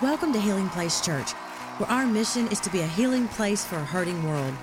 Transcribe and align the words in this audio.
Welcome 0.00 0.32
to 0.34 0.40
Healing 0.40 0.68
Place 0.68 1.00
Church, 1.00 1.32
where 1.78 1.90
our 1.90 2.06
mission 2.06 2.46
is 2.52 2.60
to 2.60 2.70
be 2.70 2.82
a 2.82 2.86
healing 2.86 3.26
place 3.26 3.64
for 3.64 3.74
a 3.74 3.84
hurting 3.84 4.22
world. 4.22 4.54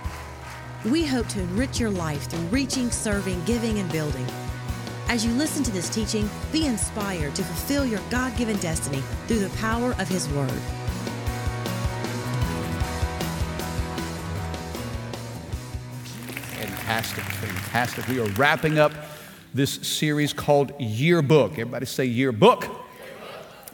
We 0.85 1.05
hope 1.05 1.27
to 1.27 1.41
enrich 1.41 1.77
your 1.77 1.89
life 1.89 2.29
through 2.29 2.39
reaching, 2.47 2.89
serving, 2.89 3.43
giving, 3.43 3.79
and 3.79 3.91
building. 3.91 4.25
As 5.09 5.25
you 5.25 5.33
listen 5.33 5.61
to 5.65 5.71
this 5.71 5.89
teaching, 5.89 6.29
be 6.53 6.67
inspired 6.67 7.35
to 7.35 7.43
fulfill 7.43 7.85
your 7.85 7.99
God 8.09 8.37
given 8.37 8.55
destiny 8.59 9.03
through 9.27 9.39
the 9.39 9.49
power 9.57 9.93
of 9.99 10.07
His 10.07 10.29
Word. 10.29 10.49
Fantastic, 16.53 17.25
fantastic. 17.25 18.07
We 18.07 18.21
are 18.21 18.29
wrapping 18.37 18.79
up 18.79 18.93
this 19.53 19.73
series 19.73 20.31
called 20.31 20.71
Yearbook. 20.79 21.59
Everybody 21.59 21.87
say 21.87 22.05
Yearbook. 22.05 22.74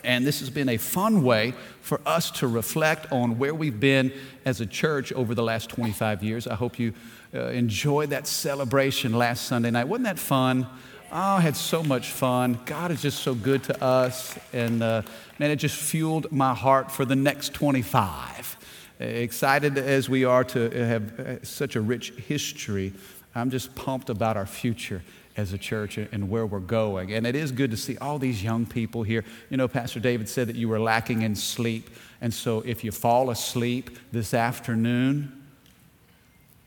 And 0.04 0.26
this 0.26 0.40
has 0.40 0.50
been 0.50 0.70
a 0.70 0.78
fun 0.78 1.24
way 1.24 1.54
for 1.82 2.02
us 2.06 2.32
to 2.32 2.48
reflect 2.48 3.12
on 3.12 3.38
where 3.38 3.54
we've 3.54 3.80
been 3.80 4.12
as 4.46 4.62
a 4.62 4.66
church 4.66 5.12
over 5.14 5.36
the 5.36 5.44
last 5.44 5.70
25 5.70 6.24
years. 6.24 6.48
I 6.48 6.56
hope 6.56 6.80
you 6.80 6.94
uh, 7.34 7.48
enjoyed 7.48 8.10
that 8.10 8.28
celebration 8.28 9.14
last 9.14 9.46
Sunday 9.46 9.72
night. 9.72 9.88
Wasn't 9.88 10.06
that 10.06 10.20
fun? 10.20 10.68
Oh, 11.12 11.18
I 11.18 11.42
had 11.42 11.56
so 11.56 11.84
much 11.84 12.12
fun. 12.12 12.60
God 12.66 12.92
is 12.92 13.02
just 13.02 13.20
so 13.22 13.36
good 13.36 13.64
to 13.66 13.84
us. 13.84 14.38
And 14.54 14.82
uh, 14.82 15.02
man, 15.40 15.52
it 15.52 15.58
just 15.58 15.76
fueled 15.76 16.32
my 16.32 16.54
heart 16.54 16.92
for 16.92 17.06
the 17.06 17.16
next 17.16 17.54
25. 17.54 18.58
Excited 19.00 19.78
as 19.78 20.10
we 20.10 20.26
are 20.26 20.44
to 20.46 20.70
have 20.70 21.20
uh, 21.20 21.44
such 21.44 21.76
a 21.76 21.82
rich 21.82 22.12
history, 22.12 22.94
I'm 23.34 23.50
just 23.50 23.76
pumped 23.76 24.10
about 24.10 24.38
our 24.38 24.46
future 24.46 25.02
as 25.38 25.54
a 25.54 25.58
church 25.58 25.98
and 25.98 26.30
where 26.30 26.46
we're 26.46 26.60
going. 26.60 27.14
And 27.14 27.26
it 27.26 27.36
is 27.36 27.52
good 27.52 27.72
to 27.72 27.78
see 27.78 27.98
all 27.98 28.20
these 28.20 28.44
young 28.44 28.66
people 28.66 29.04
here. 29.04 29.24
You 29.50 29.58
know, 29.58 29.68
Pastor 29.68 30.00
David 30.00 30.28
said 30.28 30.48
that 30.48 30.56
you 30.56 30.68
were 30.68 30.80
lacking 30.80 31.22
in 31.22 31.36
sleep. 31.36 31.90
And 32.20 32.34
so 32.34 32.62
if 32.66 32.84
you 32.84 32.92
fall 32.92 33.30
asleep 33.30 33.98
this 34.12 34.34
afternoon, 34.34 35.42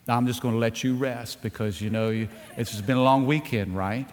I'm 0.09 0.27
just 0.27 0.43
going 0.43 0.55
to 0.55 0.59
let 0.59 0.85
you 0.85 0.95
rest 0.95 1.43
because, 1.43 1.81
you 1.81 1.91
know, 1.91 2.11
you, 2.11 2.29
it's 2.57 2.81
been 2.81 2.97
a 2.97 3.03
long 3.03 3.27
weekend, 3.27 3.77
right? 3.77 4.07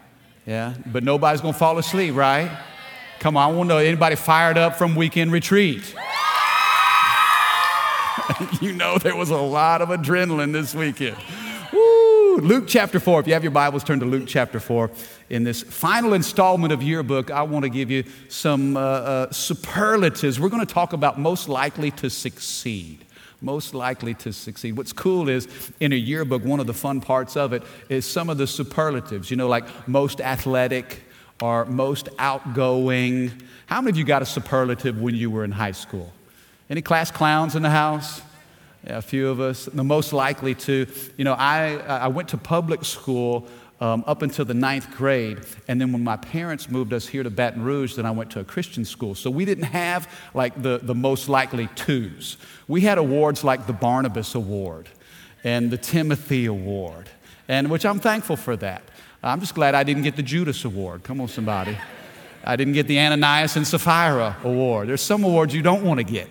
Yeah? 0.46 0.74
But 0.86 1.04
nobody's 1.04 1.42
going 1.42 1.54
to 1.54 1.60
fall 1.60 1.78
asleep, 1.78 2.16
right? 2.16 2.50
Come 3.20 3.38
on, 3.38 3.52
I 3.52 3.56
want 3.56 3.70
to 3.70 3.76
know 3.76 3.80
anybody 3.80 4.16
fired 4.16 4.58
up 4.58 4.78
from 4.78 4.96
weekend 4.96 5.32
retreat? 5.32 5.94
you 8.62 8.74
know, 8.74 8.98
there 8.98 9.16
was 9.16 9.30
a 9.30 9.38
lot 9.38 9.82
of 9.82 9.90
adrenaline 9.90 10.54
this 10.54 10.74
weekend. 10.74 11.18
Luke 12.42 12.64
chapter 12.66 13.00
4. 13.00 13.20
If 13.20 13.28
you 13.28 13.34
have 13.34 13.44
your 13.44 13.52
Bibles, 13.52 13.84
turn 13.84 14.00
to 14.00 14.06
Luke 14.06 14.24
chapter 14.26 14.60
4. 14.60 14.90
In 15.30 15.44
this 15.44 15.62
final 15.62 16.14
installment 16.14 16.74
of 16.74 16.82
Yearbook, 16.82 17.30
I 17.30 17.44
want 17.44 17.64
to 17.64 17.70
give 17.70 17.92
you 17.92 18.04
some 18.30 18.76
uh, 18.76 18.80
uh, 18.80 19.32
superlatives. 19.32 20.40
We're 20.40 20.50
going 20.50 20.66
to 20.66 20.74
talk 20.74 20.94
about 20.94 21.20
most 21.20 21.48
likely 21.48 21.92
to 21.92 22.10
succeed. 22.10 23.06
Most 23.42 23.76
likely 23.76 24.16
to 24.16 24.34
succeed. 24.34 24.76
What's 24.76 24.92
cool 24.92 25.30
is 25.30 25.48
in 25.80 25.94
a 25.94 25.96
yearbook, 25.96 26.44
one 26.44 26.60
of 26.60 26.66
the 26.66 26.74
fun 26.74 27.00
parts 27.00 27.38
of 27.38 27.54
it 27.54 27.62
is 27.90 28.08
some 28.08 28.28
of 28.28 28.40
the 28.40 28.48
superlatives, 28.48 29.30
you 29.30 29.38
know, 29.38 29.48
like 29.48 29.88
most 29.88 30.20
athletic 30.20 31.04
or 31.42 31.66
most 31.66 32.10
outgoing. 32.18 33.32
How 33.68 33.82
many 33.82 33.92
of 33.92 33.98
you 33.98 34.04
got 34.04 34.24
a 34.24 34.26
superlative 34.26 35.00
when 35.00 35.14
you 35.14 35.30
were 35.30 35.44
in 35.44 35.52
high 35.52 35.74
school? 35.74 36.12
Any 36.72 36.82
class 36.82 37.12
clowns 37.12 37.56
in 37.56 37.62
the 37.62 37.70
house? 37.70 38.24
A 38.88 39.02
few 39.02 39.30
of 39.30 39.40
us. 39.40 39.66
The 39.66 39.84
most 39.84 40.12
likely 40.12 40.56
to, 40.56 40.88
you 41.18 41.24
know, 41.24 41.34
I, 41.34 41.76
I 41.76 42.08
went 42.08 42.30
to 42.30 42.38
public 42.38 42.84
school 42.84 43.48
um, 43.80 44.04
up 44.08 44.22
until 44.22 44.46
the 44.46 44.54
ninth 44.54 44.90
grade. 44.96 45.40
And 45.68 45.82
then 45.82 45.92
when 45.92 46.04
my 46.04 46.18
parents 46.18 46.70
moved 46.70 46.94
us 46.94 47.08
here 47.08 47.24
to 47.24 47.30
Baton 47.30 47.64
Rouge, 47.64 47.96
then 47.96 48.06
I 48.06 48.12
went 48.12 48.32
to 48.32 48.40
a 48.40 48.44
Christian 48.44 48.86
school. 48.86 49.16
So 49.16 49.30
we 49.30 49.44
didn't 49.44 49.66
have 49.66 50.08
like 50.34 50.62
the, 50.62 50.80
the 50.82 50.96
most 50.96 51.30
likely 51.30 51.68
twos. 51.76 52.38
We 52.68 52.82
had 52.82 52.98
awards 52.98 53.44
like 53.44 53.68
the 53.68 53.74
Barnabas 53.74 54.36
Award 54.36 54.88
and 55.44 55.72
the 55.72 55.78
Timothy 55.78 56.46
Award, 56.46 57.10
and 57.48 57.70
which 57.72 57.86
I'm 57.86 58.00
thankful 58.00 58.36
for 58.36 58.56
that. 58.58 58.84
I'm 59.24 59.40
just 59.40 59.56
glad 59.56 59.76
I 59.76 59.84
didn't 59.84 60.04
get 60.04 60.16
the 60.16 60.24
Judas 60.24 60.64
Award. 60.66 61.04
Come 61.04 61.20
on, 61.22 61.28
somebody. 61.28 61.78
I 62.44 62.56
didn't 62.56 62.74
get 62.74 62.88
the 62.88 63.00
Ananias 63.00 63.56
and 63.56 63.68
Sapphira 63.68 64.38
Award. 64.44 64.90
There's 64.90 65.02
some 65.02 65.24
awards 65.24 65.54
you 65.54 65.62
don't 65.62 65.84
want 65.84 66.00
to 66.00 66.04
get. 66.04 66.28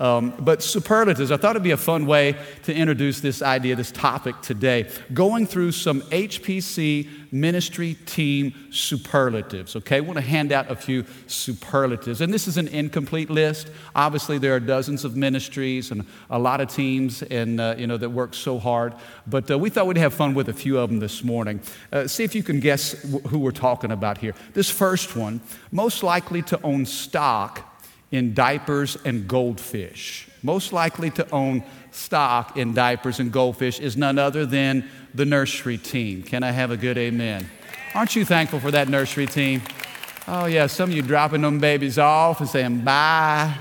Um, 0.00 0.34
but 0.40 0.62
superlatives, 0.62 1.30
I 1.30 1.36
thought 1.36 1.52
it'd 1.52 1.62
be 1.62 1.70
a 1.70 1.76
fun 1.76 2.06
way 2.06 2.36
to 2.64 2.74
introduce 2.74 3.20
this 3.20 3.42
idea, 3.42 3.76
this 3.76 3.92
topic 3.92 4.40
today, 4.42 4.90
going 5.12 5.46
through 5.46 5.72
some 5.72 6.00
HPC 6.02 7.08
ministry 7.30 7.96
team 8.06 8.54
superlatives. 8.70 9.76
Okay, 9.76 9.96
I 9.96 10.00
want 10.00 10.16
to 10.16 10.24
hand 10.24 10.52
out 10.52 10.70
a 10.70 10.76
few 10.76 11.04
superlatives. 11.26 12.20
And 12.20 12.32
this 12.32 12.46
is 12.48 12.56
an 12.56 12.68
incomplete 12.68 13.30
list. 13.30 13.70
Obviously, 13.94 14.38
there 14.38 14.54
are 14.54 14.60
dozens 14.60 15.04
of 15.04 15.16
ministries 15.16 15.90
and 15.90 16.06
a 16.30 16.38
lot 16.38 16.60
of 16.60 16.68
teams 16.68 17.22
and, 17.22 17.60
uh, 17.60 17.74
you 17.76 17.86
know, 17.86 17.96
that 17.96 18.10
work 18.10 18.34
so 18.34 18.58
hard. 18.58 18.94
But 19.26 19.50
uh, 19.50 19.58
we 19.58 19.70
thought 19.70 19.86
we'd 19.86 19.96
have 19.96 20.14
fun 20.14 20.34
with 20.34 20.48
a 20.48 20.52
few 20.52 20.78
of 20.78 20.90
them 20.90 21.00
this 21.00 21.22
morning. 21.22 21.60
Uh, 21.92 22.06
see 22.06 22.24
if 22.24 22.34
you 22.34 22.42
can 22.42 22.60
guess 22.60 22.92
who 23.28 23.38
we're 23.38 23.50
talking 23.50 23.90
about 23.90 24.18
here. 24.18 24.34
This 24.54 24.70
first 24.70 25.16
one, 25.16 25.40
most 25.72 26.02
likely 26.02 26.42
to 26.42 26.60
own 26.62 26.86
stock 26.86 27.73
in 28.10 28.34
diapers 28.34 28.96
and 29.04 29.26
goldfish. 29.26 30.28
Most 30.42 30.72
likely 30.72 31.10
to 31.10 31.28
own 31.30 31.64
stock 31.90 32.56
in 32.56 32.74
diapers 32.74 33.20
and 33.20 33.32
goldfish 33.32 33.80
is 33.80 33.96
none 33.96 34.18
other 34.18 34.44
than 34.44 34.88
the 35.14 35.24
nursery 35.24 35.78
team. 35.78 36.22
Can 36.22 36.42
I 36.42 36.50
have 36.50 36.70
a 36.70 36.76
good 36.76 36.98
amen? 36.98 37.48
Aren't 37.94 38.16
you 38.16 38.24
thankful 38.24 38.60
for 38.60 38.70
that 38.70 38.88
nursery 38.88 39.26
team? 39.26 39.62
Oh, 40.26 40.46
yeah, 40.46 40.66
some 40.66 40.90
of 40.90 40.96
you 40.96 41.02
dropping 41.02 41.42
them 41.42 41.58
babies 41.58 41.98
off 41.98 42.40
and 42.40 42.48
saying 42.48 42.80
bye. 42.80 43.54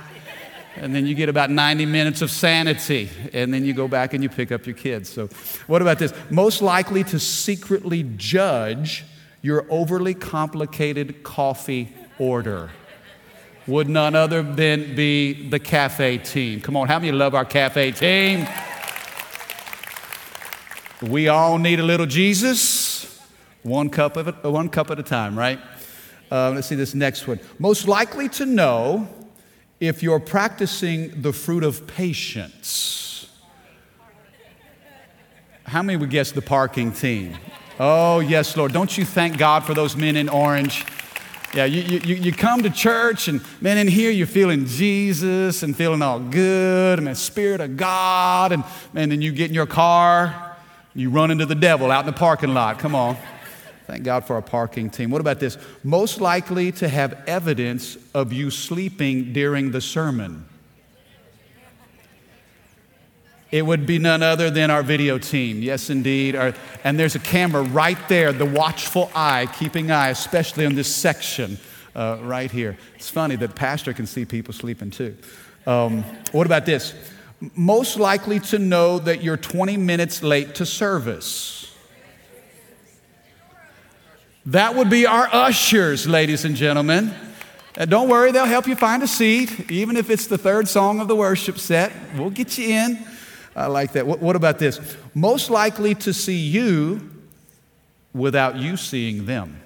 And 0.76 0.94
then 0.96 1.06
you 1.06 1.14
get 1.14 1.30
about 1.30 1.52
90 1.52 1.86
minutes 1.86 2.24
of 2.24 2.32
sanity, 2.32 3.10
and 3.32 3.54
then 3.54 3.64
you 3.64 3.74
go 3.74 3.88
back 3.88 4.14
and 4.14 4.24
you 4.24 4.30
pick 4.30 4.52
up 4.52 4.66
your 4.66 4.76
kids. 4.76 5.08
So, 5.08 5.28
what 5.68 5.84
about 5.84 6.00
this? 6.00 6.14
Most 6.32 6.64
likely 6.64 7.04
to 7.06 7.20
secretly 7.20 8.04
judge 8.18 9.06
your 9.44 9.68
overly 9.70 10.16
complicated 10.16 11.22
coffee 11.22 11.94
order 12.18 12.72
would 13.68 13.88
none 13.88 14.16
other 14.16 14.44
than 14.44 14.96
be 14.96 15.50
the 15.50 15.60
cafe 15.60 16.18
team. 16.18 16.60
Come 16.60 16.76
on, 16.76 16.88
how 16.88 17.00
many 17.00 17.12
love 17.12 17.34
our 17.34 17.46
cafe 17.46 17.92
team? 17.92 18.48
We 21.02 21.28
all 21.28 21.58
need 21.58 21.80
a 21.80 21.84
little 21.84 22.06
Jesus, 22.06 23.20
one 23.62 23.90
cup, 23.90 24.18
of 24.18 24.28
it, 24.28 24.44
one 24.44 24.70
cup 24.70 24.90
at 24.92 25.00
a 25.00 25.04
time, 25.04 25.38
right? 25.38 25.60
Uh, 26.32 26.52
let's 26.52 26.68
see 26.68 26.76
this 26.76 26.94
next 26.94 27.28
one. 27.28 27.40
Most 27.60 27.88
likely 27.88 28.30
to 28.30 28.46
know 28.46 29.08
if 29.80 30.02
you're 30.02 30.20
practicing 30.20 31.22
the 31.22 31.34
fruit 31.34 31.64
of 31.64 31.86
patience. 31.88 33.30
How 35.66 35.82
many 35.82 35.98
would 35.98 36.10
guess 36.10 36.32
the 36.32 36.42
parking 36.42 36.92
team? 36.92 37.38
Oh, 37.80 38.20
yes, 38.20 38.56
Lord. 38.56 38.72
Don't 38.74 38.98
you 38.98 39.06
thank 39.06 39.38
God 39.38 39.64
for 39.64 39.74
those 39.74 39.96
men 39.96 40.16
in 40.16 40.30
orange? 40.30 40.86
Yeah, 41.54 41.66
you, 41.66 42.00
you, 42.00 42.16
you 42.16 42.32
come 42.32 42.64
to 42.64 42.72
church 42.72 43.28
and 43.28 43.40
man, 43.62 43.78
in 43.78 43.88
here 43.88 44.10
you're 44.10 44.26
feeling 44.26 44.66
Jesus 44.66 45.62
and 45.62 45.76
feeling 45.76 46.02
all 46.02 46.20
good 46.20 46.98
and 46.98 47.08
the 47.08 47.14
Spirit 47.14 47.62
of 47.62 47.78
God, 47.78 48.52
and 48.52 48.64
man, 48.92 49.10
then 49.10 49.22
you 49.22 49.32
get 49.32 49.50
in 49.50 49.54
your 49.54 49.68
car, 49.68 50.58
you 50.96 51.12
run 51.12 51.30
into 51.30 51.46
the 51.46 51.54
devil 51.54 51.92
out 51.92 52.00
in 52.00 52.06
the 52.08 52.18
parking 52.18 52.56
lot. 52.56 52.80
Come 52.80 52.96
on. 52.96 53.18
Thank 53.86 54.04
God 54.04 54.26
for 54.26 54.34
our 54.34 54.42
parking 54.42 54.90
team. 54.90 55.12
What 55.12 55.22
about 55.22 55.40
this? 55.40 55.60
Most 55.84 56.20
likely 56.20 56.72
to 56.74 56.88
have 56.88 57.22
evidence 57.28 57.98
of 58.16 58.34
you 58.34 58.50
sleeping 58.50 59.32
during 59.32 59.72
the 59.72 59.82
sermon. 59.82 60.46
It 63.54 63.64
would 63.64 63.86
be 63.86 64.00
none 64.00 64.24
other 64.24 64.50
than 64.50 64.72
our 64.72 64.82
video 64.82 65.20
team. 65.20 65.62
Yes, 65.62 65.92
indeed. 65.92 66.36
Our, 66.36 66.56
and 66.84 66.98
there's 66.98 67.14
a 67.14 67.20
camera 67.20 67.62
right 67.62 68.00
there, 68.10 68.34
the 68.34 68.48
watchful 68.48 69.12
eye, 69.14 69.48
keeping 69.60 69.92
eye, 69.92 70.10
especially 70.10 70.66
on 70.66 70.74
this 70.74 70.94
section 70.94 71.60
uh, 71.96 72.18
right 72.24 72.50
here. 72.50 72.80
It's 72.96 73.12
funny 73.12 73.36
that 73.36 73.54
pastor 73.54 73.94
can 73.94 74.08
see 74.08 74.26
people 74.26 74.56
sleeping 74.56 74.90
too. 74.90 75.16
Um, 75.68 76.02
what 76.32 76.48
about 76.48 76.66
this? 76.66 76.96
Most 77.54 78.00
likely 78.00 78.40
to 78.40 78.58
know 78.58 78.98
that 78.98 79.22
you're 79.22 79.38
20 79.38 79.78
minutes 79.78 80.24
late 80.24 80.56
to 80.56 80.66
service. 80.66 81.72
That 84.48 84.74
would 84.74 84.90
be 84.90 85.06
our 85.06 85.30
ushers, 85.32 86.08
ladies 86.08 86.44
and 86.44 86.56
gentlemen. 86.56 87.14
Don't 87.76 88.10
worry, 88.10 88.32
they'll 88.32 88.46
help 88.46 88.66
you 88.66 88.76
find 88.76 89.04
a 89.04 89.08
seat, 89.08 89.70
even 89.70 89.96
if 89.96 90.10
it's 90.10 90.26
the 90.26 90.40
third 90.40 90.68
song 90.68 91.00
of 91.00 91.08
the 91.08 91.16
worship 91.16 91.60
set. 91.60 91.92
We'll 92.18 92.32
get 92.32 92.58
you 92.58 92.70
in. 92.70 93.06
I 93.56 93.68
like 93.68 93.94
that. 93.94 94.08
What, 94.08 94.20
what 94.20 94.36
about 94.36 94.60
this? 94.60 94.80
Most 95.14 95.50
likely 95.50 95.96
to 95.96 96.14
see 96.14 96.38
you 96.38 97.10
without 98.14 98.56
you 98.56 98.78
seeing 98.78 99.26
them. 99.26 99.60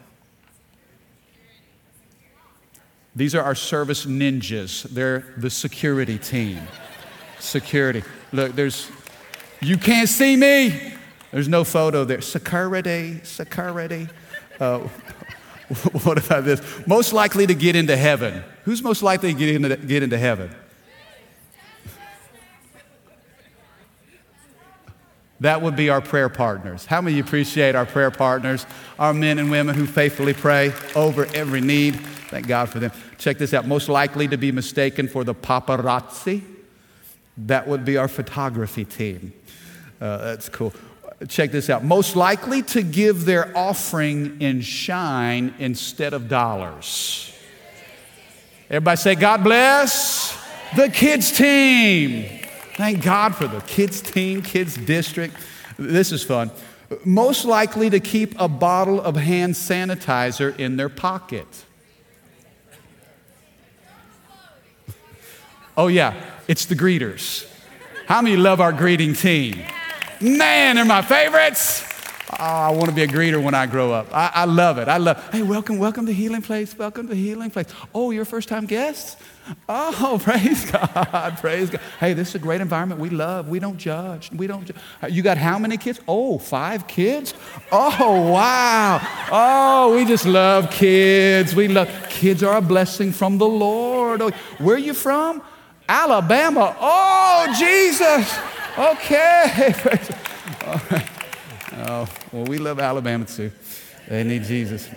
These 3.16 3.34
are 3.34 3.42
our 3.42 3.56
service 3.56 4.06
ninjas. 4.06 4.84
They're 4.84 5.26
the 5.38 5.50
security 5.50 6.20
team. 6.20 6.62
Security. 7.40 8.04
Look, 8.32 8.54
there's, 8.54 8.92
you 9.60 9.78
can't 9.78 10.08
see 10.08 10.36
me. 10.36 10.94
There's 11.32 11.48
no 11.48 11.64
photo 11.64 12.04
there. 12.04 12.22
Security, 12.22 13.20
security. 13.24 14.08
Uh, 14.60 14.80
what 16.04 16.24
about 16.24 16.46
this? 16.46 16.62
Most 16.86 17.12
likely 17.12 17.48
to 17.48 17.56
get 17.56 17.76
into 17.76 17.98
heaven. 17.98 18.44
Who's 18.66 18.84
most 18.84 19.02
likely 19.02 19.34
to 19.34 19.40
get 19.40 19.56
into, 19.56 19.78
get 19.78 20.04
into 20.04 20.18
heaven? 20.18 20.52
That 25.40 25.62
would 25.62 25.76
be 25.76 25.90
our 25.90 26.02
prayer 26.02 26.30
partners. 26.30 26.86
How 26.86 27.00
many 27.02 27.20
appreciate 27.20 27.76
our 27.76 27.86
prayer 27.86 28.10
partners, 28.10 28.66
our 28.98 29.14
men 29.14 29.38
and 29.38 29.52
women 29.52 29.76
who 29.76 29.86
faithfully 29.86 30.34
pray 30.34 30.74
over 30.96 31.28
every 31.36 31.62
need? 31.62 31.96
Thank 32.30 32.48
God 32.48 32.70
for 32.70 32.80
them. 32.80 32.92
Check 33.18 33.38
this 33.38 33.54
out. 33.54 33.68
Most 33.68 33.88
likely 33.88 34.28
to 34.28 34.38
be 34.38 34.52
mistaken 34.52 35.08
for 35.08 35.24
the 35.24 35.36
paparazzi. 35.36 36.42
That 37.38 37.68
would 37.68 37.86
be 37.86 37.98
our 37.98 38.08
photography 38.08 38.84
team. 38.84 39.32
Uh, 40.02 40.18
that's 40.18 40.50
cool. 40.50 40.74
Check 41.28 41.52
this 41.52 41.70
out. 41.70 41.84
Most 41.84 42.16
likely 42.16 42.64
to 42.64 42.82
give 42.82 43.26
their 43.26 43.56
offering 43.56 44.42
in 44.42 44.62
shine 44.62 45.54
instead 45.60 46.14
of 46.14 46.28
dollars. 46.28 47.34
Everybody 48.70 48.98
say, 48.98 49.16
God 49.16 49.44
bless 49.44 50.38
the 50.76 50.90
kids' 50.90 51.32
team. 51.32 52.47
Thank 52.78 53.04
God 53.04 53.36
for 53.36 53.48
the 53.48 53.60
kids' 53.62 54.02
team, 54.02 54.44
kids' 54.44 54.76
district. 54.76 55.36
This 55.80 56.12
is 56.12 56.24
fun. 56.24 56.52
Most 57.04 57.44
likely 57.44 57.90
to 57.90 58.00
keep 58.00 58.40
a 58.40 58.48
bottle 58.48 59.02
of 59.02 59.16
hand 59.16 59.56
sanitizer 59.56 60.56
in 60.60 60.78
their 60.78 60.88
pocket. 60.88 61.48
Oh, 65.76 65.88
yeah, 65.88 66.24
it's 66.48 66.66
the 66.66 66.76
greeters. 66.76 67.52
How 68.06 68.22
many 68.22 68.38
love 68.38 68.62
our 68.62 68.72
greeting 68.72 69.16
team? 69.16 69.60
Man, 70.22 70.76
they're 70.76 70.86
my 70.86 71.02
favorites. 71.02 71.84
Oh, 72.34 72.44
I 72.44 72.70
want 72.70 72.90
to 72.90 72.96
be 72.96 73.02
a 73.02 73.08
greeter 73.08 73.42
when 73.42 73.56
I 73.56 73.66
grow 73.66 73.92
up. 73.92 74.16
I, 74.16 74.32
I, 74.36 74.46
love 74.46 74.78
it. 74.78 74.88
I 74.88 74.98
love, 74.98 75.32
hey, 75.32 75.42
welcome, 75.42 75.80
welcome 75.80 76.06
to 76.06 76.14
Healing 76.14 76.44
Place. 76.44 76.78
Welcome 76.78 77.08
to 77.08 77.16
Healing 77.16 77.50
Place. 77.50 77.68
Oh, 77.96 78.12
you're 78.12 78.24
first 78.24 78.50
time 78.50 78.68
guests? 78.68 79.18
Oh, 79.70 80.20
praise 80.22 80.70
God. 80.72 81.38
Praise 81.40 81.70
God. 81.70 81.82
Hey, 82.00 82.14
this 82.14 82.30
is 82.30 82.36
a 82.36 82.40
great 82.40 82.62
environment. 82.62 83.00
We 83.00 83.10
love. 83.10 83.48
We 83.48 83.60
don't 83.60 83.78
judge. 83.78 84.32
We 84.32 84.48
don't. 84.48 84.66
Ju- 84.66 84.74
uh, 85.04 85.08
you 85.08 85.22
got 85.22 85.38
how 85.38 85.58
many 85.60 85.78
kids? 85.78 86.00
Oh, 86.08 86.38
five 86.38 86.88
kids? 86.88 87.34
Oh, 87.72 88.32
wow. 88.32 89.00
Oh, 89.32 89.96
we 89.96 90.06
just 90.06 90.26
love 90.26 90.70
kids. 90.72 91.56
We 91.56 91.68
love 91.68 91.90
kids 92.10 92.44
are 92.44 92.58
a 92.58 92.62
blessing 92.62 93.12
from 93.12 93.38
the 93.38 93.48
Lord. 93.48 94.22
Oh, 94.22 94.32
where 94.60 94.76
are 94.76 94.80
you 94.80 94.94
from? 94.94 95.42
Alabama. 95.88 96.76
Oh, 96.80 97.56
Jesus. 97.58 98.38
Okay. 98.78 99.74
All 100.66 100.82
right. 100.92 101.10
Oh, 101.88 102.08
well, 102.32 102.46
we 102.46 102.58
love 102.58 102.80
Alabama 102.80 103.26
too. 103.26 103.52
They 104.08 104.24
need 104.24 104.44
Jesus. 104.44 104.90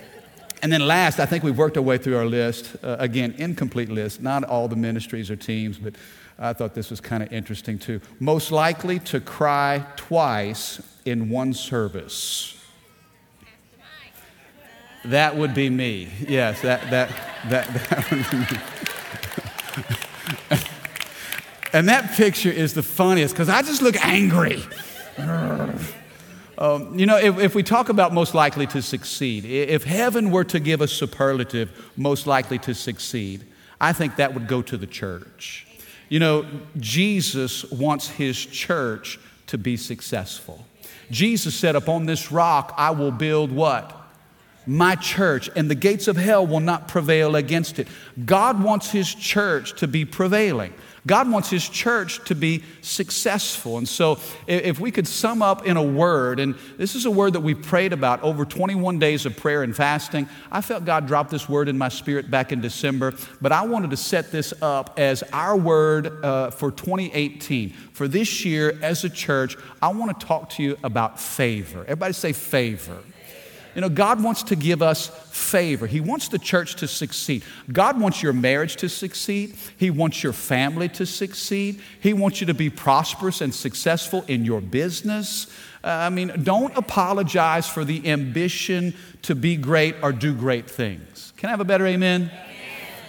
And 0.61 0.71
then 0.71 0.85
last, 0.85 1.19
I 1.19 1.25
think 1.25 1.43
we've 1.43 1.57
worked 1.57 1.77
our 1.77 1.83
way 1.83 1.97
through 1.97 2.17
our 2.17 2.25
list. 2.25 2.75
Uh, 2.83 2.97
again, 2.99 3.33
incomplete 3.37 3.89
list, 3.89 4.21
not 4.21 4.43
all 4.43 4.67
the 4.67 4.75
ministries 4.75 5.31
or 5.31 5.35
teams, 5.35 5.77
but 5.77 5.95
I 6.37 6.53
thought 6.53 6.73
this 6.73 6.89
was 6.89 7.01
kind 7.01 7.23
of 7.23 7.33
interesting 7.33 7.79
too. 7.79 8.01
Most 8.19 8.51
likely 8.51 8.99
to 8.99 9.19
cry 9.19 9.85
twice 9.95 10.81
in 11.05 11.29
one 11.29 11.53
service. 11.53 12.57
That 15.05 15.35
would 15.35 15.55
be 15.55 15.69
me. 15.69 16.09
Yes, 16.27 16.61
that, 16.61 16.89
that, 16.91 17.09
that, 17.49 17.67
that 17.89 18.11
would 18.11 18.29
be 18.29 18.37
me. 18.37 18.45
And 21.73 21.87
that 21.87 22.13
picture 22.13 22.51
is 22.51 22.73
the 22.73 22.83
funniest 22.83 23.33
because 23.33 23.49
I 23.49 23.61
just 23.61 23.81
look 23.81 23.95
angry. 24.05 24.63
Um, 26.61 26.99
you 26.99 27.07
know, 27.07 27.17
if, 27.17 27.39
if, 27.39 27.55
we 27.55 27.63
talk 27.63 27.89
about 27.89 28.13
most 28.13 28.35
likely 28.35 28.67
to 28.67 28.83
succeed, 28.83 29.45
if 29.45 29.83
heaven 29.83 30.29
were 30.29 30.43
to 30.43 30.59
give 30.59 30.79
a 30.79 30.87
superlative, 30.87 31.91
most 31.97 32.27
likely 32.27 32.59
to 32.59 32.75
succeed, 32.75 33.43
I 33.79 33.93
think 33.93 34.17
that 34.17 34.35
would 34.35 34.47
go 34.47 34.61
to 34.61 34.77
the 34.77 34.85
church. 34.85 35.65
You 36.07 36.19
know, 36.19 36.45
Jesus 36.77 37.65
wants 37.71 38.09
his 38.09 38.37
church 38.37 39.17
to 39.47 39.57
be 39.57 39.75
successful. 39.75 40.63
Jesus 41.09 41.55
said, 41.55 41.75
Upon 41.75 42.05
this 42.05 42.31
rock 42.31 42.75
I 42.77 42.91
will 42.91 43.11
build 43.11 43.51
what? 43.51 43.97
My 44.67 44.93
church, 44.93 45.49
and 45.55 45.67
the 45.67 45.73
gates 45.73 46.07
of 46.07 46.15
hell 46.15 46.45
will 46.45 46.59
not 46.59 46.87
prevail 46.87 47.35
against 47.35 47.79
it. 47.79 47.87
God 48.23 48.63
wants 48.63 48.91
his 48.91 49.11
church 49.15 49.79
to 49.79 49.87
be 49.87 50.05
prevailing. 50.05 50.75
God 51.07 51.31
wants 51.31 51.49
His 51.49 51.67
church 51.67 52.23
to 52.25 52.35
be 52.35 52.63
successful. 52.81 53.77
And 53.77 53.87
so, 53.87 54.19
if 54.45 54.79
we 54.79 54.91
could 54.91 55.07
sum 55.07 55.41
up 55.41 55.65
in 55.65 55.77
a 55.77 55.83
word, 55.83 56.39
and 56.39 56.55
this 56.77 56.95
is 56.95 57.05
a 57.05 57.11
word 57.11 57.33
that 57.33 57.39
we 57.39 57.55
prayed 57.55 57.91
about 57.91 58.21
over 58.21 58.45
21 58.45 58.99
days 58.99 59.25
of 59.25 59.35
prayer 59.35 59.63
and 59.63 59.75
fasting. 59.75 60.29
I 60.51 60.61
felt 60.61 60.85
God 60.85 61.07
drop 61.07 61.29
this 61.29 61.49
word 61.49 61.69
in 61.69 61.77
my 61.77 61.89
spirit 61.89 62.29
back 62.29 62.51
in 62.51 62.61
December, 62.61 63.13
but 63.41 63.51
I 63.51 63.65
wanted 63.65 63.89
to 63.91 63.97
set 63.97 64.31
this 64.31 64.53
up 64.61 64.99
as 64.99 65.23
our 65.33 65.57
word 65.57 66.23
uh, 66.23 66.51
for 66.51 66.71
2018. 66.71 67.71
For 67.93 68.07
this 68.07 68.45
year, 68.45 68.77
as 68.81 69.03
a 69.03 69.09
church, 69.09 69.57
I 69.81 69.89
want 69.89 70.19
to 70.19 70.25
talk 70.25 70.49
to 70.51 70.63
you 70.63 70.77
about 70.83 71.19
favor. 71.19 71.81
Everybody 71.81 72.13
say 72.13 72.33
favor. 72.33 72.97
You 73.75 73.81
know, 73.81 73.89
God 73.89 74.21
wants 74.21 74.43
to 74.43 74.55
give 74.55 74.81
us 74.81 75.07
favor. 75.07 75.87
He 75.87 76.01
wants 76.01 76.27
the 76.27 76.39
church 76.39 76.75
to 76.75 76.87
succeed. 76.87 77.43
God 77.71 77.99
wants 77.99 78.21
your 78.21 78.33
marriage 78.33 78.75
to 78.77 78.89
succeed. 78.89 79.55
He 79.77 79.89
wants 79.89 80.23
your 80.23 80.33
family 80.33 80.89
to 80.89 81.05
succeed. 81.05 81.81
He 81.99 82.13
wants 82.13 82.41
you 82.41 82.47
to 82.47 82.53
be 82.53 82.69
prosperous 82.69 83.39
and 83.39 83.55
successful 83.55 84.25
in 84.27 84.43
your 84.43 84.59
business. 84.59 85.47
Uh, 85.83 85.87
I 85.87 86.09
mean, 86.09 86.33
don't 86.43 86.75
apologize 86.75 87.67
for 87.67 87.85
the 87.85 88.09
ambition 88.09 88.93
to 89.23 89.35
be 89.35 89.55
great 89.55 89.95
or 90.03 90.11
do 90.11 90.33
great 90.33 90.69
things. 90.69 91.31
Can 91.37 91.47
I 91.47 91.51
have 91.51 91.61
a 91.61 91.65
better 91.65 91.87
amen? 91.87 92.29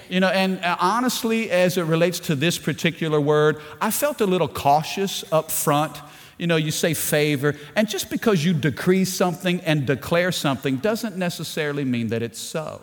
You 0.08 0.20
know, 0.20 0.28
and 0.28 0.62
uh, 0.62 0.76
honestly, 0.78 1.50
as 1.50 1.78
it 1.78 1.84
relates 1.84 2.20
to 2.20 2.34
this 2.34 2.58
particular 2.58 3.20
word, 3.20 3.60
I 3.80 3.90
felt 3.90 4.20
a 4.20 4.26
little 4.26 4.48
cautious 4.48 5.24
up 5.32 5.50
front 5.50 5.96
you 6.42 6.48
know, 6.48 6.56
you 6.56 6.72
say 6.72 6.92
favor, 6.92 7.54
and 7.76 7.88
just 7.88 8.10
because 8.10 8.44
you 8.44 8.52
decree 8.52 9.04
something 9.04 9.60
and 9.60 9.86
declare 9.86 10.32
something 10.32 10.78
doesn't 10.78 11.16
necessarily 11.16 11.84
mean 11.84 12.08
that 12.08 12.20
it's 12.20 12.40
so. 12.40 12.82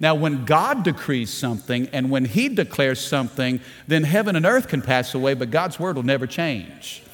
Now, 0.00 0.16
when 0.16 0.44
God 0.44 0.82
decrees 0.82 1.32
something 1.32 1.88
and 1.92 2.10
when 2.10 2.24
He 2.24 2.48
declares 2.48 3.00
something, 3.00 3.60
then 3.86 4.02
heaven 4.02 4.34
and 4.34 4.44
earth 4.44 4.66
can 4.66 4.82
pass 4.82 5.14
away, 5.14 5.34
but 5.34 5.52
God's 5.52 5.78
word 5.78 5.94
will 5.94 6.02
never 6.02 6.26
change. 6.26 7.04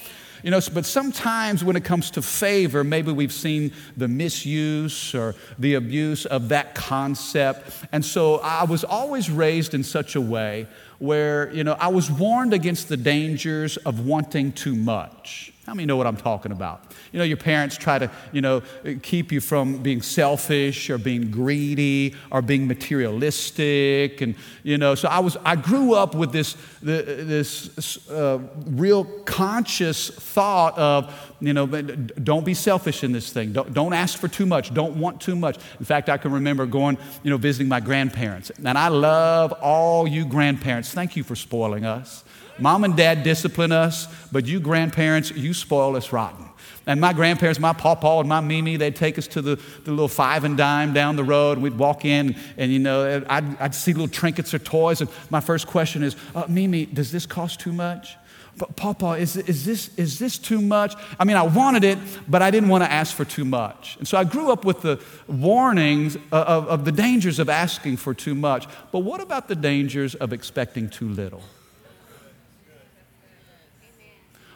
You 0.42 0.50
know, 0.50 0.60
but 0.72 0.86
sometimes 0.86 1.62
when 1.62 1.76
it 1.76 1.84
comes 1.84 2.10
to 2.12 2.22
favor, 2.22 2.82
maybe 2.82 3.12
we've 3.12 3.30
seen 3.30 3.72
the 3.94 4.08
misuse 4.08 5.14
or 5.14 5.34
the 5.58 5.74
abuse 5.74 6.24
of 6.24 6.48
that 6.48 6.74
concept. 6.74 7.70
And 7.92 8.02
so 8.02 8.36
I 8.36 8.64
was 8.64 8.82
always 8.82 9.30
raised 9.30 9.74
in 9.74 9.84
such 9.84 10.16
a 10.16 10.22
way 10.22 10.68
where, 10.98 11.52
you 11.52 11.64
know, 11.64 11.76
I 11.78 11.88
was 11.88 12.10
warned 12.10 12.54
against 12.54 12.88
the 12.88 12.96
dangers 12.96 13.76
of 13.76 14.06
wanting 14.06 14.52
too 14.52 14.74
much. 14.74 15.52
How 15.66 15.74
many 15.74 15.86
know 15.86 15.96
what 15.96 16.08
I'm 16.08 16.16
talking 16.16 16.50
about? 16.50 16.82
You 17.12 17.20
know, 17.20 17.24
your 17.24 17.36
parents 17.36 17.76
try 17.76 17.96
to, 17.96 18.10
you 18.32 18.40
know, 18.40 18.62
keep 19.02 19.30
you 19.30 19.40
from 19.40 19.80
being 19.80 20.02
selfish 20.02 20.90
or 20.90 20.98
being 20.98 21.30
greedy 21.30 22.16
or 22.32 22.42
being 22.42 22.66
materialistic. 22.66 24.20
And, 24.22 24.34
you 24.64 24.76
know, 24.76 24.96
so 24.96 25.08
I 25.08 25.20
was, 25.20 25.36
I 25.44 25.54
grew 25.54 25.94
up 25.94 26.16
with 26.16 26.32
this, 26.32 26.56
this 26.82 28.10
uh, 28.10 28.40
real 28.66 29.04
conscious 29.04 30.10
thought 30.10 30.76
of, 30.76 31.14
you 31.38 31.52
know, 31.52 31.66
don't 31.68 32.44
be 32.44 32.54
selfish 32.54 33.04
in 33.04 33.12
this 33.12 33.32
thing. 33.32 33.52
Don't, 33.52 33.72
don't 33.72 33.92
ask 33.92 34.18
for 34.18 34.26
too 34.26 34.46
much. 34.46 34.74
Don't 34.74 34.96
want 34.96 35.20
too 35.20 35.36
much. 35.36 35.58
In 35.78 35.84
fact, 35.84 36.08
I 36.08 36.16
can 36.16 36.32
remember 36.32 36.66
going, 36.66 36.98
you 37.22 37.30
know, 37.30 37.36
visiting 37.36 37.68
my 37.68 37.78
grandparents. 37.78 38.50
And 38.50 38.76
I 38.76 38.88
love 38.88 39.52
all 39.62 40.08
you 40.08 40.24
grandparents. 40.24 40.92
Thank 40.92 41.14
you 41.14 41.22
for 41.22 41.36
spoiling 41.36 41.84
us. 41.84 42.24
Mom 42.58 42.84
and 42.84 42.96
dad 42.96 43.22
discipline 43.22 43.72
us, 43.72 44.06
but 44.30 44.46
you 44.46 44.60
grandparents, 44.60 45.30
you 45.30 45.54
spoil 45.54 45.96
us 45.96 46.12
rotten. 46.12 46.48
And 46.86 47.00
my 47.00 47.12
grandparents, 47.12 47.60
my 47.60 47.72
pawpaw 47.72 48.20
and 48.20 48.28
my 48.28 48.40
Mimi, 48.40 48.76
they'd 48.76 48.96
take 48.96 49.16
us 49.16 49.28
to 49.28 49.42
the, 49.42 49.56
the 49.84 49.90
little 49.90 50.08
five 50.08 50.42
and 50.44 50.56
dime 50.56 50.92
down 50.92 51.16
the 51.16 51.24
road. 51.24 51.52
And 51.52 51.62
we'd 51.62 51.78
walk 51.78 52.04
in, 52.04 52.34
and, 52.56 52.72
you 52.72 52.80
know, 52.80 53.24
I'd, 53.28 53.60
I'd 53.60 53.74
see 53.74 53.92
little 53.92 54.08
trinkets 54.08 54.52
or 54.52 54.58
toys. 54.58 55.00
And 55.00 55.08
my 55.30 55.40
first 55.40 55.66
question 55.66 56.02
is, 56.02 56.16
uh, 56.34 56.44
Mimi, 56.48 56.86
does 56.86 57.12
this 57.12 57.24
cost 57.24 57.60
too 57.60 57.72
much? 57.72 58.16
But 58.58 58.76
Papa, 58.76 59.12
is, 59.12 59.36
is, 59.36 59.64
this, 59.64 59.96
is 59.96 60.18
this 60.18 60.36
too 60.36 60.60
much? 60.60 60.94
I 61.18 61.24
mean, 61.24 61.36
I 61.36 61.42
wanted 61.42 61.84
it, 61.84 61.98
but 62.28 62.42
I 62.42 62.50
didn't 62.50 62.68
want 62.68 62.84
to 62.84 62.90
ask 62.90 63.14
for 63.14 63.24
too 63.24 63.44
much. 63.44 63.96
And 63.98 64.06
so 64.06 64.18
I 64.18 64.24
grew 64.24 64.52
up 64.52 64.64
with 64.64 64.82
the 64.82 65.00
warnings 65.26 66.16
of, 66.32 66.66
of 66.66 66.84
the 66.84 66.92
dangers 66.92 67.38
of 67.38 67.48
asking 67.48 67.96
for 67.96 68.12
too 68.12 68.34
much. 68.34 68.66
But 68.90 69.00
what 69.00 69.20
about 69.20 69.48
the 69.48 69.56
dangers 69.56 70.14
of 70.16 70.32
expecting 70.32 70.90
too 70.90 71.08
little? 71.08 71.42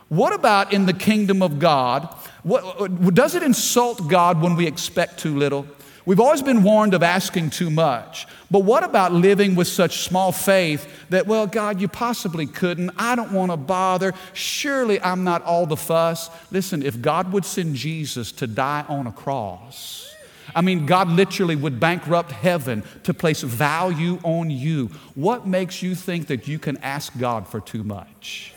What 0.09 0.33
about 0.33 0.73
in 0.73 0.87
the 0.87 0.93
kingdom 0.93 1.43
of 1.43 1.59
God? 1.59 2.09
What, 2.43 2.81
uh, 2.81 2.87
does 2.87 3.35
it 3.35 3.43
insult 3.43 4.09
God 4.09 4.41
when 4.41 4.55
we 4.55 4.67
expect 4.67 5.19
too 5.19 5.37
little? 5.37 5.67
We've 6.05 6.21
always 6.21 6.43
been 6.43 6.63
warned 6.63 6.95
of 6.95 7.03
asking 7.03 7.51
too 7.51 7.69
much. 7.69 8.29
But 8.49 8.61
what 8.61 8.85
about 8.85 9.13
living 9.13 9.57
with 9.57 9.67
such 9.67 10.03
small 10.03 10.31
faith 10.31 10.89
that, 11.11 11.27
well, 11.27 11.49
God, 11.49 11.81
you 11.81 11.89
possibly 11.89 12.47
couldn't. 12.47 12.93
I 12.97 13.17
don't 13.17 13.33
want 13.33 13.51
to 13.51 13.57
bother. 13.57 14.15
Surely 14.33 15.03
I'm 15.03 15.25
not 15.25 15.43
all 15.43 15.67
the 15.67 15.77
fuss. 15.77 16.31
Listen, 16.53 16.85
if 16.85 17.03
God 17.03 17.33
would 17.33 17.45
send 17.45 17.75
Jesus 17.75 18.31
to 18.33 18.47
die 18.47 18.85
on 18.89 19.09
a 19.09 19.13
cross, 19.13 20.15
I 20.55 20.61
mean, 20.61 20.87
God 20.87 21.09
literally 21.09 21.57
would 21.57 21.81
bankrupt 21.81 22.31
heaven 22.31 22.85
to 23.03 23.13
place 23.13 23.43
value 23.43 24.21
on 24.23 24.49
you. 24.49 24.93
What 25.17 25.49
makes 25.49 25.83
you 25.83 25.97
think 25.97 26.29
that 26.29 26.47
you 26.47 26.61
can 26.61 26.77
ask 26.79 27.19
God 27.19 27.49
for 27.49 27.61
too 27.61 27.83
much? 27.83 28.55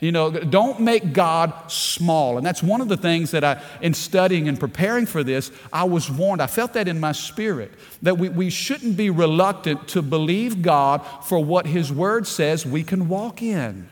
You 0.00 0.12
know, 0.12 0.30
don't 0.30 0.80
make 0.80 1.12
God 1.12 1.52
small. 1.70 2.36
And 2.36 2.46
that's 2.46 2.62
one 2.62 2.80
of 2.80 2.88
the 2.88 2.96
things 2.96 3.32
that 3.32 3.42
I, 3.42 3.60
in 3.80 3.94
studying 3.94 4.48
and 4.48 4.58
preparing 4.58 5.06
for 5.06 5.24
this, 5.24 5.50
I 5.72 5.84
was 5.84 6.08
warned. 6.08 6.40
I 6.40 6.46
felt 6.46 6.74
that 6.74 6.86
in 6.86 7.00
my 7.00 7.12
spirit 7.12 7.72
that 8.02 8.16
we, 8.16 8.28
we 8.28 8.48
shouldn't 8.48 8.96
be 8.96 9.10
reluctant 9.10 9.88
to 9.88 10.02
believe 10.02 10.62
God 10.62 10.98
for 11.24 11.44
what 11.44 11.66
His 11.66 11.92
Word 11.92 12.26
says 12.28 12.64
we 12.64 12.84
can 12.84 13.08
walk 13.08 13.42
in. 13.42 13.88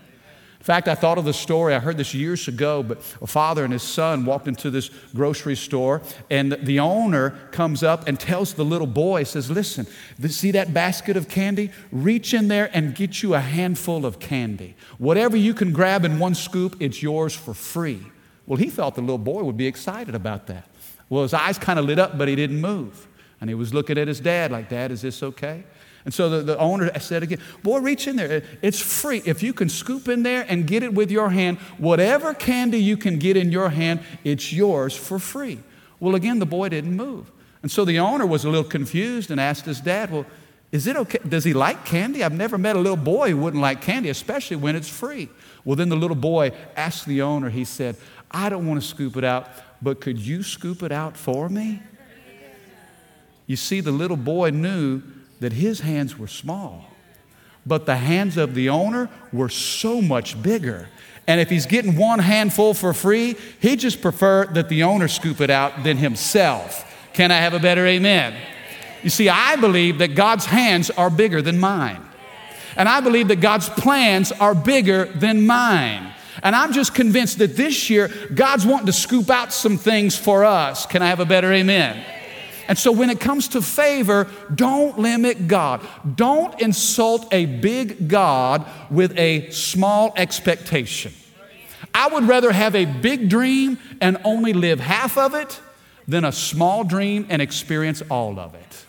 Fact, 0.66 0.88
I 0.88 0.96
thought 0.96 1.16
of 1.16 1.25
the 1.25 1.32
story, 1.32 1.75
I 1.75 1.78
heard 1.78 1.96
this 1.96 2.12
years 2.12 2.49
ago, 2.49 2.82
but 2.82 2.99
a 3.23 3.26
father 3.28 3.62
and 3.62 3.73
his 3.73 3.85
son 3.85 4.25
walked 4.25 4.49
into 4.49 4.68
this 4.68 4.90
grocery 5.14 5.54
store, 5.54 6.02
and 6.28 6.58
the 6.61 6.80
owner 6.80 7.30
comes 7.52 7.85
up 7.85 8.08
and 8.08 8.18
tells 8.18 8.54
the 8.54 8.64
little 8.64 8.88
boy, 8.88 9.23
says, 9.23 9.49
Listen, 9.49 9.87
see 10.28 10.50
that 10.50 10.75
basket 10.75 11.16
of 11.16 11.28
candy? 11.28 11.70
Reach 11.92 12.35
in 12.35 12.49
there 12.49 12.68
and 12.73 12.96
get 12.96 13.23
you 13.23 13.35
a 13.35 13.40
handful 13.40 14.04
of 14.04 14.18
candy. 14.18 14.75
Whatever 14.99 15.37
you 15.37 15.54
can 15.54 15.73
grab 15.73 16.04
in 16.04 16.18
one 16.18 16.35
scoop, 16.35 16.75
it's 16.80 17.00
yours 17.00 17.32
for 17.32 17.54
free. 17.54 18.04
Well, 18.44 18.56
he 18.56 18.68
thought 18.68 18.96
the 18.96 19.02
little 19.02 19.18
boy 19.18 19.44
would 19.44 19.56
be 19.56 19.68
excited 19.68 20.16
about 20.16 20.49
that. 20.49 20.68
Well, 21.08 21.23
his 21.23 21.32
eyes 21.32 21.58
kind 21.58 21.78
of 21.78 21.85
lit 21.85 22.00
up, 22.00 22.18
but 22.18 22.26
he 22.26 22.35
didn't 22.35 22.61
move. 22.61 23.06
And 23.40 23.49
he 23.49 23.54
was 23.54 23.73
looking 23.73 23.99
at 23.99 24.08
his 24.08 24.18
dad 24.18 24.50
like, 24.50 24.68
Dad, 24.68 24.90
is 24.90 25.02
this 25.02 25.23
okay? 25.23 25.62
And 26.06 26.14
so 26.14 26.30
the, 26.30 26.40
the 26.40 26.58
owner 26.58 26.96
said 27.00 27.25
again, 27.25 27.40
Boy, 27.64 27.80
reach 27.80 28.06
in 28.06 28.14
there. 28.14 28.44
It's 28.62 28.80
free. 28.80 29.22
If 29.26 29.42
you 29.42 29.52
can 29.52 29.68
scoop 29.68 30.08
in 30.08 30.22
there 30.22 30.46
and 30.48 30.64
get 30.64 30.84
it 30.84 30.94
with 30.94 31.10
your 31.10 31.30
hand, 31.30 31.58
whatever 31.78 32.32
candy 32.32 32.78
you 32.78 32.96
can 32.96 33.18
get 33.18 33.36
in 33.36 33.50
your 33.50 33.70
hand, 33.70 34.00
it's 34.22 34.52
yours 34.52 34.96
for 34.96 35.18
free. 35.18 35.58
Well, 35.98 36.14
again, 36.14 36.38
the 36.38 36.46
boy 36.46 36.68
didn't 36.68 36.94
move. 36.94 37.32
And 37.60 37.72
so 37.72 37.84
the 37.84 37.98
owner 37.98 38.25
was 38.25 38.44
a 38.44 38.48
little 38.48 38.68
confused 38.68 39.32
and 39.32 39.40
asked 39.40 39.64
his 39.64 39.80
dad, 39.80 40.12
Well, 40.12 40.25
is 40.70 40.86
it 40.86 40.96
okay? 40.96 41.18
Does 41.28 41.42
he 41.42 41.52
like 41.52 41.84
candy? 41.84 42.22
I've 42.22 42.32
never 42.32 42.56
met 42.56 42.76
a 42.76 42.78
little 42.78 42.96
boy 42.96 43.30
who 43.30 43.38
wouldn't 43.38 43.60
like 43.60 43.80
candy, 43.80 44.08
especially 44.08 44.58
when 44.58 44.76
it's 44.76 44.88
free. 44.88 45.28
Well, 45.64 45.75
then 45.75 45.88
the 45.88 45.96
little 45.96 46.16
boy 46.16 46.52
asked 46.76 47.06
the 47.06 47.22
owner, 47.22 47.50
he 47.50 47.64
said, 47.64 47.96
I 48.30 48.48
don't 48.48 48.64
want 48.64 48.80
to 48.80 48.86
scoop 48.86 49.16
it 49.16 49.25
out, 49.25 49.48
but 49.82 50.00
could 50.00 50.18
you 50.18 50.44
scoop 50.44 50.84
it 50.84 50.92
out 50.92 51.16
for 51.16 51.48
me? 51.48 51.82
You 53.48 53.56
see, 53.56 53.80
the 53.80 53.92
little 53.92 54.16
boy 54.16 54.50
knew 54.50 55.02
that 55.40 55.52
his 55.52 55.81
hands 55.81 56.19
were 56.19 56.28
small, 56.28 56.90
but 57.64 57.87
the 57.87 57.97
hands 57.97 58.37
of 58.37 58.55
the 58.55 58.69
owner 58.69 59.11
were 59.33 59.49
so 59.49 60.00
much 60.00 60.40
bigger. 60.43 60.88
And 61.26 61.40
if 61.40 61.50
he's 61.50 61.66
getting 61.66 61.97
one 61.97 62.21
handful 62.21 62.73
for 62.73 62.93
free, 62.93 63.37
he 63.61 63.76
just 63.76 64.00
prefer 64.00 64.47
that 64.47 64.69
the 64.69 64.85
owner 64.85 65.09
scoop 65.09 65.40
it 65.40 65.50
out 65.50 65.83
than 65.83 65.97
himself. 65.97 66.85
Can 67.12 67.31
I 67.31 67.38
have 67.38 67.55
a 67.55 67.59
better 67.59 67.85
amen? 67.87 68.35
You 69.02 69.11
see, 69.11 69.28
I 69.28 69.57
believe 69.57 69.99
that 69.99 70.14
God's 70.14 70.47
hands 70.47 70.90
are 70.90 71.11
bigger 71.11 71.43
than 71.43 71.59
mine. 71.59 72.02
And 72.76 72.88
I 72.88 73.00
believe 73.00 73.28
that 73.28 73.40
God's 73.40 73.69
plans 73.69 74.33
are 74.33 74.55
bigger 74.55 75.07
than 75.07 75.47
mine. 75.47 76.12
And 76.43 76.55
I'm 76.55 76.73
just 76.73 76.95
convinced 76.95 77.38
that 77.38 77.57
this 77.57 77.88
year, 77.88 78.11
God's 78.35 78.66
wanting 78.66 78.87
to 78.87 78.93
scoop 78.93 79.31
out 79.31 79.52
some 79.52 79.78
things 79.78 80.16
for 80.16 80.45
us. 80.45 80.87
Can 80.87 81.02
I 81.02 81.09
have 81.09 81.21
a 81.21 81.25
better 81.25 81.52
amen? 81.52 82.05
And 82.68 82.76
so 82.76 82.92
when 82.92 83.11
it 83.11 83.20
comes 83.20 83.49
to 83.49 83.62
favor, 83.62 84.28
don't 84.54 84.99
limit 84.99 85.49
God. 85.49 85.87
Don't 86.16 86.61
insult 86.61 87.32
a 87.32 87.46
big 87.46 88.08
God 88.08 88.66
with 88.90 89.16
a 89.18 89.50
small 89.50 90.12
expectation. 90.16 91.12
I 91.94 92.08
would 92.08 92.25
rather 92.25 92.52
have 92.52 92.75
a 92.75 92.85
big 92.85 93.28
dream 93.28 93.78
and 94.00 94.18
only 94.25 94.52
live 94.52 94.80
half 94.80 95.16
of 95.16 95.35
it 95.35 95.61
than 96.08 96.25
a 96.25 96.32
small 96.32 96.85
dream 96.85 97.26
and 97.28 97.40
experience 97.40 98.02
all 98.11 98.38
of 98.38 98.54
it. 98.54 98.87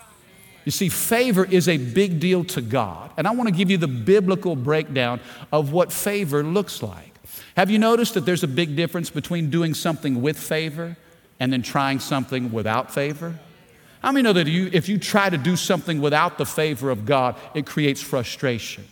You 0.65 0.71
see, 0.71 0.89
favor 0.89 1.45
is 1.45 1.69
a 1.69 1.77
big 1.77 2.19
deal 2.19 2.43
to 2.45 2.61
God. 2.61 3.11
And 3.15 3.25
I 3.25 3.31
want 3.31 3.47
to 3.47 3.55
give 3.55 3.71
you 3.71 3.77
the 3.77 3.87
biblical 3.87 4.55
breakdown 4.55 5.21
of 5.51 5.71
what 5.71 5.93
favor 5.93 6.43
looks 6.43 6.83
like. 6.83 7.13
Have 7.55 7.69
you 7.69 7.79
noticed 7.79 8.15
that 8.15 8.25
there's 8.25 8.43
a 8.43 8.47
big 8.47 8.75
difference 8.75 9.09
between 9.09 9.49
doing 9.49 9.73
something 9.73 10.21
with 10.21 10.37
favor 10.37 10.97
and 11.39 11.53
then 11.53 11.61
trying 11.61 11.99
something 11.99 12.51
without 12.51 12.93
favor? 12.93 13.39
How 14.01 14.11
many 14.11 14.23
know 14.23 14.33
that 14.33 14.47
you, 14.47 14.69
if 14.71 14.87
you 14.87 14.97
try 14.97 15.29
to 15.29 15.37
do 15.37 15.55
something 15.55 16.01
without 16.01 16.37
the 16.37 16.45
favor 16.45 16.89
of 16.89 17.05
God, 17.05 17.35
it 17.53 17.65
creates 17.65 18.01
frustration? 18.01 18.85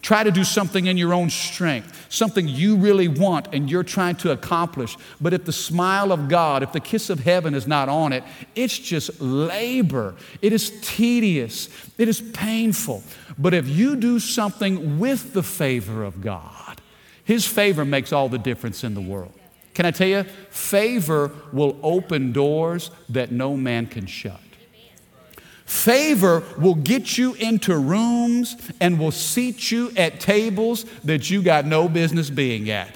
Try 0.00 0.22
to 0.22 0.30
do 0.30 0.44
something 0.44 0.86
in 0.86 0.96
your 0.96 1.12
own 1.12 1.28
strength, 1.28 2.06
something 2.08 2.46
you 2.46 2.76
really 2.76 3.08
want 3.08 3.48
and 3.52 3.68
you're 3.68 3.82
trying 3.82 4.14
to 4.16 4.30
accomplish. 4.30 4.96
But 5.20 5.34
if 5.34 5.44
the 5.44 5.52
smile 5.52 6.12
of 6.12 6.28
God, 6.28 6.62
if 6.62 6.72
the 6.72 6.80
kiss 6.80 7.10
of 7.10 7.20
heaven 7.20 7.52
is 7.52 7.66
not 7.66 7.88
on 7.88 8.12
it, 8.12 8.22
it's 8.54 8.78
just 8.78 9.20
labor. 9.20 10.14
It 10.40 10.52
is 10.52 10.72
tedious. 10.82 11.68
It 11.98 12.08
is 12.08 12.20
painful. 12.20 13.02
But 13.38 13.54
if 13.54 13.68
you 13.68 13.96
do 13.96 14.20
something 14.20 15.00
with 15.00 15.32
the 15.32 15.42
favor 15.42 16.04
of 16.04 16.20
God, 16.20 16.80
His 17.24 17.44
favor 17.44 17.84
makes 17.84 18.12
all 18.12 18.28
the 18.28 18.38
difference 18.38 18.84
in 18.84 18.94
the 18.94 19.00
world. 19.00 19.34
Can 19.74 19.84
I 19.84 19.90
tell 19.90 20.08
you? 20.08 20.22
Favor 20.50 21.32
will 21.52 21.76
open 21.82 22.32
doors 22.32 22.90
that 23.08 23.32
no 23.32 23.56
man 23.56 23.86
can 23.86 24.06
shut. 24.06 24.40
Favor 25.68 26.42
will 26.56 26.76
get 26.76 27.18
you 27.18 27.34
into 27.34 27.76
rooms 27.76 28.56
and 28.80 28.98
will 28.98 29.10
seat 29.10 29.70
you 29.70 29.92
at 29.98 30.18
tables 30.18 30.86
that 31.04 31.28
you 31.28 31.42
got 31.42 31.66
no 31.66 31.90
business 31.90 32.30
being 32.30 32.70
at. 32.70 32.88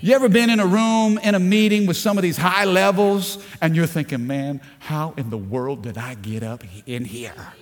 You 0.00 0.14
ever 0.14 0.30
been 0.30 0.48
in 0.48 0.58
a 0.58 0.66
room, 0.66 1.18
in 1.18 1.34
a 1.34 1.38
meeting 1.38 1.84
with 1.84 1.98
some 1.98 2.16
of 2.16 2.22
these 2.22 2.38
high 2.38 2.64
levels, 2.64 3.44
and 3.60 3.76
you're 3.76 3.86
thinking, 3.86 4.26
man, 4.26 4.62
how 4.78 5.12
in 5.18 5.28
the 5.28 5.36
world 5.36 5.82
did 5.82 5.98
I 5.98 6.14
get 6.14 6.42
up 6.42 6.64
in 6.86 7.04
here? 7.04 7.52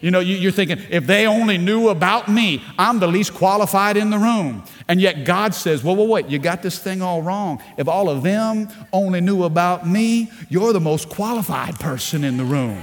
You 0.00 0.10
know, 0.10 0.18
you're 0.18 0.50
thinking, 0.50 0.78
if 0.90 1.06
they 1.06 1.28
only 1.28 1.56
knew 1.56 1.88
about 1.88 2.28
me, 2.28 2.64
I'm 2.76 2.98
the 2.98 3.06
least 3.06 3.32
qualified 3.32 3.96
in 3.96 4.10
the 4.10 4.18
room. 4.18 4.64
And 4.88 5.00
yet 5.00 5.24
God 5.24 5.54
says, 5.54 5.84
well, 5.84 5.94
well, 5.94 6.08
wait, 6.08 6.26
you 6.26 6.40
got 6.40 6.62
this 6.64 6.80
thing 6.80 7.00
all 7.00 7.22
wrong. 7.22 7.62
If 7.78 7.86
all 7.86 8.10
of 8.10 8.24
them 8.24 8.68
only 8.92 9.20
knew 9.20 9.44
about 9.44 9.86
me, 9.86 10.32
you're 10.48 10.72
the 10.72 10.80
most 10.80 11.08
qualified 11.10 11.78
person 11.78 12.24
in 12.24 12.38
the 12.38 12.44
room. 12.44 12.82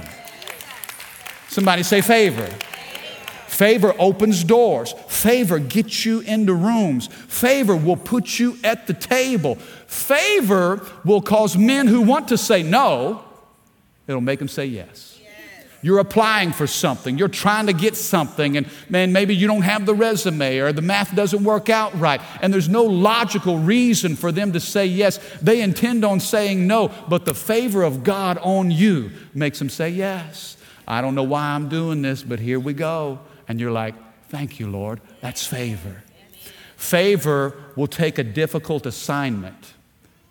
Somebody 1.48 1.82
say 1.82 2.00
favor. 2.00 2.46
Favor 3.46 3.94
opens 3.98 4.44
doors. 4.44 4.92
Favor 5.08 5.58
gets 5.58 6.04
you 6.04 6.20
into 6.20 6.54
rooms. 6.54 7.08
Favor 7.08 7.74
will 7.74 7.96
put 7.96 8.38
you 8.38 8.56
at 8.62 8.86
the 8.86 8.92
table. 8.92 9.56
Favor 9.86 10.86
will 11.04 11.22
cause 11.22 11.56
men 11.56 11.86
who 11.88 12.02
want 12.02 12.28
to 12.28 12.38
say 12.38 12.62
no, 12.62 13.24
it'll 14.06 14.20
make 14.20 14.38
them 14.38 14.48
say 14.48 14.66
yes. 14.66 15.18
You're 15.80 16.00
applying 16.00 16.52
for 16.52 16.66
something, 16.66 17.18
you're 17.18 17.28
trying 17.28 17.66
to 17.66 17.72
get 17.72 17.96
something, 17.96 18.56
and 18.56 18.66
man, 18.88 19.12
maybe 19.12 19.34
you 19.34 19.46
don't 19.46 19.62
have 19.62 19.86
the 19.86 19.94
resume 19.94 20.58
or 20.58 20.72
the 20.72 20.82
math 20.82 21.14
doesn't 21.14 21.44
work 21.44 21.70
out 21.70 21.98
right, 21.98 22.20
and 22.42 22.52
there's 22.52 22.68
no 22.68 22.82
logical 22.82 23.58
reason 23.58 24.16
for 24.16 24.32
them 24.32 24.52
to 24.52 24.60
say 24.60 24.86
yes. 24.86 25.18
They 25.40 25.62
intend 25.62 26.04
on 26.04 26.18
saying 26.18 26.66
no, 26.66 26.92
but 27.08 27.24
the 27.24 27.34
favor 27.34 27.84
of 27.84 28.02
God 28.02 28.38
on 28.38 28.72
you 28.72 29.12
makes 29.34 29.60
them 29.60 29.68
say 29.68 29.90
yes. 29.90 30.57
I 30.88 31.00
don't 31.00 31.14
know 31.14 31.22
why 31.22 31.50
I'm 31.50 31.68
doing 31.68 32.02
this, 32.02 32.22
but 32.24 32.40
here 32.40 32.58
we 32.58 32.72
go. 32.72 33.20
And 33.46 33.60
you're 33.60 33.70
like, 33.70 33.94
Thank 34.28 34.60
you, 34.60 34.68
Lord. 34.68 35.00
That's 35.20 35.46
favor. 35.46 36.02
Favor 36.76 37.54
will 37.76 37.86
take 37.86 38.18
a 38.18 38.24
difficult 38.24 38.86
assignment 38.86 39.72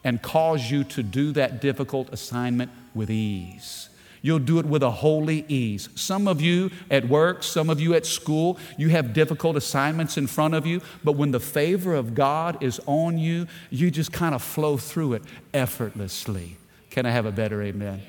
and 0.04 0.22
cause 0.22 0.72
you 0.72 0.84
to 0.86 1.04
do 1.04 1.32
that 1.34 1.60
difficult 1.60 2.14
assignment 2.14 2.72
with 2.94 3.10
ease. 3.10 3.90
You'll 4.22 4.40
do 4.40 4.60
it 4.60 4.66
with 4.66 4.84
a 4.84 4.92
holy 4.92 5.46
ease. 5.48 5.90
Some 5.96 6.28
of 6.28 6.42
you 6.42 6.72
at 6.90 7.08
work, 7.08 7.44
some 7.44 7.70
of 7.70 7.80
you 7.80 7.94
at 7.94 8.06
school, 8.06 8.58
you 8.78 8.90
have 8.90 9.14
difficult 9.14 9.56
assignments 9.56 10.18
in 10.18 10.28
front 10.28 10.54
of 10.54 10.66
you, 10.66 10.82
but 11.04 11.14
when 11.14 11.32
the 11.32 11.40
favor 11.40 11.96
of 11.96 12.14
God 12.14 12.62
is 12.64 12.80
on 12.86 13.18
you, 13.18 13.48
you 13.70 13.92
just 13.92 14.12
kind 14.12 14.34
of 14.34 14.42
flow 14.42 14.78
through 14.78 15.14
it 15.14 15.24
effortlessly. 15.54 16.58
Can 16.90 17.06
I 17.06 17.12
have 17.12 17.26
a 17.26 17.32
better 17.32 17.62
amen? 17.62 18.02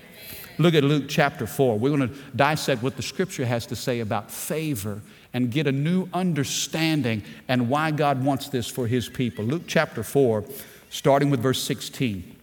Look 0.59 0.75
at 0.75 0.83
Luke 0.83 1.05
chapter 1.09 1.47
4. 1.47 1.79
We're 1.79 1.97
going 1.97 2.09
to 2.09 2.15
dissect 2.35 2.83
what 2.83 2.97
the 2.97 3.03
scripture 3.03 3.47
has 3.47 3.67
to 3.67 3.77
say 3.77 4.01
about 4.01 4.31
favor 4.31 5.01
and 5.33 5.51
get 5.51 5.67
a 5.67 5.73
new 5.73 6.09
understanding 6.13 7.23
and 7.47 7.69
why 7.69 7.93
God 7.93 8.25
wants 8.25 8.49
this 8.49 8.69
for 8.69 8.87
his 8.87 9.09
people. 9.09 9.45
Luke 9.45 9.63
chapter 9.67 10.03
4, 10.03 10.45
starting 10.91 11.31
with 11.31 11.41
verse 11.41 11.63
16. 11.63 12.37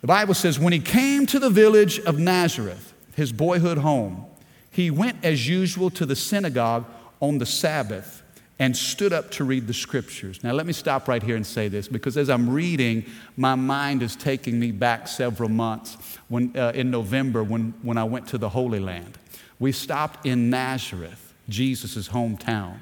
The 0.00 0.06
Bible 0.06 0.34
says, 0.34 0.58
When 0.58 0.72
he 0.72 0.80
came 0.80 1.26
to 1.26 1.38
the 1.38 1.50
village 1.50 2.00
of 2.00 2.18
Nazareth, 2.18 2.94
his 3.14 3.32
boyhood 3.32 3.78
home, 3.78 4.24
he 4.70 4.90
went 4.90 5.22
as 5.22 5.46
usual 5.46 5.90
to 5.90 6.06
the 6.06 6.16
synagogue 6.16 6.86
on 7.20 7.38
the 7.38 7.46
Sabbath 7.46 8.21
and 8.58 8.76
stood 8.76 9.12
up 9.12 9.30
to 9.32 9.44
read 9.44 9.66
the 9.66 9.74
scriptures. 9.74 10.44
Now, 10.44 10.52
let 10.52 10.66
me 10.66 10.72
stop 10.72 11.08
right 11.08 11.22
here 11.22 11.36
and 11.36 11.46
say 11.46 11.68
this 11.68 11.88
because 11.88 12.16
as 12.16 12.30
I'm 12.30 12.48
reading, 12.48 13.04
my 13.36 13.54
mind 13.54 14.02
is 14.02 14.14
taking 14.14 14.60
me 14.60 14.70
back 14.70 15.08
several 15.08 15.48
months 15.48 15.96
when, 16.28 16.56
uh, 16.56 16.72
in 16.74 16.90
November 16.90 17.42
when, 17.42 17.74
when 17.82 17.98
I 17.98 18.04
went 18.04 18.28
to 18.28 18.38
the 18.38 18.48
Holy 18.48 18.80
Land. 18.80 19.18
We 19.58 19.72
stopped 19.72 20.26
in 20.26 20.50
Nazareth, 20.50 21.34
Jesus' 21.48 22.08
hometown. 22.08 22.76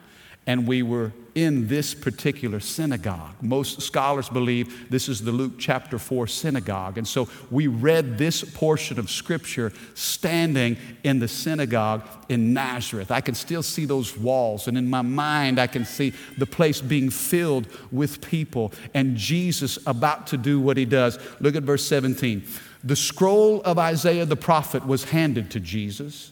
And 0.51 0.67
we 0.67 0.83
were 0.83 1.13
in 1.37 1.69
this 1.69 1.95
particular 1.95 2.59
synagogue. 2.59 3.37
Most 3.41 3.81
scholars 3.83 4.29
believe 4.29 4.91
this 4.91 5.09
is 5.09 5.23
the 5.23 5.31
Luke 5.31 5.53
chapter 5.61 5.97
4 5.97 6.27
synagogue. 6.27 6.99
And 6.99 7.07
so 7.07 7.29
we 7.53 7.69
read 7.69 8.19
this 8.19 8.43
portion 8.43 8.99
of 8.99 9.09
scripture 9.09 9.73
standing 9.95 10.77
in 11.05 11.21
the 11.21 11.29
synagogue 11.29 12.03
in 12.29 12.53
Nazareth. 12.53 13.13
I 13.13 13.21
can 13.21 13.37
still 13.37 13.63
see 13.63 13.85
those 13.85 14.17
walls, 14.17 14.67
and 14.67 14.77
in 14.77 14.91
my 14.91 15.03
mind, 15.03 15.61
I 15.61 15.69
can 15.69 15.85
see 15.85 16.15
the 16.37 16.47
place 16.47 16.81
being 16.81 17.11
filled 17.11 17.69
with 17.93 18.21
people 18.21 18.73
and 18.93 19.17
Jesus 19.17 19.79
about 19.87 20.27
to 20.29 20.37
do 20.37 20.59
what 20.59 20.77
he 20.77 20.85
does. 20.85 21.17
Look 21.39 21.55
at 21.55 21.63
verse 21.63 21.87
17. 21.87 22.43
The 22.83 22.97
scroll 22.97 23.63
of 23.63 23.79
Isaiah 23.79 24.27
the 24.27 24.35
prophet 24.35 24.85
was 24.85 25.05
handed 25.05 25.53
to 25.53 25.61
Jesus. 25.61 26.30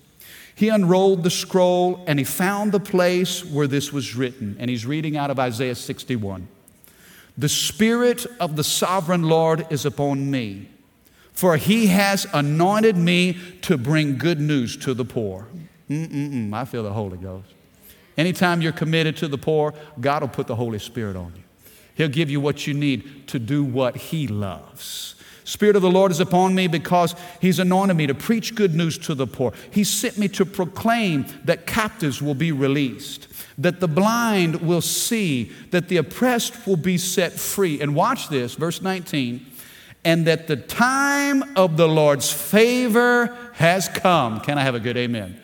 He 0.59 0.71
unrolled 0.71 1.23
the 1.23 1.31
scroll 1.31 2.03
and 2.09 2.19
he 2.19 2.25
found 2.25 2.73
the 2.73 2.81
place 2.81 3.45
where 3.45 3.69
this 3.69 3.93
was 3.93 4.17
written. 4.17 4.57
And 4.59 4.69
he's 4.69 4.85
reading 4.85 5.17
out 5.17 5.31
of 5.31 5.39
Isaiah 5.39 5.77
61. 5.77 6.49
The 7.37 7.49
Spirit 7.49 8.27
of 8.41 8.57
the 8.57 8.65
sovereign 8.65 9.23
Lord 9.23 9.69
is 9.71 9.87
upon 9.87 10.33
me, 10.33 10.69
for 11.33 11.57
he 11.57 11.87
has 11.87 12.27
anointed 12.35 12.97
me 12.97 13.39
to 13.63 13.79
bring 13.79 14.19
good 14.19 14.41
news 14.41 14.77
to 14.79 14.95
the 14.95 15.05
poor. 15.05 15.47
Mm-mm-mm, 15.89 16.53
I 16.53 16.65
feel 16.65 16.83
the 16.83 16.93
Holy 16.93 17.19
Ghost. 17.19 17.55
Anytime 18.17 18.61
you're 18.61 18.73
committed 18.73 19.17
to 19.19 19.29
the 19.29 19.39
poor, 19.39 19.75
God 20.01 20.23
will 20.23 20.29
put 20.29 20.49
the 20.49 20.57
Holy 20.57 20.81
Spirit 20.81 21.15
on 21.15 21.35
you. 21.37 21.71
He'll 21.95 22.09
give 22.09 22.31
you 22.31 22.41
what 22.41 22.67
you 22.67 22.75
need 22.75 23.29
to 23.29 23.39
do 23.39 23.63
what 23.63 23.97
he 23.97 24.27
loves. 24.27 25.15
Spirit 25.49 25.77
of 25.77 25.83
the 25.83 25.91
Lord 25.91 26.13
is 26.13 26.21
upon 26.21 26.55
me 26.55 26.67
because 26.67 27.15
He's 27.41 27.59
anointed 27.59 27.97
me 27.97 28.07
to 28.07 28.15
preach 28.15 28.55
good 28.55 28.75
news 28.75 28.99
to 28.99 29.15
the 29.15 29.27
poor. 29.27 29.55
He 29.71 29.83
sent 29.83 30.19
me 30.19 30.29
to 30.29 30.45
proclaim 30.45 31.25
that 31.47 31.67
captives 31.67 32.21
will 32.21 32.35
be 32.35 32.53
released, 32.53 33.29
that 33.57 33.81
the 33.81 33.89
blind 33.89 34.57
will 34.57 34.83
see, 34.83 35.51
that 35.71 35.89
the 35.89 35.97
oppressed 35.97 36.67
will 36.67 36.77
be 36.77 36.99
set 36.99 37.33
free. 37.33 37.81
And 37.81 37.95
watch 37.95 38.29
this, 38.29 38.57
verse 38.57 38.83
19, 38.83 39.47
and 40.05 40.27
that 40.27 40.49
the 40.49 40.57
time 40.57 41.57
of 41.57 41.79
the 41.79 41.89
Lord's 41.89 42.31
favor 42.31 43.35
has 43.55 43.89
come. 43.89 44.41
Can 44.41 44.59
I 44.59 44.63
have 44.65 44.75
a 44.75 44.81
good 44.81 44.99
amen? 44.99 45.41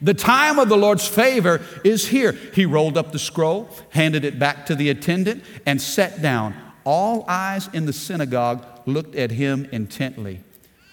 The 0.00 0.14
time 0.14 0.60
of 0.60 0.68
the 0.68 0.76
Lord's 0.76 1.08
favor 1.08 1.60
is 1.82 2.06
here. 2.06 2.38
He 2.54 2.66
rolled 2.66 2.96
up 2.96 3.10
the 3.10 3.18
scroll, 3.18 3.68
handed 3.90 4.24
it 4.24 4.38
back 4.38 4.66
to 4.66 4.76
the 4.76 4.90
attendant, 4.90 5.42
and 5.66 5.82
sat 5.82 6.22
down. 6.22 6.67
All 6.88 7.26
eyes 7.28 7.68
in 7.74 7.84
the 7.84 7.92
synagogue 7.92 8.64
looked 8.86 9.14
at 9.14 9.30
him 9.30 9.68
intently. 9.72 10.40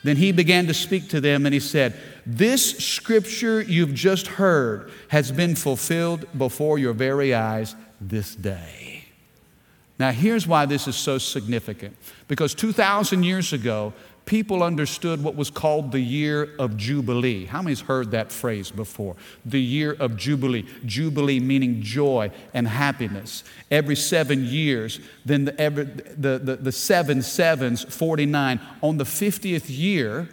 Then 0.03 0.17
he 0.17 0.33
began 0.33 0.67
to 0.67 0.73
speak 0.73 1.07
to 1.11 1.21
them 1.21 1.45
and 1.45 1.53
he 1.53 1.61
said, 1.61 1.97
This 2.25 2.79
scripture 2.79 3.61
you've 3.61 3.93
just 3.93 4.27
heard 4.27 4.91
has 5.07 5.31
been 5.31 5.55
fulfilled 5.55 6.25
before 6.37 6.77
your 6.77 6.91
very 6.91 7.33
eyes 7.33 7.75
this 8.01 8.35
day. 8.35 9.05
Now, 9.97 10.11
here's 10.11 10.45
why 10.45 10.65
this 10.65 10.85
is 10.85 10.97
so 10.97 11.17
significant. 11.17 11.95
Because 12.27 12.53
2,000 12.53 13.23
years 13.23 13.53
ago, 13.53 13.93
people 14.25 14.63
understood 14.63 15.23
what 15.23 15.35
was 15.35 15.49
called 15.49 15.91
the 15.91 15.99
year 15.99 16.49
of 16.57 16.77
Jubilee. 16.77 17.45
How 17.45 17.61
many's 17.61 17.81
heard 17.81 18.11
that 18.11 18.31
phrase 18.31 18.71
before? 18.71 19.15
The 19.45 19.61
year 19.61 19.95
of 19.99 20.17
Jubilee. 20.17 20.65
Jubilee 20.85 21.39
meaning 21.39 21.81
joy 21.81 22.31
and 22.53 22.67
happiness. 22.67 23.43
Every 23.69 23.95
seven 23.95 24.45
years, 24.45 24.99
then 25.25 25.45
the, 25.45 25.61
every, 25.61 25.83
the, 25.83 26.39
the, 26.39 26.55
the 26.55 26.71
seven 26.71 27.21
sevens, 27.21 27.83
49. 27.83 28.59
On 28.81 28.97
the 28.97 29.03
50th 29.03 29.65
year, 29.67 30.29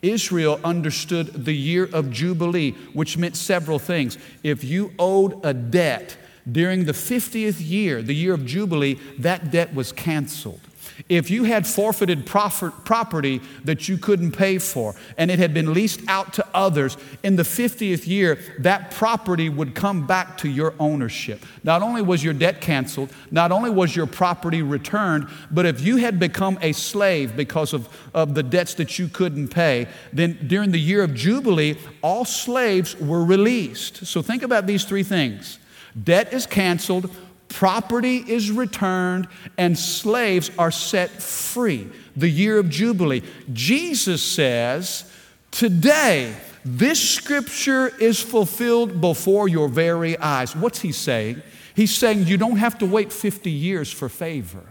Israel 0.00 0.60
understood 0.64 1.44
the 1.44 1.54
year 1.54 1.88
of 1.92 2.10
Jubilee, 2.10 2.72
which 2.92 3.16
meant 3.16 3.36
several 3.36 3.78
things. 3.78 4.18
If 4.42 4.62
you 4.64 4.92
owed 4.98 5.44
a 5.44 5.54
debt 5.54 6.16
during 6.50 6.84
the 6.84 6.92
50th 6.92 7.56
year, 7.58 8.02
the 8.02 8.14
year 8.14 8.34
of 8.34 8.44
Jubilee, 8.44 8.98
that 9.18 9.50
debt 9.50 9.74
was 9.74 9.92
canceled. 9.92 10.60
If 11.08 11.30
you 11.30 11.44
had 11.44 11.66
forfeited 11.66 12.26
property 12.26 13.40
that 13.64 13.88
you 13.88 13.98
couldn't 13.98 14.32
pay 14.32 14.58
for 14.58 14.94
and 15.18 15.30
it 15.30 15.38
had 15.38 15.52
been 15.52 15.74
leased 15.74 16.00
out 16.08 16.32
to 16.34 16.46
others, 16.54 16.96
in 17.22 17.36
the 17.36 17.42
50th 17.42 18.06
year, 18.06 18.38
that 18.60 18.90
property 18.90 19.48
would 19.48 19.74
come 19.74 20.06
back 20.06 20.38
to 20.38 20.48
your 20.48 20.74
ownership. 20.78 21.44
Not 21.62 21.82
only 21.82 22.02
was 22.02 22.22
your 22.22 22.34
debt 22.34 22.60
canceled, 22.60 23.12
not 23.30 23.52
only 23.52 23.70
was 23.70 23.94
your 23.94 24.06
property 24.06 24.62
returned, 24.62 25.28
but 25.50 25.66
if 25.66 25.80
you 25.80 25.96
had 25.96 26.18
become 26.18 26.58
a 26.62 26.72
slave 26.72 27.36
because 27.36 27.72
of, 27.72 27.88
of 28.14 28.34
the 28.34 28.42
debts 28.42 28.74
that 28.74 28.98
you 28.98 29.08
couldn't 29.08 29.48
pay, 29.48 29.88
then 30.12 30.38
during 30.46 30.70
the 30.70 30.80
year 30.80 31.02
of 31.02 31.14
Jubilee, 31.14 31.76
all 32.02 32.24
slaves 32.24 32.98
were 32.98 33.24
released. 33.24 34.06
So 34.06 34.22
think 34.22 34.42
about 34.42 34.66
these 34.66 34.84
three 34.84 35.02
things 35.02 35.58
debt 36.02 36.32
is 36.32 36.46
canceled, 36.46 37.10
property 37.54 38.16
is 38.16 38.50
returned, 38.50 39.28
and 39.56 39.78
slaves 39.78 40.50
are 40.58 40.72
set 40.72 41.10
free. 41.10 41.88
The 42.16 42.28
year 42.28 42.58
of 42.58 42.68
Jubilee. 42.68 43.22
Jesus 43.52 44.22
says, 44.22 45.10
Today, 45.52 46.34
this 46.64 47.00
scripture 47.00 47.88
is 48.00 48.20
fulfilled 48.20 49.00
before 49.00 49.46
your 49.48 49.68
very 49.68 50.18
eyes. 50.18 50.56
What's 50.56 50.80
he 50.80 50.90
saying? 50.90 51.42
He's 51.76 51.94
saying 51.94 52.26
you 52.26 52.36
don't 52.36 52.56
have 52.56 52.78
to 52.78 52.86
wait 52.86 53.12
50 53.12 53.50
years 53.50 53.92
for 53.92 54.08
favor. 54.08 54.62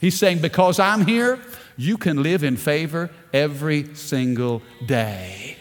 He's 0.00 0.18
saying, 0.18 0.40
because 0.40 0.80
I'm 0.80 1.06
here, 1.06 1.38
you 1.76 1.96
can 1.96 2.22
live 2.22 2.42
in 2.42 2.56
favor 2.56 3.10
every 3.32 3.94
single 3.94 4.62
day. 4.84 5.56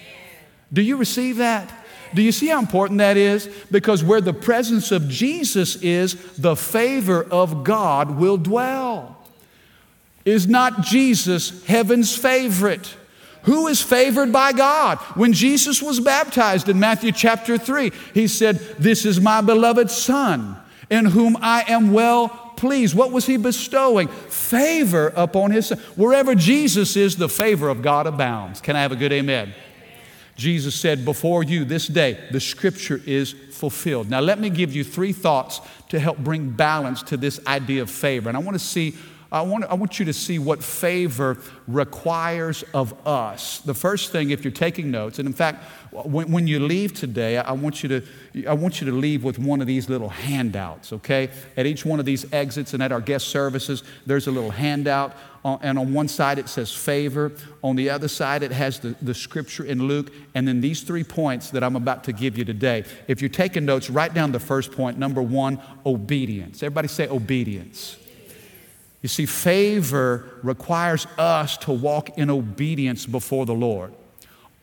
Do 0.72 0.82
you 0.82 0.98
receive 0.98 1.38
that? 1.38 1.72
Do 2.14 2.22
you 2.22 2.32
see 2.32 2.48
how 2.48 2.60
important 2.60 3.00
that 3.00 3.18
is? 3.18 3.48
Because 3.72 4.04
where 4.04 4.22
the 4.22 4.34
presence 4.34 4.92
of 4.92 5.08
Jesus 5.08 5.76
is, 5.78 6.16
the 6.38 6.56
favor 6.56 7.24
of 7.24 7.64
God 7.64 8.18
will 8.18 8.38
dwell. 8.38 9.18
Is 10.26 10.48
not 10.48 10.82
Jesus 10.82 11.66
heaven's 11.66 12.16
favorite? 12.16 12.96
Who 13.44 13.68
is 13.68 13.82
favored 13.82 14.32
by 14.32 14.52
God? 14.52 14.98
When 15.16 15.34
Jesus 15.34 15.82
was 15.82 16.00
baptized 16.00 16.68
in 16.68 16.80
Matthew 16.80 17.12
chapter 17.12 17.58
3, 17.58 17.92
he 18.14 18.28
said, 18.28 18.60
This 18.78 19.06
is 19.06 19.22
my 19.22 19.42
beloved 19.42 19.90
Son, 19.90 20.58
in 20.90 21.06
whom 21.06 21.38
I 21.42 21.64
am 21.68 21.94
well 21.94 22.50
pleased. 22.58 22.94
What 22.94 23.12
was 23.12 23.26
he 23.26 23.38
bestowing? 23.38 24.10
Favor 24.10 25.14
upon 25.16 25.52
his 25.52 25.68
son. 25.68 25.80
Wherever 25.96 26.36
Jesus 26.36 26.98
is, 26.98 27.16
the 27.16 27.30
favor 27.30 27.70
of 27.70 27.82
God 27.82 28.06
abounds. 28.06 28.60
Can 28.60 28.76
I 28.76 28.82
have 28.82 28.92
a 28.92 28.98
good 28.98 29.14
amen? 29.14 29.54
Jesus 30.40 30.74
said, 30.74 31.04
Before 31.06 31.44
you 31.44 31.66
this 31.66 31.88
day, 31.88 32.18
the 32.32 32.40
scripture 32.40 33.02
is 33.06 33.34
fulfilled. 33.34 34.10
Now, 34.10 34.22
let 34.22 34.40
me 34.40 34.50
give 34.50 34.74
you 34.74 34.84
three 34.84 35.12
thoughts 35.12 35.60
to 35.90 36.00
help 36.00 36.18
bring 36.18 36.50
balance 36.50 37.04
to 37.04 37.18
this 37.18 37.40
idea 37.46 37.82
of 37.82 37.92
favor. 37.92 38.30
And 38.30 38.38
I 38.38 38.42
want 38.42 38.56
to 38.56 38.64
see. 38.64 38.96
I 39.32 39.42
want, 39.42 39.66
I 39.66 39.76
want 39.76 40.00
you 40.00 40.06
to 40.06 40.14
see 40.14 40.40
what 40.40 40.64
favor 40.64 41.38
requires 41.68 42.64
of 42.74 42.96
us. 43.08 43.60
The 43.60 43.76
first 43.76 44.12
thing, 44.12 44.32
if 44.32 44.44
you're 44.44 44.52
taking 44.52 44.90
notes, 44.90 45.20
and 45.20 45.28
in 45.28 45.34
fact, 45.34 45.64
when, 45.92 46.32
when 46.32 46.48
you 46.48 46.60
leave 46.60 46.94
today, 46.94 47.38
I 47.38 47.52
want, 47.52 47.84
you 47.84 47.90
to, 47.90 48.48
I 48.48 48.54
want 48.54 48.82
you 48.82 48.90
to 48.90 48.96
leave 48.96 49.24
with 49.24 49.38
one 49.38 49.62
of 49.62 49.68
these 49.68 49.88
little 49.88 50.10
handouts, 50.10 50.92
okay? 50.94 51.30
At 51.56 51.68
each 51.68 51.86
one 51.86 52.00
of 52.00 52.06
these 52.06 52.32
exits 52.34 52.74
and 52.74 52.82
at 52.82 52.92
our 52.92 53.02
guest 53.02 53.28
services, 53.28 53.84
there's 54.08 54.26
a 54.26 54.32
little 54.32 54.52
handout 54.52 55.16
and 55.44 55.80
on 55.80 55.94
one 55.94 56.08
side 56.08 56.40
it 56.40 56.50
says 56.50 56.74
favor. 56.74 57.32
On 57.64 57.76
the 57.76 57.90
other 57.90 58.08
side, 58.08 58.44
it 58.44 58.52
has 58.52 58.80
the, 58.80 58.96
the 59.02 59.14
scripture 59.14 59.64
in 59.64 59.88
Luke. 59.88 60.12
And 60.36 60.48
then 60.48 60.60
these 60.60 60.82
three 60.82 61.04
points 61.04 61.52
that 61.52 61.64
I'm 61.64 61.76
about 61.76 62.04
to 62.06 62.14
give 62.14 62.38
you 62.38 62.46
today. 62.46 62.84
If 63.08 63.22
you're 63.22 63.30
taking 63.30 63.66
notes, 63.66 63.90
write 63.90 64.14
down 64.14 64.32
the 64.32 64.40
first 64.40 64.72
point. 64.72 64.98
Number 64.98 65.22
one, 65.22 65.62
obedience. 65.86 66.62
Everybody 66.64 66.88
say 66.88 67.08
obedience. 67.08 67.98
You 69.02 69.10
see, 69.10 69.26
favor 69.26 70.30
requires 70.44 71.08
us 71.18 71.58
to 71.60 71.72
walk 71.72 72.18
in 72.18 72.30
obedience 72.30 73.06
before 73.06 73.46
the 73.46 73.54
Lord. 73.54 73.94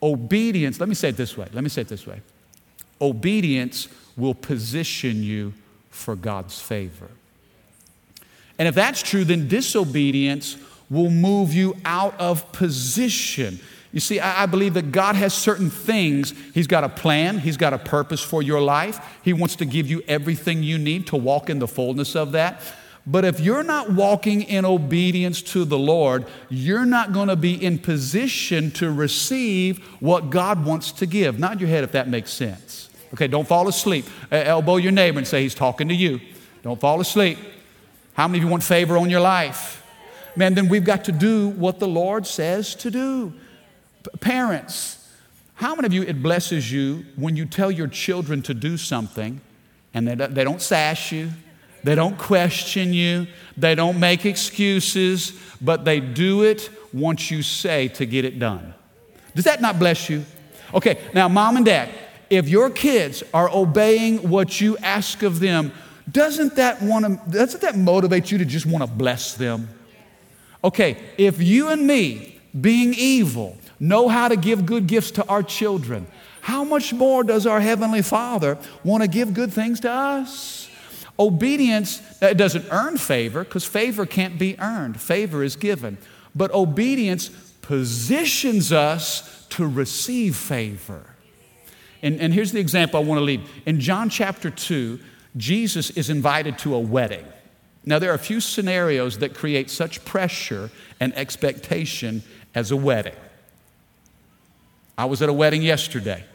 Obedience, 0.01 0.79
let 0.79 0.87
me 0.87 0.95
say 0.95 1.09
it 1.09 1.17
this 1.17 1.35
way. 1.35 1.47
Let 1.53 1.63
me 1.63 1.69
say 1.69 1.81
it 1.81 1.87
this 1.87 2.05
way. 2.05 2.21
Obedience 3.01 3.87
will 4.15 4.35
position 4.35 5.23
you 5.23 5.53
for 5.89 6.15
God's 6.15 6.61
favor. 6.61 7.09
And 8.59 8.67
if 8.67 8.75
that's 8.75 9.01
true, 9.01 9.23
then 9.23 9.47
disobedience 9.47 10.57
will 10.89 11.09
move 11.09 11.53
you 11.53 11.75
out 11.85 12.19
of 12.19 12.51
position. 12.51 13.59
You 13.91 13.99
see, 13.99 14.19
I, 14.19 14.45
believe 14.45 14.73
that 14.75 14.91
God 14.91 15.15
has 15.15 15.33
certain 15.33 15.69
things. 15.69 16.33
He's 16.53 16.67
got 16.67 16.83
a 16.83 16.89
plan, 16.89 17.39
He's 17.39 17.57
got 17.57 17.73
a 17.73 17.77
purpose 17.77 18.21
for 18.21 18.43
your 18.43 18.61
life. 18.61 18.99
He 19.23 19.33
wants 19.33 19.55
to 19.57 19.65
give 19.65 19.87
you 19.87 20.03
everything 20.07 20.61
you 20.61 20.77
need 20.77 21.07
to 21.07 21.17
walk 21.17 21.49
in 21.49 21.59
the 21.59 21.67
fullness 21.67 22.15
of 22.15 22.33
that. 22.33 22.61
But 23.09 23.23
if 23.23 23.39
you're 23.39 23.63
not 23.63 23.89
walking 23.89 24.41
in 24.41 24.65
obedience 24.65 25.41
to 25.43 25.63
the 25.63 25.79
Lord, 25.79 26.25
you're 26.49 26.85
not 26.85 27.13
going 27.13 27.29
to 27.29 27.37
be 27.37 27.53
in 27.63 27.79
position 27.79 28.69
to 28.71 28.91
receive 28.91 29.79
what 30.01 30.29
God 30.29 30.65
wants 30.65 30.91
to 30.91 31.05
give. 31.05 31.39
Nod 31.39 31.61
your 31.61 31.69
head 31.69 31.85
if 31.85 31.93
that 31.93 32.09
makes 32.09 32.33
sense. 32.33 32.89
Okay, 33.13 33.27
don't 33.27 33.47
fall 33.47 33.69
asleep. 33.69 34.05
elbow 34.29 34.75
your 34.75 34.91
neighbor 34.91 35.19
and 35.19 35.25
say, 35.25 35.41
He's 35.41 35.55
talking 35.55 35.87
to 35.87 35.95
you. 35.95 36.19
Don't 36.63 36.81
fall 36.81 36.99
asleep. 36.99 37.39
How 38.13 38.27
many 38.27 38.39
of 38.39 38.43
you 38.43 38.49
want 38.49 38.63
favor 38.63 38.97
on 38.97 39.09
your 39.09 39.21
life? 39.21 39.81
Man, 40.35 40.53
then 40.53 40.67
we've 40.67 40.83
got 40.83 41.05
to 41.05 41.13
do 41.13 41.47
what 41.49 41.79
the 41.79 41.87
Lord 41.87 42.27
says 42.27 42.75
to 42.75 42.91
do. 42.91 43.33
P- 44.03 44.17
parents, 44.19 45.09
how 45.55 45.75
many 45.75 45.85
of 45.85 45.93
you, 45.93 46.03
it 46.03 46.21
blesses 46.21 46.69
you 46.69 47.05
when 47.15 47.37
you 47.37 47.45
tell 47.45 47.71
your 47.71 47.87
children 47.87 48.41
to 48.41 48.53
do 48.53 48.75
something 48.75 49.39
And 49.93 50.07
they, 50.07 50.15
they 50.15 50.43
don't 50.43 50.61
sass 50.61 51.11
you, 51.11 51.31
they 51.83 51.95
don't 51.95 52.17
question 52.17 52.93
you, 52.93 53.27
they 53.55 53.75
don't 53.75 53.99
make 53.99 54.25
excuses, 54.25 55.33
but 55.61 55.85
they 55.85 55.99
do 55.99 56.43
it 56.43 56.69
once 56.93 57.31
you 57.31 57.41
say 57.41 57.87
to 57.89 58.05
get 58.05 58.25
it 58.25 58.39
done. 58.39 58.73
Does 59.35 59.45
that 59.45 59.61
not 59.61 59.79
bless 59.79 60.09
you? 60.09 60.25
Okay, 60.73 60.99
now, 61.13 61.27
mom 61.27 61.57
and 61.57 61.65
dad, 61.65 61.89
if 62.29 62.49
your 62.49 62.69
kids 62.69 63.23
are 63.33 63.49
obeying 63.49 64.29
what 64.29 64.59
you 64.59 64.77
ask 64.79 65.23
of 65.23 65.39
them, 65.39 65.71
doesn't 66.11 66.55
that 66.55 66.81
want 66.81 67.05
to, 67.05 67.31
doesn't 67.31 67.61
that 67.61 67.77
motivate 67.77 68.31
you 68.31 68.37
to 68.37 68.45
just 68.45 68.65
want 68.65 68.83
to 68.83 68.89
bless 68.89 69.35
them? 69.35 69.69
Okay, 70.63 70.97
if 71.17 71.41
you 71.41 71.69
and 71.69 71.85
me, 71.85 72.39
being 72.59 72.93
evil, 72.97 73.57
know 73.79 74.07
how 74.07 74.27
to 74.27 74.35
give 74.35 74.65
good 74.65 74.87
gifts 74.87 75.11
to 75.11 75.25
our 75.27 75.43
children, 75.43 76.07
how 76.41 76.63
much 76.63 76.93
more 76.93 77.23
does 77.23 77.45
our 77.45 77.59
Heavenly 77.59 78.01
Father 78.01 78.57
want 78.83 79.03
to 79.03 79.09
give 79.09 79.33
good 79.33 79.53
things 79.53 79.81
to 79.81 79.91
us? 79.91 80.66
Obedience 81.19 82.01
uh, 82.21 82.33
doesn't 82.33 82.65
earn 82.71 82.97
favor 82.97 83.43
because 83.43 83.65
favor 83.65 84.05
can't 84.05 84.37
be 84.37 84.57
earned, 84.59 84.99
favor 85.01 85.43
is 85.43 85.55
given. 85.55 85.97
But 86.35 86.51
obedience 86.53 87.29
positions 87.61 88.71
us 88.71 89.47
to 89.49 89.67
receive 89.67 90.35
favor. 90.35 91.15
And, 92.01 92.19
and 92.21 92.33
here's 92.33 92.51
the 92.51 92.59
example 92.59 92.99
I 92.99 93.03
want 93.03 93.19
to 93.19 93.23
leave. 93.23 93.49
In 93.65 93.79
John 93.79 94.09
chapter 94.09 94.49
2, 94.51 94.99
Jesus 95.35 95.89
is 95.91 96.09
invited 96.09 96.57
to 96.59 96.75
a 96.75 96.79
wedding. 96.79 97.25
Now, 97.85 97.99
there 97.99 98.11
are 98.11 98.15
a 98.15 98.19
few 98.19 98.41
scenarios 98.41 99.19
that 99.19 99.33
create 99.33 99.69
such 99.69 100.03
pressure 100.05 100.69
and 100.99 101.15
expectation 101.15 102.21
as 102.53 102.71
a 102.71 102.75
wedding. 102.75 103.15
I 104.97 105.05
was 105.05 105.21
at 105.21 105.29
a 105.29 105.33
wedding 105.33 105.61
yesterday, 105.61 106.25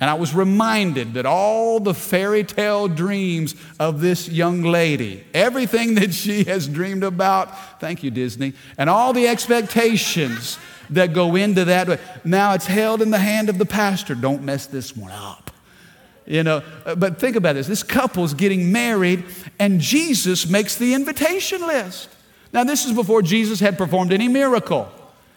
and 0.00 0.10
I 0.10 0.14
was 0.14 0.34
reminded 0.34 1.14
that 1.14 1.24
all 1.24 1.80
the 1.80 1.94
fairy 1.94 2.44
tale 2.44 2.88
dreams 2.88 3.54
of 3.78 4.00
this 4.00 4.28
young 4.28 4.62
lady, 4.62 5.24
everything 5.32 5.94
that 5.94 6.12
she 6.12 6.44
has 6.48 6.66
dreamed 6.66 7.04
about, 7.04 7.80
thank 7.80 8.02
you, 8.02 8.10
Disney, 8.10 8.54
and 8.76 8.90
all 8.90 9.12
the 9.12 9.28
expectations 9.28 10.58
that 10.90 11.12
go 11.12 11.36
into 11.36 11.64
that. 11.66 12.24
Now 12.24 12.54
it's 12.54 12.66
held 12.66 13.02
in 13.02 13.10
the 13.10 13.18
hand 13.18 13.48
of 13.48 13.58
the 13.58 13.66
pastor. 13.66 14.14
Don't 14.14 14.42
mess 14.42 14.66
this 14.66 14.96
one 14.96 15.12
up. 15.12 15.50
You 16.26 16.42
know, 16.42 16.62
but 16.96 17.18
think 17.18 17.36
about 17.36 17.54
this. 17.54 17.66
This 17.66 17.82
couple's 17.82 18.32
getting 18.32 18.72
married, 18.72 19.24
and 19.58 19.80
Jesus 19.80 20.48
makes 20.48 20.76
the 20.76 20.94
invitation 20.94 21.60
list. 21.60 22.08
Now, 22.52 22.64
this 22.64 22.86
is 22.86 22.92
before 22.92 23.20
Jesus 23.20 23.60
had 23.60 23.76
performed 23.76 24.12
any 24.12 24.28
miracle. 24.28 24.88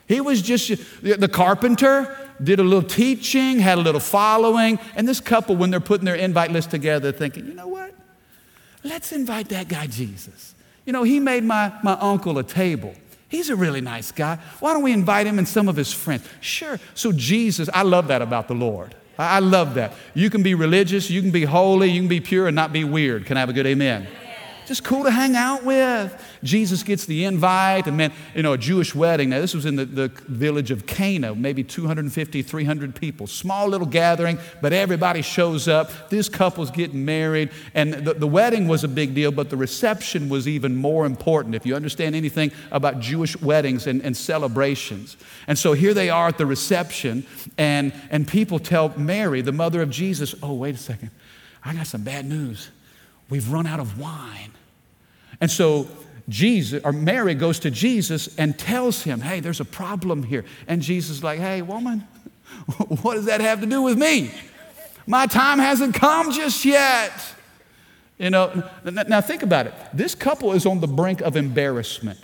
He 0.08 0.22
was 0.22 0.42
just 0.42 0.72
the 1.02 1.28
carpenter, 1.28 2.16
did 2.44 2.60
a 2.60 2.64
little 2.64 2.88
teaching, 2.88 3.60
had 3.60 3.78
a 3.78 3.82
little 3.82 4.00
following, 4.00 4.80
and 4.96 5.08
this 5.08 5.20
couple, 5.20 5.56
when 5.56 5.72
they're 5.72 5.80
putting 5.80 6.06
their 6.06 6.16
invite 6.16 6.52
list 6.52 6.72
together, 6.72 7.12
thinking, 7.12 7.48
you 7.48 7.54
know 7.54 7.68
what? 7.68 7.94
Let's 8.84 9.12
invite 9.12 9.50
that 9.50 9.68
guy 9.68 9.88
Jesus. 9.88 10.56
You 10.86 10.94
know, 10.94 11.04
he 11.04 11.20
made 11.20 11.44
my, 11.44 11.74
my 11.84 11.94
uncle 11.94 12.38
a 12.38 12.44
table. 12.44 12.94
He's 13.30 13.50
a 13.50 13.56
really 13.56 13.82
nice 13.82 14.12
guy. 14.12 14.38
Why 14.60 14.74
don't 14.74 14.84
we 14.84 14.94
invite 14.94 15.28
him 15.28 15.38
and 15.38 15.48
some 15.48 15.68
of 15.68 15.76
his 15.76 15.92
friends? 15.92 16.26
Sure. 16.40 16.80
So, 16.94 17.12
Jesus, 17.12 17.70
I 17.74 17.84
love 17.84 18.08
that 18.08 18.22
about 18.22 18.48
the 18.48 18.54
Lord. 18.54 18.96
I 19.20 19.40
love 19.40 19.74
that. 19.74 19.94
You 20.14 20.30
can 20.30 20.44
be 20.44 20.54
religious, 20.54 21.10
you 21.10 21.22
can 21.22 21.32
be 21.32 21.44
holy, 21.44 21.90
you 21.90 22.02
can 22.02 22.08
be 22.08 22.22
pure 22.22 22.48
and 22.48 22.56
not 22.56 22.72
be 22.72 22.84
weird. 22.84 23.26
Can 23.26 23.36
I 23.36 23.40
have 23.40 23.50
a 23.50 23.54
good 23.54 23.66
amen? 23.66 24.08
Just 24.68 24.84
cool 24.84 25.04
to 25.06 25.12
hang 25.12 25.36
out 25.36 25.64
with. 25.64 26.14
Jesus 26.44 26.84
gets 26.84 27.06
the 27.06 27.26
invite, 27.26 27.88
and 27.88 27.98
man, 27.98 28.14
you 28.36 28.44
know, 28.44 28.54
a 28.54 28.58
Jewish 28.58 28.94
wedding. 28.94 29.30
Now, 29.30 29.40
this 29.40 29.54
was 29.54 29.66
in 29.66 29.76
the, 29.76 29.86
the 29.86 30.08
village 30.28 30.72
of 30.72 30.86
Cana, 30.86 31.36
maybe 31.36 31.64
250, 31.64 32.42
300 32.42 32.96
people. 32.96 33.28
Small 33.28 33.68
little 33.68 33.88
gathering, 33.88 34.38
but 34.62 34.74
everybody 34.74 35.22
shows 35.22 35.68
up. 35.68 36.10
This 36.10 36.30
couple's 36.30 36.72
getting 36.72 37.06
married, 37.06 37.50
and 37.74 37.94
the, 37.94 38.14
the 38.14 38.28
wedding 38.28 38.68
was 38.68 38.84
a 38.84 38.88
big 38.88 39.14
deal, 39.14 39.32
but 39.32 39.50
the 39.50 39.58
reception 39.58 40.30
was 40.30 40.48
even 40.48 40.76
more 40.76 41.06
important, 41.06 41.56
if 41.56 41.66
you 41.66 41.76
understand 41.76 42.16
anything 42.16 42.52
about 42.72 43.00
Jewish 43.00 43.40
weddings 43.42 43.88
and, 43.88 44.02
and 44.02 44.16
celebrations. 44.16 45.18
And 45.48 45.58
so 45.58 45.74
here 45.74 45.94
they 45.94 46.10
are 46.10 46.28
at 46.28 46.38
the 46.38 46.46
reception, 46.46 47.26
and, 47.58 47.94
and 48.10 48.28
people 48.28 48.60
tell 48.60 48.90
Mary, 48.98 49.42
the 49.42 49.52
mother 49.52 49.82
of 49.82 49.90
Jesus, 49.90 50.36
oh, 50.44 50.54
wait 50.54 50.76
a 50.76 50.78
second, 50.78 51.12
I 51.64 51.74
got 51.74 51.88
some 51.88 52.04
bad 52.04 52.26
news. 52.26 52.70
We've 53.30 53.52
run 53.52 53.68
out 53.68 53.80
of 53.80 54.00
wine. 54.00 54.52
And 55.42 55.52
so 55.52 55.88
Jesus 56.30 56.82
or 56.84 56.92
Mary 56.92 57.34
goes 57.34 57.60
to 57.60 57.72
Jesus 57.72 58.36
and 58.38 58.58
tells 58.58 59.04
him, 59.04 59.22
"Hey, 59.22 59.40
there's 59.40 59.60
a 59.60 59.66
problem 59.66 60.24
here." 60.24 60.44
And 60.68 60.82
Jesus 60.82 61.18
is 61.18 61.24
like, 61.24 61.40
"Hey, 61.40 61.62
woman, 61.62 62.08
what 63.02 63.16
does 63.16 63.26
that 63.26 63.42
have 63.42 63.62
to 63.62 63.66
do 63.66 63.82
with 63.82 63.98
me? 63.98 64.32
My 65.06 65.26
time 65.26 65.60
hasn't 65.60 65.96
come 65.96 66.32
just 66.32 66.66
yet." 66.66 67.14
You 68.18 68.32
know, 68.32 68.64
now 68.84 69.22
think 69.22 69.44
about 69.44 69.68
it. 69.68 69.74
This 69.94 70.16
couple 70.16 70.54
is 70.54 70.66
on 70.66 70.80
the 70.80 70.88
brink 70.88 71.22
of 71.22 71.36
embarrassment. 71.36 72.20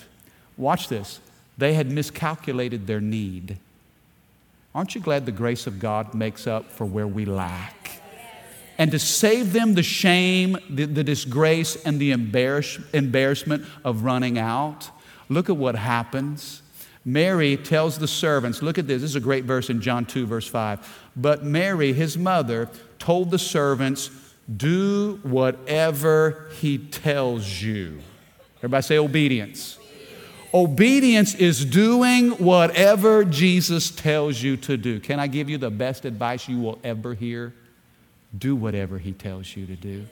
Watch 0.58 0.88
this. 0.88 1.20
They 1.58 1.74
had 1.74 1.92
miscalculated 1.92 2.88
their 2.88 3.00
need. 3.00 3.58
Aren't 4.74 4.96
you 4.96 5.02
glad 5.02 5.28
the 5.28 5.32
grace 5.32 5.68
of 5.68 5.80
God 5.80 6.16
makes 6.16 6.48
up 6.48 6.72
for 6.72 6.86
where 6.86 7.08
we 7.08 7.26
lack? 7.26 7.83
And 8.78 8.92
to 8.92 9.00
save 9.00 9.54
them 9.54 9.76
the 9.76 9.84
shame, 9.84 10.58
the, 10.70 10.86
the 10.86 11.04
disgrace, 11.04 11.76
and 11.86 12.00
the 12.00 12.12
embarrass, 12.12 12.80
embarrassment 12.94 13.66
of 13.84 14.04
running 14.04 14.38
out, 14.38 14.90
look 15.30 15.50
at 15.50 15.58
what 15.58 15.76
happens. 15.76 16.62
Mary 17.06 17.58
tells 17.58 18.00
the 18.00 18.08
servants, 18.08 18.62
look 18.62 18.78
at 18.78 18.88
this, 18.88 19.02
this 19.02 19.12
is 19.12 19.16
a 19.16 19.20
great 19.20 19.44
verse 19.44 19.70
in 19.70 19.82
John 19.82 20.06
2, 20.06 20.26
verse 20.26 20.48
5. 20.48 21.10
But 21.16 21.44
Mary, 21.44 21.94
his 21.94 22.18
mother, 22.18 22.70
told 22.98 23.30
the 23.30 23.40
servants, 23.40 24.10
Do 24.56 25.20
whatever 25.24 26.50
he 26.60 26.78
tells 26.78 27.62
you. 27.62 28.00
Everybody 28.60 28.84
say 28.84 28.98
obedience. 28.98 29.78
Obedience 30.54 31.34
is 31.36 31.66
doing 31.66 32.32
whatever 32.32 33.26
Jesus 33.26 33.90
tells 33.90 34.42
you 34.42 34.56
to 34.58 34.78
do. 34.78 35.00
Can 35.00 35.20
I 35.20 35.28
give 35.28 35.50
you 35.50 35.58
the 35.58 35.72
best 35.72 36.06
advice 36.06 36.48
you 36.48 36.60
will 36.60 36.80
ever 36.84 37.14
hear? 37.16 37.54
Do 38.38 38.56
whatever 38.56 38.98
he 38.98 39.12
tells 39.12 39.56
you 39.56 39.66
to 39.66 39.76
do. 39.76 40.06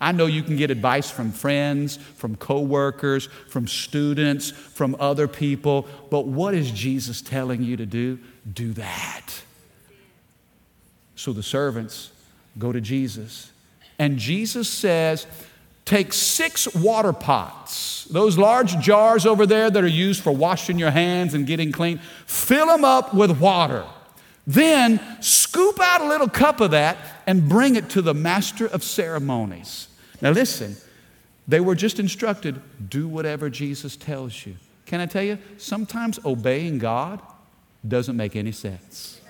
I 0.00 0.10
know 0.10 0.26
you 0.26 0.42
can 0.42 0.56
get 0.56 0.72
advice 0.72 1.10
from 1.10 1.30
friends, 1.30 1.96
from 1.96 2.34
coworkers, 2.34 3.26
from 3.48 3.68
students, 3.68 4.50
from 4.50 4.96
other 4.98 5.28
people, 5.28 5.86
but 6.10 6.26
what 6.26 6.54
is 6.54 6.72
Jesus 6.72 7.22
telling 7.22 7.62
you 7.62 7.76
to 7.76 7.86
do? 7.86 8.18
Do 8.52 8.72
that. 8.72 9.42
So 11.14 11.32
the 11.32 11.42
servants 11.42 12.10
go 12.58 12.72
to 12.72 12.80
Jesus, 12.80 13.52
and 13.96 14.18
Jesus 14.18 14.68
says, 14.68 15.26
Take 15.84 16.12
six 16.12 16.72
water 16.74 17.12
pots, 17.12 18.04
those 18.06 18.38
large 18.38 18.78
jars 18.78 19.26
over 19.26 19.46
there 19.46 19.70
that 19.70 19.82
are 19.82 19.86
used 19.86 20.22
for 20.22 20.32
washing 20.32 20.78
your 20.78 20.90
hands 20.90 21.34
and 21.34 21.46
getting 21.46 21.70
clean, 21.70 21.98
fill 22.26 22.66
them 22.66 22.84
up 22.84 23.14
with 23.14 23.40
water. 23.40 23.84
Then 24.46 25.00
scoop 25.20 25.80
out 25.80 26.00
a 26.00 26.08
little 26.08 26.28
cup 26.28 26.60
of 26.60 26.72
that 26.72 26.96
and 27.26 27.48
bring 27.48 27.76
it 27.76 27.90
to 27.90 28.02
the 28.02 28.14
master 28.14 28.66
of 28.66 28.82
ceremonies. 28.82 29.88
Now, 30.20 30.30
listen, 30.30 30.76
they 31.48 31.60
were 31.60 31.74
just 31.74 31.98
instructed 31.98 32.60
do 32.88 33.08
whatever 33.08 33.50
Jesus 33.50 33.96
tells 33.96 34.46
you. 34.46 34.56
Can 34.86 35.00
I 35.00 35.06
tell 35.06 35.22
you? 35.22 35.38
Sometimes 35.58 36.18
obeying 36.24 36.78
God 36.78 37.20
doesn't 37.86 38.16
make 38.16 38.36
any 38.36 38.52
sense. 38.52 39.20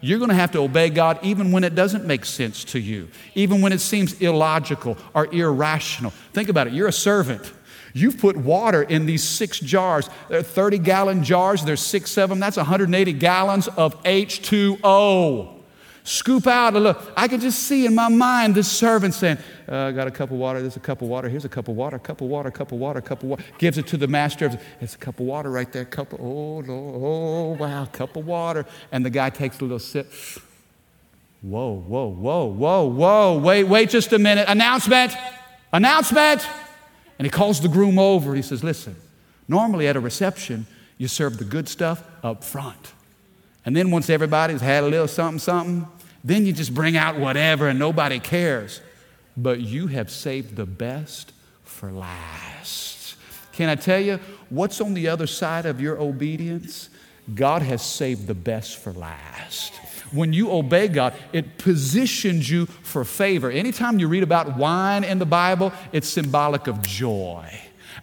You're 0.00 0.18
going 0.18 0.30
to 0.30 0.34
have 0.34 0.50
to 0.52 0.58
obey 0.58 0.90
God 0.90 1.20
even 1.22 1.52
when 1.52 1.62
it 1.62 1.76
doesn't 1.76 2.04
make 2.04 2.24
sense 2.24 2.64
to 2.64 2.80
you, 2.80 3.08
even 3.36 3.62
when 3.62 3.72
it 3.72 3.80
seems 3.80 4.20
illogical 4.20 4.98
or 5.14 5.32
irrational. 5.32 6.10
Think 6.32 6.48
about 6.48 6.66
it. 6.66 6.72
You're 6.72 6.88
a 6.88 6.92
servant. 6.92 7.52
You've 7.94 8.18
put 8.18 8.36
water 8.36 8.82
in 8.82 9.06
these 9.06 9.22
six 9.22 9.60
jars. 9.60 10.10
They're 10.28 10.42
30 10.42 10.78
gallon 10.78 11.22
jars, 11.22 11.64
there's 11.64 11.80
six 11.80 12.18
of 12.18 12.30
them. 12.30 12.40
That's 12.40 12.56
180 12.56 13.12
gallons 13.12 13.68
of 13.68 14.02
H2O. 14.02 15.51
Scoop 16.04 16.48
out 16.48 16.74
a 16.74 16.80
look. 16.80 17.12
I 17.16 17.28
can 17.28 17.38
just 17.38 17.60
see 17.60 17.86
in 17.86 17.94
my 17.94 18.08
mind 18.08 18.56
this 18.56 18.70
servant 18.70 19.14
saying, 19.14 19.38
uh, 19.68 19.76
I 19.76 19.92
got 19.92 20.08
a 20.08 20.10
cup 20.10 20.32
of 20.32 20.36
water, 20.36 20.60
there's 20.60 20.76
a 20.76 20.80
cup 20.80 21.00
of 21.00 21.08
water, 21.08 21.28
here's 21.28 21.44
a 21.44 21.48
cup 21.48 21.68
of 21.68 21.76
water, 21.76 21.98
cup 21.98 22.20
of 22.20 22.26
water, 22.26 22.50
cup 22.50 22.72
of 22.72 22.78
water, 22.78 23.00
cup 23.00 23.22
of 23.22 23.28
water. 23.28 23.44
Gives 23.58 23.78
it 23.78 23.86
to 23.88 23.96
the 23.96 24.08
master. 24.08 24.58
It's 24.80 24.96
a 24.96 24.98
cup 24.98 25.20
of 25.20 25.26
water 25.26 25.50
right 25.50 25.70
there. 25.72 25.84
Cup 25.84 26.12
of, 26.12 26.20
oh, 26.20 26.24
Lord, 26.24 26.66
oh, 26.68 27.52
wow, 27.52 27.84
cup 27.84 28.16
of 28.16 28.26
water. 28.26 28.66
And 28.90 29.06
the 29.06 29.10
guy 29.10 29.30
takes 29.30 29.60
a 29.60 29.62
little 29.62 29.78
sip. 29.78 30.12
Whoa, 31.40 31.74
whoa, 31.74 32.08
whoa, 32.08 32.46
whoa, 32.46 32.84
whoa. 32.84 33.38
Wait, 33.38 33.64
wait 33.64 33.90
just 33.90 34.12
a 34.12 34.18
minute. 34.18 34.48
Announcement, 34.48 35.12
announcement. 35.72 36.44
And 37.18 37.26
he 37.26 37.30
calls 37.30 37.60
the 37.60 37.68
groom 37.68 37.98
over 38.00 38.34
he 38.34 38.42
says, 38.42 38.64
Listen, 38.64 38.96
normally 39.46 39.86
at 39.86 39.94
a 39.94 40.00
reception, 40.00 40.66
you 40.98 41.06
serve 41.06 41.38
the 41.38 41.44
good 41.44 41.68
stuff 41.68 42.02
up 42.24 42.42
front. 42.42 42.92
And 43.64 43.76
then 43.76 43.90
once 43.90 44.10
everybody's 44.10 44.60
had 44.60 44.84
a 44.84 44.88
little 44.88 45.08
something, 45.08 45.38
something, 45.38 45.86
then 46.24 46.46
you 46.46 46.52
just 46.52 46.74
bring 46.74 46.96
out 46.96 47.18
whatever 47.18 47.68
and 47.68 47.78
nobody 47.78 48.18
cares. 48.18 48.80
But 49.36 49.60
you 49.60 49.86
have 49.88 50.10
saved 50.10 50.56
the 50.56 50.66
best 50.66 51.32
for 51.64 51.90
last. 51.90 53.16
Can 53.52 53.68
I 53.68 53.74
tell 53.74 54.00
you 54.00 54.18
what's 54.50 54.80
on 54.80 54.94
the 54.94 55.08
other 55.08 55.26
side 55.26 55.66
of 55.66 55.80
your 55.80 56.00
obedience? 56.00 56.88
God 57.34 57.62
has 57.62 57.82
saved 57.82 58.26
the 58.26 58.34
best 58.34 58.78
for 58.78 58.92
last. 58.92 59.74
When 60.12 60.32
you 60.32 60.50
obey 60.52 60.88
God, 60.88 61.14
it 61.32 61.56
positions 61.58 62.50
you 62.50 62.66
for 62.66 63.04
favor. 63.04 63.50
Anytime 63.50 63.98
you 63.98 64.08
read 64.08 64.22
about 64.22 64.56
wine 64.56 65.04
in 65.04 65.18
the 65.18 65.26
Bible, 65.26 65.72
it's 65.92 66.08
symbolic 66.08 66.66
of 66.66 66.82
joy. 66.82 67.48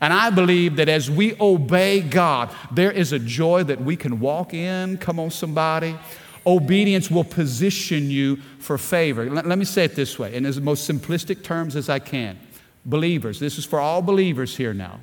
And 0.01 0.13
I 0.13 0.29
believe 0.29 0.75
that 0.77 0.89
as 0.89 1.09
we 1.09 1.35
obey 1.39 2.01
God, 2.01 2.53
there 2.71 2.91
is 2.91 3.11
a 3.11 3.19
joy 3.19 3.63
that 3.63 3.81
we 3.81 3.95
can 3.95 4.19
walk 4.19 4.53
in. 4.53 4.97
Come 4.97 5.19
on, 5.19 5.31
somebody. 5.31 5.97
Obedience 6.45 7.11
will 7.11 7.23
position 7.23 8.09
you 8.09 8.37
for 8.59 8.77
favor. 8.77 9.29
Let, 9.29 9.45
let 9.45 9.57
me 9.57 9.65
say 9.65 9.85
it 9.85 9.95
this 9.95 10.17
way, 10.17 10.33
in 10.33 10.45
as 10.45 10.59
most 10.59 10.89
simplistic 10.89 11.43
terms 11.43 11.75
as 11.75 11.89
I 11.89 11.99
can. 11.99 12.39
Believers, 12.85 13.39
this 13.39 13.57
is 13.57 13.65
for 13.65 13.79
all 13.79 14.01
believers 14.01 14.55
here 14.55 14.73
now. 14.73 14.99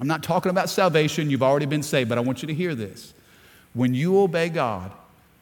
I'm 0.00 0.06
not 0.06 0.22
talking 0.22 0.50
about 0.50 0.70
salvation, 0.70 1.30
you've 1.30 1.42
already 1.42 1.66
been 1.66 1.82
saved, 1.82 2.08
but 2.08 2.18
I 2.18 2.22
want 2.22 2.42
you 2.42 2.48
to 2.48 2.54
hear 2.54 2.74
this. 2.74 3.14
When 3.74 3.94
you 3.94 4.18
obey 4.20 4.48
God, 4.48 4.92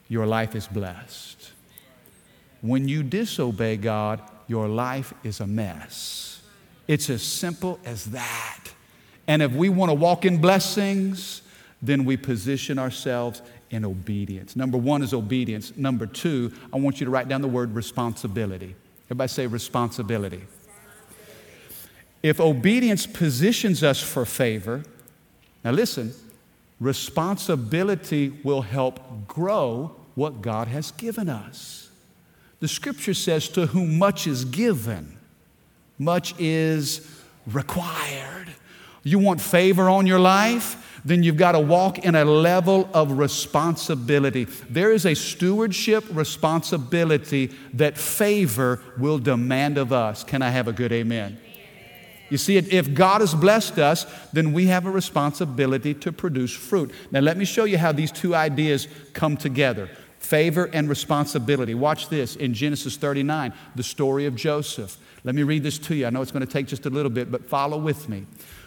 your 0.07 0.25
life 0.25 0.55
is 0.55 0.67
blessed. 0.67 1.51
When 2.61 2.87
you 2.87 3.01
disobey 3.01 3.77
God, 3.77 4.21
your 4.47 4.67
life 4.67 5.13
is 5.23 5.39
a 5.39 5.47
mess. 5.47 6.30
It's 6.87 7.09
as 7.09 7.23
simple 7.23 7.79
as 7.85 8.05
that. 8.05 8.59
And 9.27 9.41
if 9.41 9.51
we 9.51 9.69
want 9.69 9.89
to 9.89 9.93
walk 9.93 10.25
in 10.25 10.39
blessings, 10.39 11.41
then 11.81 12.05
we 12.05 12.17
position 12.17 12.77
ourselves 12.77 13.41
in 13.69 13.85
obedience. 13.85 14.55
Number 14.55 14.77
one 14.77 15.01
is 15.01 15.13
obedience. 15.13 15.75
Number 15.77 16.05
two, 16.05 16.51
I 16.73 16.77
want 16.77 16.99
you 16.99 17.05
to 17.05 17.11
write 17.11 17.27
down 17.27 17.41
the 17.41 17.47
word 17.47 17.73
responsibility. 17.73 18.75
Everybody 19.07 19.29
say 19.29 19.47
responsibility. 19.47 20.41
If 22.21 22.39
obedience 22.39 23.07
positions 23.07 23.83
us 23.83 24.01
for 24.01 24.25
favor, 24.25 24.83
now 25.63 25.71
listen, 25.71 26.13
responsibility 26.79 28.29
will 28.43 28.61
help 28.61 29.27
grow 29.27 29.95
what 30.15 30.41
God 30.41 30.67
has 30.67 30.91
given 30.91 31.29
us. 31.29 31.89
The 32.59 32.67
scripture 32.67 33.13
says, 33.13 33.47
To 33.49 33.67
whom 33.67 33.97
much 33.97 34.27
is 34.27 34.45
given, 34.45 35.17
much 36.01 36.33
is 36.39 37.07
required. 37.45 38.47
You 39.03 39.19
want 39.19 39.39
favor 39.39 39.87
on 39.87 40.07
your 40.07 40.19
life? 40.19 40.99
Then 41.05 41.23
you've 41.23 41.37
got 41.37 41.53
to 41.53 41.59
walk 41.59 41.99
in 41.99 42.15
a 42.15 42.25
level 42.25 42.89
of 42.93 43.13
responsibility. 43.13 44.45
There 44.69 44.91
is 44.91 45.05
a 45.05 45.15
stewardship 45.15 46.03
responsibility 46.11 47.51
that 47.73 47.97
favor 47.97 48.81
will 48.97 49.19
demand 49.19 49.77
of 49.77 49.93
us. 49.93 50.23
Can 50.23 50.41
I 50.41 50.49
have 50.49 50.67
a 50.67 50.73
good 50.73 50.91
amen? 50.91 51.39
You 52.29 52.37
see, 52.37 52.57
if 52.57 52.93
God 52.93 53.21
has 53.21 53.35
blessed 53.35 53.77
us, 53.77 54.05
then 54.31 54.53
we 54.53 54.67
have 54.67 54.85
a 54.85 54.91
responsibility 54.91 55.93
to 55.95 56.11
produce 56.11 56.53
fruit. 56.53 56.93
Now, 57.11 57.19
let 57.19 57.37
me 57.37 57.45
show 57.45 57.65
you 57.65 57.77
how 57.77 57.91
these 57.91 58.11
two 58.11 58.33
ideas 58.33 58.87
come 59.13 59.37
together 59.37 59.89
favor 60.21 60.69
and 60.71 60.87
responsibility. 60.87 61.73
Watch 61.73 62.09
this 62.09 62.35
in 62.35 62.53
Genesis 62.53 62.95
39, 62.95 63.53
the 63.75 63.83
story 63.83 64.25
of 64.25 64.35
Joseph. 64.35 64.97
Let 65.23 65.35
me 65.35 65.43
read 65.43 65.63
this 65.63 65.77
to 65.79 65.95
you. 65.95 66.05
I 66.05 66.09
know 66.09 66.21
it's 66.21 66.31
going 66.31 66.45
to 66.45 66.51
take 66.51 66.67
just 66.67 66.85
a 66.85 66.89
little 66.89 67.09
bit, 67.09 67.31
but 67.31 67.45
follow 67.45 67.77
with 67.77 68.07
me. 68.07 68.25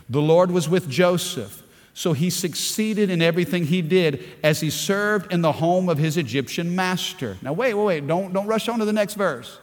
The 0.09 0.21
Lord 0.21 0.51
was 0.51 0.69
with 0.69 0.91
Joseph, 0.91 1.63
so 1.95 2.13
he 2.13 2.29
succeeded 2.29 3.09
in 3.09 3.23
everything 3.23 3.65
he 3.65 3.83
did 3.83 4.25
as 4.43 4.61
he 4.61 4.69
served 4.69 5.33
in 5.33 5.41
the 5.41 5.53
home 5.53 5.89
of 5.89 5.99
his 5.99 6.17
Egyptian 6.17 6.77
master. 6.77 7.39
Now, 7.41 7.53
wait, 7.53 7.75
wait, 7.75 7.85
wait. 7.85 8.07
Don't, 8.07 8.33
don't 8.33 8.47
rush 8.47 8.69
on 8.69 8.81
to 8.81 8.85
the 8.85 8.93
next 8.93 9.15
verse. 9.15 9.59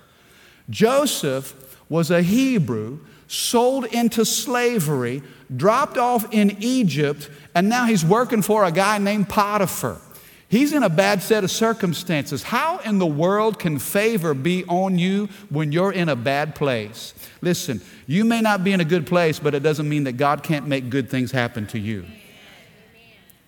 Joseph 0.70 1.78
was 1.90 2.10
a 2.10 2.22
Hebrew 2.22 3.00
sold 3.28 3.86
into 3.86 4.26
slavery, 4.26 5.24
dropped 5.56 5.98
off 5.98 6.34
in 6.34 6.58
Egypt, 6.60 7.30
and 7.56 7.70
now 7.70 7.86
he's 7.86 8.04
working 8.04 8.42
for 8.42 8.66
a 8.66 8.72
guy 8.72 8.98
named 8.98 9.30
Potiphar. 9.30 10.02
He's 10.52 10.74
in 10.74 10.84
a 10.84 10.90
bad 10.90 11.24
set 11.24 11.46
of 11.46 11.50
circumstances. 11.50 12.44
How 12.44 12.80
in 12.80 13.00
the 13.00 13.06
world 13.06 13.58
can 13.58 13.80
favor 13.80 14.34
be 14.34 14.66
on 14.66 15.00
you 15.00 15.30
when 15.50 15.72
you're 15.72 15.94
in 15.94 16.10
a 16.10 16.16
bad 16.18 16.56
place? 16.56 17.14
Listen, 17.42 17.80
you 18.06 18.26
may 18.26 18.42
not 18.42 18.62
be 18.62 18.74
in 18.74 18.82
a 18.82 18.86
good 18.86 19.08
place, 19.08 19.40
but 19.40 19.56
it 19.56 19.64
doesn't 19.64 19.88
mean 19.88 20.04
that 20.04 20.18
God 20.18 20.44
can't 20.44 20.68
make 20.68 20.90
good 20.90 21.10
things 21.10 21.32
happen 21.32 21.68
to 21.68 21.80
you. 21.80 22.06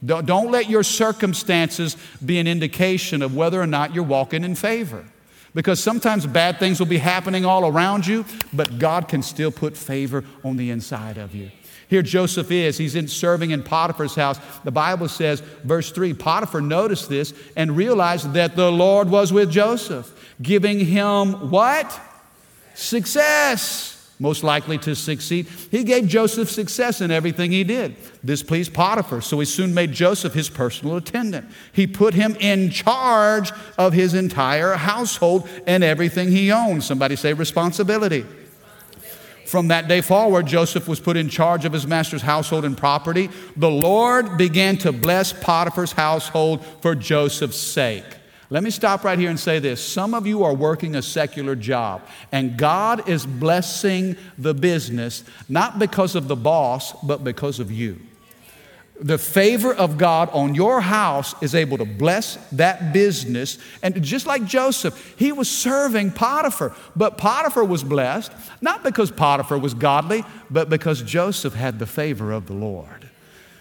Don't, 0.05 0.49
let 0.49 0.69
your 0.69 0.81
circumstances 0.81 1.97
be 2.25 2.39
an 2.39 2.47
indication 2.47 3.21
of 3.21 3.35
whether 3.35 3.61
or 3.61 3.67
not 3.67 3.93
you're 3.93 4.05
walking 4.05 4.45
in 4.45 4.55
favor. 4.55 5.03
Because 5.53 5.83
sometimes 5.83 6.25
bad 6.25 6.57
things 6.57 6.79
will 6.79 6.87
be 6.87 6.99
happening 6.99 7.43
all 7.43 7.67
around 7.67 8.07
you, 8.07 8.23
but 8.53 8.79
God 8.79 9.09
can 9.09 9.21
still 9.21 9.51
put 9.51 9.75
favor 9.75 10.23
on 10.45 10.55
the 10.55 10.71
inside 10.71 11.17
of 11.17 11.35
you. 11.35 11.51
Here 11.93 12.01
Joseph 12.01 12.49
is, 12.49 12.79
he's 12.79 12.95
in 12.95 13.07
serving 13.07 13.51
in 13.51 13.61
Potiphar's 13.61 14.15
house. 14.15 14.39
The 14.63 14.71
Bible 14.71 15.07
says, 15.07 15.41
verse 15.63 15.91
3 15.91 16.15
Potiphar 16.15 16.59
noticed 16.59 17.07
this 17.07 17.35
and 17.55 17.77
realized 17.77 18.33
that 18.33 18.55
the 18.55 18.71
Lord 18.71 19.11
was 19.11 19.31
with 19.31 19.51
Joseph, 19.51 20.11
giving 20.41 20.79
him 20.79 21.51
what? 21.51 22.01
Success 22.73 24.11
most 24.17 24.43
likely 24.43 24.79
to 24.79 24.95
succeed. 24.95 25.45
He 25.69 25.83
gave 25.83 26.07
Joseph 26.07 26.49
success 26.49 26.99
in 26.99 27.11
everything 27.11 27.51
he 27.51 27.63
did. 27.63 27.95
This 28.23 28.41
pleased 28.41 28.73
Potiphar, 28.73 29.21
so 29.21 29.37
he 29.37 29.45
soon 29.45 29.71
made 29.75 29.91
Joseph 29.91 30.33
his 30.33 30.49
personal 30.49 30.97
attendant. 30.97 31.47
He 31.73 31.85
put 31.85 32.15
him 32.15 32.35
in 32.39 32.71
charge 32.71 33.51
of 33.77 33.93
his 33.93 34.15
entire 34.15 34.73
household 34.73 35.47
and 35.67 35.83
everything 35.83 36.31
he 36.31 36.51
owned. 36.51 36.83
Somebody 36.83 37.15
say 37.15 37.33
responsibility. 37.33 38.25
From 39.45 39.67
that 39.67 39.87
day 39.87 40.01
forward, 40.01 40.47
Joseph 40.47 40.87
was 40.87 40.99
put 40.99 41.17
in 41.17 41.29
charge 41.29 41.65
of 41.65 41.73
his 41.73 41.85
master's 41.85 42.21
household 42.21 42.65
and 42.65 42.77
property. 42.77 43.29
The 43.55 43.69
Lord 43.69 44.37
began 44.37 44.77
to 44.77 44.91
bless 44.91 45.33
Potiphar's 45.33 45.91
household 45.91 46.65
for 46.81 46.95
Joseph's 46.95 47.57
sake. 47.57 48.05
Let 48.49 48.63
me 48.63 48.69
stop 48.69 49.03
right 49.03 49.17
here 49.17 49.29
and 49.29 49.39
say 49.39 49.59
this. 49.59 49.83
Some 49.83 50.13
of 50.13 50.27
you 50.27 50.43
are 50.43 50.53
working 50.53 50.95
a 50.95 51.01
secular 51.01 51.55
job, 51.55 52.03
and 52.31 52.57
God 52.57 53.09
is 53.09 53.25
blessing 53.25 54.15
the 54.37 54.53
business 54.53 55.23
not 55.49 55.79
because 55.79 56.15
of 56.15 56.27
the 56.27 56.35
boss, 56.35 56.93
but 57.03 57.23
because 57.23 57.59
of 57.59 57.71
you. 57.71 57.99
The 59.03 59.17
favor 59.17 59.73
of 59.73 59.97
God 59.97 60.29
on 60.31 60.55
your 60.55 60.79
house 60.79 61.35
is 61.43 61.53
able 61.53 61.77
to 61.77 61.83
bless 61.85 62.37
that 62.53 62.93
business. 62.93 63.57
And 63.81 64.01
just 64.01 64.25
like 64.25 64.45
Joseph, 64.45 65.15
he 65.17 65.33
was 65.33 65.51
serving 65.51 66.11
Potiphar. 66.11 66.73
But 66.95 67.17
Potiphar 67.17 67.65
was 67.65 67.83
blessed, 67.83 68.31
not 68.61 68.81
because 68.81 69.11
Potiphar 69.11 69.57
was 69.57 69.73
godly, 69.73 70.23
but 70.49 70.69
because 70.69 71.01
Joseph 71.01 71.53
had 71.53 71.79
the 71.79 71.85
favor 71.85 72.31
of 72.31 72.47
the 72.47 72.53
Lord. 72.53 73.09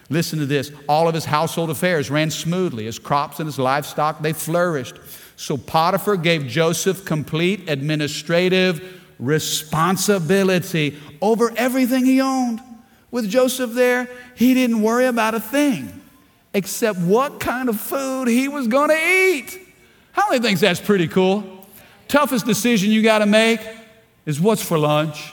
Listen 0.09 0.39
to 0.39 0.47
this. 0.47 0.71
All 0.89 1.09
of 1.09 1.15
his 1.15 1.25
household 1.25 1.71
affairs 1.71 2.09
ran 2.09 2.31
smoothly. 2.31 2.85
His 2.85 3.01
crops 3.01 3.41
and 3.41 3.49
his 3.49 3.59
livestock, 3.59 4.23
they 4.23 4.33
flourished. 4.33 4.95
So 5.35 5.57
Potiphar 5.57 6.19
gave 6.19 6.47
Joseph 6.47 7.05
complete 7.05 7.69
administrative 7.69 9.03
responsibility 9.19 10.99
over 11.21 11.53
everything 11.57 12.05
he 12.05 12.21
owned. 12.21 12.61
With 13.13 13.29
Joseph 13.31 13.73
there, 13.75 14.09
he 14.35 14.55
didn't 14.55 14.83
worry 14.83 15.07
about 15.07 15.35
a 15.35 15.41
thing 15.41 16.01
except 16.55 16.99
what 16.99 17.39
kind 17.39 17.69
of 17.69 17.79
food 17.79 18.27
he 18.27 18.49
was 18.49 18.67
going 18.67 18.89
to 18.89 18.97
eat. 18.97 19.59
How 20.13 20.29
many 20.29 20.43
thinks 20.43 20.61
that's 20.61 20.81
pretty 20.81 21.07
cool? 21.07 21.67
Toughest 22.09 22.45
decision 22.45 22.91
you 22.91 23.03
got 23.03 23.21
to 23.21 23.27
make 23.27 23.61
is 24.27 24.41
what's 24.41 24.63
for 24.63 24.79
lunch. 24.79 25.33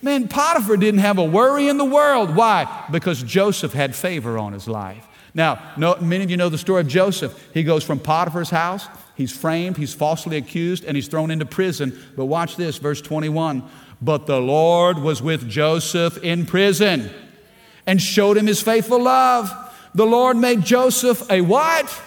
Man, 0.00 0.28
Potiphar 0.28 0.76
didn't 0.76 1.00
have 1.00 1.18
a 1.18 1.24
worry 1.24 1.68
in 1.68 1.78
the 1.78 1.84
world. 1.84 2.34
Why? 2.34 2.86
Because 2.90 3.22
Joseph 3.22 3.72
had 3.72 3.94
favor 3.94 4.36
on 4.38 4.52
his 4.52 4.66
life. 4.66 5.06
Now, 5.34 5.72
no, 5.76 5.96
many 6.00 6.24
of 6.24 6.30
you 6.30 6.36
know 6.36 6.48
the 6.48 6.58
story 6.58 6.80
of 6.80 6.88
Joseph. 6.88 7.50
He 7.54 7.62
goes 7.62 7.84
from 7.84 7.98
Potiphar's 7.98 8.50
house, 8.50 8.86
he's 9.14 9.32
framed, 9.32 9.78
he's 9.78 9.94
falsely 9.94 10.36
accused, 10.36 10.84
and 10.84 10.96
he's 10.96 11.08
thrown 11.08 11.30
into 11.30 11.46
prison. 11.46 11.98
But 12.16 12.26
watch 12.26 12.56
this, 12.56 12.78
verse 12.78 13.00
21. 13.00 13.62
But 14.02 14.26
the 14.26 14.40
Lord 14.40 14.98
was 14.98 15.22
with 15.22 15.48
Joseph 15.48 16.18
in 16.24 16.44
prison 16.44 17.08
and 17.86 18.02
showed 18.02 18.36
him 18.36 18.48
his 18.48 18.60
faithful 18.60 19.00
love. 19.00 19.50
The 19.94 20.04
Lord 20.04 20.36
made 20.36 20.62
Joseph 20.62 21.30
a 21.30 21.40
what? 21.40 22.02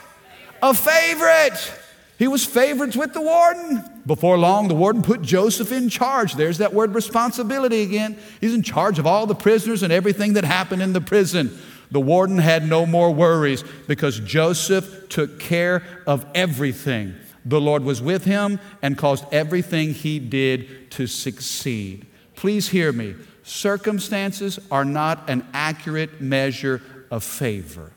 A 0.62 0.74
favorite. 0.74 1.72
He 2.20 2.28
was 2.28 2.46
favorites 2.46 2.98
with 2.98 3.14
the 3.14 3.22
warden. 3.22 3.84
Before 4.06 4.38
long, 4.38 4.68
the 4.68 4.76
warden 4.76 5.04
put 5.04 5.22
Joseph 5.22 5.72
in 5.72 5.88
charge. 5.90 6.34
There's 6.34 6.58
that 6.58 6.74
word 6.74 6.94
responsibility 6.94 7.82
again. 7.84 8.18
He's 8.42 8.54
in 8.54 8.62
charge 8.62 9.00
of 9.00 9.08
all 9.08 9.26
the 9.26 9.36
prisoners 9.36 9.82
and 9.82 9.94
everything 9.94 10.34
that 10.34 10.44
happened 10.44 10.82
in 10.82 10.94
the 10.94 11.02
prison. 11.02 11.58
The 11.92 12.02
warden 12.02 12.40
had 12.40 12.68
no 12.68 12.86
more 12.86 13.12
worries 13.12 13.64
because 13.88 14.20
Joseph 14.20 15.08
took 15.08 15.40
care 15.40 15.84
of 16.06 16.26
everything. 16.36 17.16
The 17.46 17.62
Lord 17.62 17.84
was 17.84 18.02
with 18.02 18.26
him 18.26 18.60
and 18.82 18.98
caused 18.98 19.26
everything 19.32 19.94
he 19.94 20.20
did 20.20 20.92
to 20.92 21.06
succeed. 21.06 22.08
Please 22.36 22.70
hear 22.70 22.92
me. 22.92 23.16
Circumstances 23.44 24.60
are 24.72 24.86
not 24.86 25.30
an 25.30 25.46
accurate 25.54 26.20
measure 26.20 26.82
of 27.12 27.24
favor. 27.24 27.92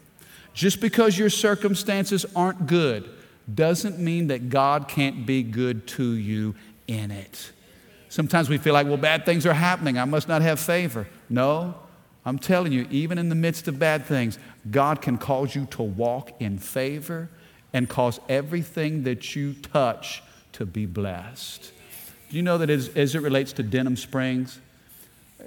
Just 0.52 0.80
because 0.80 1.18
your 1.18 1.30
circumstances 1.30 2.26
aren't 2.36 2.66
good, 2.66 3.08
doesn't 3.52 3.98
mean 3.98 4.26
that 4.26 4.50
God 4.50 4.88
can't 4.88 5.24
be 5.24 5.42
good 5.42 5.86
to 5.88 6.12
you 6.12 6.54
in 6.86 7.10
it. 7.10 7.52
Sometimes 8.10 8.48
we 8.48 8.58
feel 8.58 8.74
like, 8.74 8.86
well, 8.86 8.96
bad 8.96 9.24
things 9.24 9.46
are 9.46 9.54
happening. 9.54 9.98
I 9.98 10.04
must 10.04 10.28
not 10.28 10.42
have 10.42 10.60
favor. 10.60 11.06
No, 11.30 11.74
I'm 12.24 12.38
telling 12.38 12.72
you, 12.72 12.86
even 12.90 13.16
in 13.16 13.30
the 13.30 13.34
midst 13.34 13.68
of 13.68 13.78
bad 13.78 14.04
things, 14.04 14.38
God 14.70 15.00
can 15.00 15.16
cause 15.16 15.54
you 15.54 15.66
to 15.70 15.82
walk 15.82 16.32
in 16.40 16.58
favor 16.58 17.30
and 17.72 17.88
cause 17.88 18.20
everything 18.28 19.02
that 19.04 19.36
you 19.36 19.54
touch 19.54 20.22
to 20.52 20.66
be 20.66 20.86
blessed. 20.86 21.72
Do 22.30 22.36
you 22.36 22.42
know 22.42 22.58
that 22.58 22.70
as, 22.70 22.88
as 22.90 23.14
it 23.14 23.22
relates 23.22 23.52
to 23.54 23.62
Denham 23.62 23.96
Springs, 23.96 24.60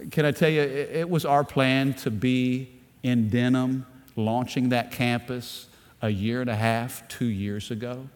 can 0.10 0.26
I 0.26 0.32
tell 0.32 0.50
you, 0.50 0.62
it, 0.62 1.10
was 1.10 1.26
our 1.26 1.44
plan 1.44 1.94
to 1.96 2.12
be 2.12 2.70
in 3.04 3.30
Denham, 3.30 3.86
launching 4.16 4.70
that 4.70 4.92
campus 4.92 5.68
a 6.02 6.10
year 6.10 6.42
and 6.42 6.50
a 6.50 6.56
half, 6.56 7.08
two 7.08 7.26
years 7.26 7.72
ago. 7.72 8.08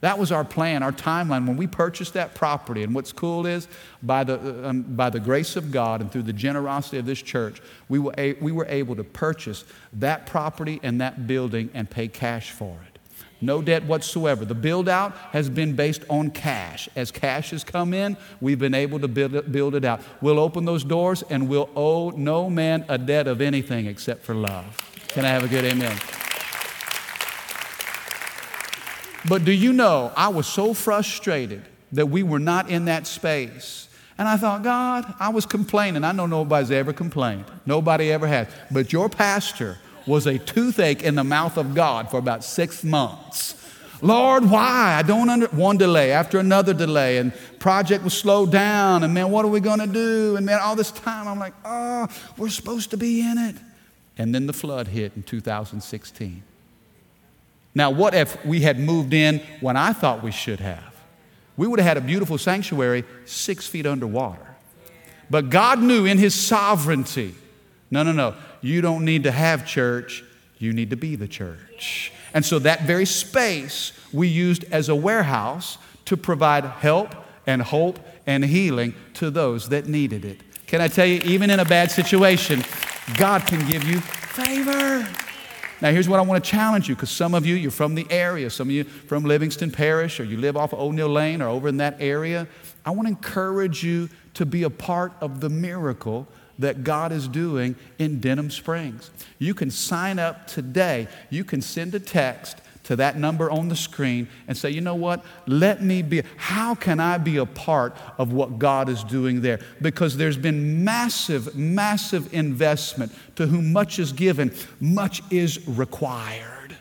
That 0.00 0.18
was 0.18 0.30
our 0.30 0.44
plan, 0.44 0.82
our 0.82 0.92
timeline 0.92 1.46
when 1.46 1.56
we 1.56 1.66
purchased 1.66 2.14
that 2.14 2.34
property. 2.34 2.82
And 2.82 2.94
what's 2.94 3.12
cool 3.12 3.46
is, 3.46 3.66
by 4.02 4.24
the, 4.24 4.68
um, 4.68 4.82
by 4.82 5.10
the 5.10 5.20
grace 5.20 5.56
of 5.56 5.72
God 5.72 6.00
and 6.00 6.12
through 6.12 6.22
the 6.22 6.32
generosity 6.32 6.98
of 6.98 7.06
this 7.06 7.20
church, 7.20 7.60
we 7.88 7.98
were, 7.98 8.14
a- 8.16 8.34
we 8.34 8.52
were 8.52 8.66
able 8.66 8.94
to 8.96 9.04
purchase 9.04 9.64
that 9.94 10.26
property 10.26 10.78
and 10.82 11.00
that 11.00 11.26
building 11.26 11.70
and 11.74 11.90
pay 11.90 12.08
cash 12.08 12.50
for 12.50 12.78
it. 12.86 12.95
No 13.40 13.60
debt 13.60 13.84
whatsoever. 13.84 14.44
The 14.44 14.54
build 14.54 14.88
out 14.88 15.14
has 15.32 15.50
been 15.50 15.74
based 15.74 16.02
on 16.08 16.30
cash. 16.30 16.88
As 16.96 17.10
cash 17.10 17.50
has 17.50 17.64
come 17.64 17.92
in, 17.92 18.16
we've 18.40 18.58
been 18.58 18.74
able 18.74 18.98
to 19.00 19.08
build 19.08 19.34
it, 19.34 19.52
build 19.52 19.74
it 19.74 19.84
out. 19.84 20.00
We'll 20.20 20.38
open 20.38 20.64
those 20.64 20.84
doors 20.84 21.22
and 21.28 21.48
we'll 21.48 21.68
owe 21.76 22.10
no 22.10 22.48
man 22.48 22.84
a 22.88 22.96
debt 22.96 23.26
of 23.26 23.40
anything 23.40 23.86
except 23.86 24.24
for 24.24 24.34
love. 24.34 24.78
Can 25.08 25.24
I 25.24 25.28
have 25.28 25.44
a 25.44 25.48
good 25.48 25.64
amen? 25.64 25.96
But 29.28 29.44
do 29.44 29.52
you 29.52 29.72
know, 29.72 30.12
I 30.16 30.28
was 30.28 30.46
so 30.46 30.72
frustrated 30.72 31.62
that 31.92 32.06
we 32.06 32.22
were 32.22 32.38
not 32.38 32.70
in 32.70 32.86
that 32.86 33.06
space. 33.06 33.88
And 34.18 34.26
I 34.26 34.36
thought, 34.36 34.62
God, 34.62 35.14
I 35.20 35.28
was 35.28 35.44
complaining. 35.44 36.04
I 36.04 36.12
know 36.12 36.26
nobody's 36.26 36.70
ever 36.70 36.92
complained. 36.92 37.44
Nobody 37.66 38.10
ever 38.10 38.26
has. 38.26 38.48
But 38.70 38.92
your 38.92 39.08
pastor 39.08 39.78
was 40.06 40.26
a 40.26 40.38
toothache 40.38 41.02
in 41.02 41.14
the 41.14 41.24
mouth 41.24 41.56
of 41.56 41.74
God 41.74 42.10
for 42.10 42.18
about 42.18 42.44
six 42.44 42.84
months. 42.84 43.54
Lord, 44.02 44.48
why? 44.50 44.94
I 44.98 45.02
don't 45.02 45.28
under 45.30 45.46
one 45.48 45.78
delay 45.78 46.12
after 46.12 46.38
another 46.38 46.74
delay, 46.74 47.18
and 47.18 47.32
project 47.58 48.04
was 48.04 48.14
slowed 48.14 48.52
down, 48.52 49.02
and 49.02 49.14
man, 49.14 49.30
what 49.30 49.44
are 49.44 49.48
we 49.48 49.60
gonna 49.60 49.86
do? 49.86 50.36
And 50.36 50.44
man, 50.44 50.60
all 50.62 50.76
this 50.76 50.90
time 50.90 51.26
I'm 51.26 51.38
like, 51.38 51.54
oh, 51.64 52.06
we're 52.36 52.50
supposed 52.50 52.90
to 52.90 52.96
be 52.96 53.20
in 53.20 53.38
it. 53.38 53.56
And 54.18 54.34
then 54.34 54.46
the 54.46 54.52
flood 54.52 54.88
hit 54.88 55.12
in 55.16 55.22
2016. 55.22 56.42
Now, 57.74 57.90
what 57.90 58.14
if 58.14 58.42
we 58.44 58.60
had 58.60 58.78
moved 58.78 59.12
in 59.12 59.40
when 59.60 59.76
I 59.76 59.92
thought 59.92 60.22
we 60.22 60.30
should 60.30 60.60
have? 60.60 60.94
We 61.56 61.66
would 61.66 61.78
have 61.78 61.86
had 61.86 61.96
a 61.96 62.06
beautiful 62.06 62.38
sanctuary 62.38 63.04
six 63.24 63.66
feet 63.66 63.86
underwater. 63.86 64.46
But 65.28 65.50
God 65.50 65.82
knew 65.82 66.06
in 66.06 66.18
His 66.18 66.34
sovereignty 66.34 67.34
no, 67.90 68.02
no, 68.02 68.12
no. 68.12 68.34
You 68.60 68.80
don't 68.80 69.04
need 69.04 69.24
to 69.24 69.30
have 69.30 69.66
church, 69.66 70.24
you 70.58 70.72
need 70.72 70.90
to 70.90 70.96
be 70.96 71.16
the 71.16 71.28
church. 71.28 72.12
And 72.34 72.44
so 72.44 72.58
that 72.60 72.82
very 72.82 73.06
space 73.06 73.92
we 74.12 74.28
used 74.28 74.64
as 74.64 74.88
a 74.88 74.94
warehouse 74.94 75.78
to 76.06 76.16
provide 76.16 76.64
help 76.64 77.14
and 77.46 77.62
hope 77.62 77.98
and 78.26 78.44
healing 78.44 78.94
to 79.14 79.30
those 79.30 79.68
that 79.68 79.86
needed 79.86 80.24
it. 80.24 80.40
Can 80.66 80.80
I 80.80 80.88
tell 80.88 81.06
you, 81.06 81.20
even 81.24 81.50
in 81.50 81.60
a 81.60 81.64
bad 81.64 81.90
situation, 81.90 82.64
God 83.16 83.46
can 83.46 83.66
give 83.68 83.84
you 83.84 84.00
favor. 84.00 85.06
Now, 85.80 85.90
here's 85.92 86.08
what 86.08 86.18
I 86.18 86.22
want 86.22 86.42
to 86.42 86.50
challenge 86.50 86.88
you 86.88 86.94
because 86.94 87.10
some 87.10 87.34
of 87.34 87.44
you, 87.46 87.54
you're 87.54 87.70
from 87.70 87.94
the 87.94 88.06
area, 88.10 88.50
some 88.50 88.68
of 88.68 88.72
you 88.72 88.84
from 88.84 89.24
Livingston 89.24 89.70
Parish, 89.70 90.18
or 90.18 90.24
you 90.24 90.38
live 90.38 90.56
off 90.56 90.72
of 90.72 90.80
O'Neal 90.80 91.08
Lane 91.08 91.42
or 91.42 91.48
over 91.48 91.68
in 91.68 91.76
that 91.76 91.96
area. 92.00 92.48
I 92.84 92.90
want 92.90 93.06
to 93.06 93.10
encourage 93.10 93.84
you 93.84 94.08
to 94.34 94.46
be 94.46 94.62
a 94.62 94.70
part 94.70 95.12
of 95.20 95.40
the 95.40 95.48
miracle 95.48 96.26
that 96.58 96.84
God 96.84 97.12
is 97.12 97.28
doing 97.28 97.76
in 97.98 98.20
Denham 98.20 98.50
Springs. 98.50 99.10
You 99.38 99.54
can 99.54 99.70
sign 99.70 100.18
up 100.18 100.46
today. 100.46 101.08
You 101.30 101.44
can 101.44 101.60
send 101.60 101.94
a 101.94 102.00
text 102.00 102.60
to 102.84 102.96
that 102.96 103.18
number 103.18 103.50
on 103.50 103.68
the 103.68 103.74
screen 103.74 104.28
and 104.46 104.56
say, 104.56 104.70
you 104.70 104.80
know 104.80 104.94
what? 104.94 105.24
Let 105.46 105.82
me 105.82 106.02
be. 106.02 106.22
How 106.36 106.76
can 106.76 107.00
I 107.00 107.18
be 107.18 107.36
a 107.38 107.46
part 107.46 107.96
of 108.16 108.32
what 108.32 108.60
God 108.60 108.88
is 108.88 109.02
doing 109.02 109.40
there? 109.40 109.58
Because 109.82 110.16
there's 110.16 110.36
been 110.36 110.84
massive, 110.84 111.56
massive 111.56 112.32
investment. 112.32 113.12
To 113.36 113.46
whom 113.46 113.72
much 113.72 113.98
is 113.98 114.12
given, 114.12 114.54
much 114.80 115.20
is 115.32 115.66
required. 115.66 116.76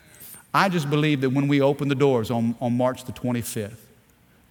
I 0.53 0.69
just 0.69 0.89
believe 0.89 1.21
that 1.21 1.31
when 1.31 1.47
we 1.47 1.59
open 1.59 1.87
the 1.87 1.95
doors 1.95 2.29
on, 2.29 2.55
on 2.61 2.77
March 2.77 3.03
the 3.05 3.11
25th, 3.11 3.75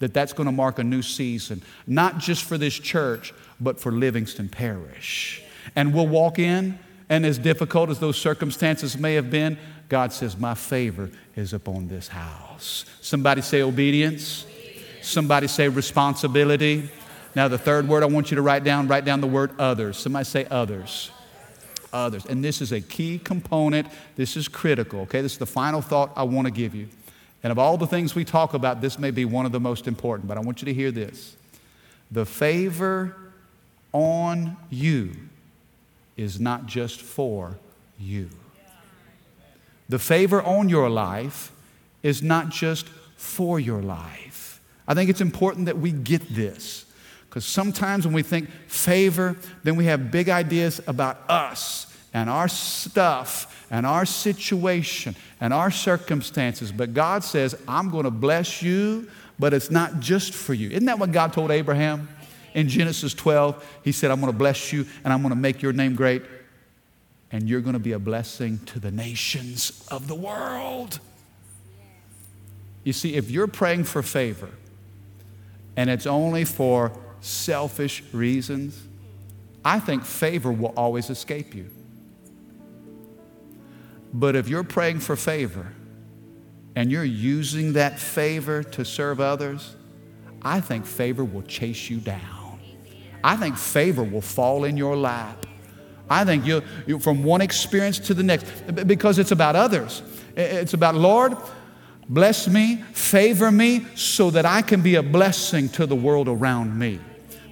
that 0.01 0.13
that's 0.13 0.33
going 0.33 0.47
to 0.47 0.53
mark 0.53 0.79
a 0.79 0.85
new 0.85 1.03
season, 1.03 1.63
not 1.87 2.19
just 2.19 2.45
for 2.45 2.59
this 2.59 2.75
church, 2.75 3.33
but 3.61 3.81
for 3.81 3.93
Livingston 3.93 4.49
Parish. 4.49 5.43
And 5.75 5.95
we'll 5.95 6.07
walk 6.07 6.39
in, 6.39 6.79
and 7.09 7.25
as 7.25 7.39
difficult 7.39 7.91
as 7.91 7.99
those 7.99 8.17
circumstances 8.17 8.97
may 8.97 9.15
have 9.15 9.31
been, 9.31 9.59
God 9.89 10.13
says, 10.13 10.37
My 10.37 10.55
favor 10.55 11.11
is 11.37 11.53
upon 11.53 11.89
this 11.89 12.09
house. 12.09 12.85
Somebody 13.01 13.43
say 13.43 13.63
obedience. 13.63 14.47
Somebody 15.03 15.49
say 15.49 15.69
responsibility. 15.69 16.91
Now, 17.35 17.49
the 17.49 17.59
third 17.59 17.89
word 17.89 18.03
I 18.03 18.07
want 18.07 18.31
you 18.31 18.37
to 18.37 18.43
write 18.43 18.65
down, 18.65 18.89
write 18.89 19.05
down 19.05 19.21
the 19.21 19.27
word 19.27 19.51
others. 19.59 19.99
Somebody 19.99 20.25
say 20.25 20.47
others. 20.51 21.11
Others. 21.93 22.27
And 22.27 22.43
this 22.43 22.63
is 22.63 22.73
a 22.73 22.81
key 22.81 23.19
component. 23.19 23.89
This 24.17 24.37
is 24.37 24.49
critical, 24.49 25.01
okay? 25.01 25.21
This 25.21 25.33
is 25.33 25.39
the 25.39 25.47
final 25.47 25.83
thought 25.83 26.13
I 26.17 26.23
want 26.23 26.47
to 26.47 26.51
give 26.51 26.75
you. 26.75 26.89
And 27.43 27.51
of 27.51 27.59
all 27.59 27.77
the 27.77 27.87
things 27.87 28.15
we 28.15 28.25
talk 28.25 28.55
about, 28.55 28.81
this 28.81 28.99
may 28.99 29.11
be 29.11 29.25
one 29.27 29.45
of 29.45 29.53
the 29.53 29.61
most 29.61 29.87
important, 29.87 30.27
but 30.27 30.39
I 30.39 30.41
want 30.41 30.63
you 30.63 30.67
to 30.67 30.75
hear 30.75 30.91
this. 30.91 31.37
The 32.11 32.25
favor 32.25 33.15
on 33.95 34.59
you 34.69 35.13
is 36.19 36.39
not 36.39 36.67
just 36.67 37.01
for 37.01 37.57
you. 37.99 38.29
The 39.89 39.99
favor 39.99 40.43
on 40.43 40.69
your 40.69 40.91
life 40.91 41.53
is 42.03 42.23
not 42.23 42.51
just 42.51 42.89
for 43.17 43.59
your 43.59 43.81
life. 43.81 44.61
I 44.87 44.93
think 44.95 45.09
it's 45.09 45.21
important 45.21 45.67
that 45.67 45.79
we 45.79 45.93
get 45.93 46.35
this 46.35 46.85
because 47.29 47.45
sometimes 47.45 48.07
when 48.07 48.15
we 48.15 48.23
think 48.23 48.51
favor, 48.69 49.37
then 49.63 49.77
we 49.77 49.87
have 49.87 50.11
big 50.11 50.29
ideas 50.29 50.81
about 50.87 51.19
us 51.29 51.93
and 52.13 52.29
our 52.31 52.49
stuff 52.49 53.67
and 53.71 53.87
our 53.87 54.05
situation 54.05 55.17
and 55.41 55.53
our 55.53 55.71
circumstances. 55.71 56.71
But 56.71 56.95
God 56.95 57.25
says, 57.25 57.57
I'm 57.67 57.91
going 57.91 58.05
to 58.05 58.11
bless 58.11 58.63
you, 58.63 59.09
but 59.39 59.53
it's 59.53 59.71
not 59.71 60.01
just 60.01 60.33
for 60.33 60.55
you. 60.55 60.71
Isn't 60.71 60.85
that 60.87 60.99
what 60.99 61.13
God 61.13 61.33
told 61.33 61.51
Abraham? 61.51 62.09
In 62.55 62.69
Genesis 62.69 63.13
12, 63.15 63.81
he 63.83 63.93
said, 63.93 64.11
I'm 64.11 64.21
going 64.21 64.33
to 64.33 64.39
bless 64.39 64.73
you 64.73 64.87
and 65.03 65.13
I'm 65.13 65.21
going 65.21 65.35
to 65.35 65.41
make 65.41 65.61
your 65.61 65.73
name 65.73 65.97
great, 65.97 66.23
and 67.33 67.49
you're 67.49 67.61
going 67.61 67.75
to 67.75 67.81
be 67.81 67.93
a 67.93 67.99
blessing 67.99 68.61
to 68.67 68.79
the 68.79 68.93
nations 68.93 69.87
of 69.91 70.07
the 70.07 70.15
world. 70.15 71.01
You 72.85 72.93
see, 72.93 73.17
if 73.17 73.31
you're 73.31 73.49
praying 73.49 73.85
for 73.85 74.03
favor 74.03 74.51
and 75.77 75.91
it's 75.91 76.07
only 76.07 76.45
for 76.45 76.93
selfish 77.21 78.05
reasons, 78.13 78.81
I 79.65 79.81
think 79.81 80.05
favor 80.05 80.53
will 80.53 80.75
always 80.77 81.11
escape 81.11 81.55
you. 81.55 81.71
But 84.13 84.37
if 84.37 84.49
you're 84.49 84.63
praying 84.63 85.01
for 85.01 85.17
favor 85.17 85.73
and 86.77 86.93
you're 86.93 87.03
using 87.03 87.73
that 87.73 87.99
favor 87.99 88.63
to 88.63 88.85
serve 88.85 89.19
others, 89.19 89.75
I 90.43 90.61
think 90.61 90.87
favor 90.87 91.25
will 91.25 91.43
chase 91.43 91.91
you 91.91 91.99
down. 91.99 92.44
I 93.25 93.37
think 93.37 93.57
favor 93.57 94.05
will 94.05 94.21
fall 94.21 94.65
in 94.65 94.77
your 94.77 94.97
lap. 94.97 95.47
I 96.11 96.27
think 96.27 96.45
you, 96.45 96.63
you 96.87 96.99
from 96.99 97.25
one 97.25 97.41
experience 97.41 97.99
to 98.01 98.15
the 98.15 98.23
next 98.23 98.45
because 98.87 99.19
it's 99.19 99.33
about 99.33 99.57
others. 99.57 100.03
It's 100.37 100.75
about, 100.75 100.95
Lord, 100.95 101.35
bless 102.07 102.47
me, 102.47 102.83
favor 102.93 103.51
me 103.51 103.87
so 103.95 104.31
that 104.31 104.45
I 104.45 104.61
can 104.61 104.83
be 104.83 104.97
a 104.97 105.03
blessing 105.03 105.71
to 105.71 105.87
the 105.87 105.97
world 105.97 106.29
around 106.29 106.79
me. 106.79 107.01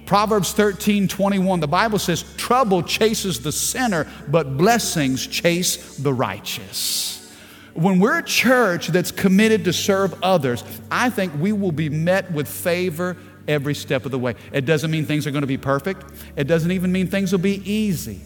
Proverbs 0.05 0.51
13, 0.53 1.07
21, 1.07 1.59
the 1.59 1.67
Bible 1.67 1.97
says, 1.97 2.23
Trouble 2.37 2.83
chases 2.83 3.41
the 3.41 3.51
sinner, 3.51 4.05
but 4.27 4.57
blessings 4.57 5.25
chase 5.25 5.97
the 5.97 6.13
righteous. 6.13 7.33
When 7.73 7.99
we're 7.99 8.19
a 8.19 8.23
church 8.23 8.89
that's 8.89 9.11
committed 9.11 9.65
to 9.65 9.73
serve 9.73 10.13
others, 10.21 10.63
I 10.91 11.09
think 11.09 11.33
we 11.39 11.51
will 11.51 11.71
be 11.71 11.89
met 11.89 12.31
with 12.31 12.47
favor 12.47 13.17
every 13.47 13.75
step 13.75 14.05
of 14.05 14.11
the 14.11 14.19
way. 14.19 14.35
It 14.51 14.65
doesn't 14.65 14.89
mean 14.91 15.05
things 15.05 15.27
are 15.27 15.31
going 15.31 15.41
to 15.41 15.47
be 15.47 15.57
perfect, 15.57 16.05
it 16.35 16.45
doesn't 16.45 16.71
even 16.71 16.91
mean 16.91 17.07
things 17.07 17.31
will 17.31 17.39
be 17.39 17.61
easy. 17.69 18.21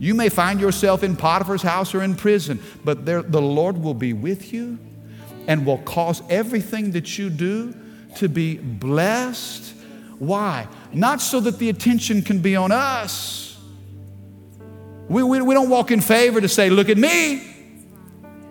You 0.00 0.14
may 0.14 0.28
find 0.28 0.60
yourself 0.60 1.02
in 1.02 1.16
Potiphar's 1.16 1.62
house 1.62 1.94
or 1.94 2.02
in 2.02 2.14
prison, 2.14 2.60
but 2.84 3.04
there, 3.04 3.22
the 3.22 3.42
Lord 3.42 3.78
will 3.78 3.94
be 3.94 4.12
with 4.12 4.52
you 4.52 4.78
and 5.48 5.66
will 5.66 5.78
cause 5.78 6.22
everything 6.30 6.92
that 6.92 7.18
you 7.18 7.30
do 7.30 7.74
to 8.16 8.28
be 8.28 8.56
blessed. 8.58 9.74
Why? 10.18 10.68
Not 10.92 11.20
so 11.20 11.40
that 11.40 11.58
the 11.58 11.68
attention 11.68 12.22
can 12.22 12.40
be 12.40 12.54
on 12.54 12.70
us. 12.70 13.58
We, 15.08 15.22
we, 15.22 15.40
we 15.40 15.54
don't 15.54 15.70
walk 15.70 15.90
in 15.90 16.00
favor 16.00 16.40
to 16.40 16.48
say, 16.48 16.70
Look 16.70 16.88
at 16.88 16.98
me. 16.98 17.42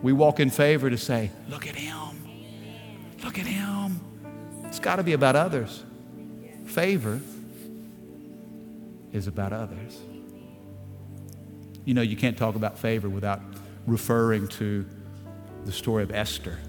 We 0.01 0.11
walk 0.11 0.39
in 0.39 0.49
favor 0.49 0.89
to 0.89 0.97
say, 0.97 1.31
Look 1.49 1.67
at 1.67 1.75
him. 1.75 3.15
Look 3.23 3.37
at 3.39 3.45
him. 3.45 4.01
It's 4.65 4.79
got 4.79 4.97
to 4.97 5.03
be 5.03 5.13
about 5.13 5.35
others. 5.35 5.83
Favor 6.77 7.19
is 9.11 9.25
about 9.25 9.51
others. 9.51 9.97
You 11.85 11.95
know, 11.95 12.03
you 12.03 12.15
can't 12.15 12.37
talk 12.37 12.53
about 12.53 12.77
favor 12.77 13.09
without 13.09 13.41
referring 13.87 14.47
to 14.49 14.85
the 15.65 15.71
story 15.71 16.03
of 16.03 16.11
Esther. 16.11 16.59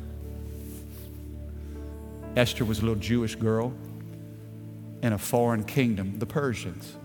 Esther 2.36 2.64
was 2.64 2.78
a 2.78 2.86
little 2.86 2.98
Jewish 2.98 3.34
girl 3.34 3.74
in 5.02 5.12
a 5.12 5.18
foreign 5.18 5.64
kingdom, 5.64 6.18
the 6.18 6.24
Persians. 6.24 6.96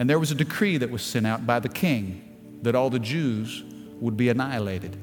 And 0.00 0.10
there 0.10 0.18
was 0.18 0.32
a 0.32 0.34
decree 0.34 0.78
that 0.78 0.90
was 0.90 1.02
sent 1.02 1.28
out 1.28 1.46
by 1.46 1.60
the 1.60 1.68
king 1.68 2.58
that 2.62 2.74
all 2.74 2.90
the 2.90 2.98
Jews 2.98 3.62
would 4.00 4.16
be 4.16 4.30
annihilated. 4.30 4.96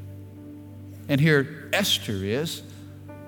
And 1.07 1.21
here 1.21 1.69
Esther 1.71 2.15
is, 2.15 2.63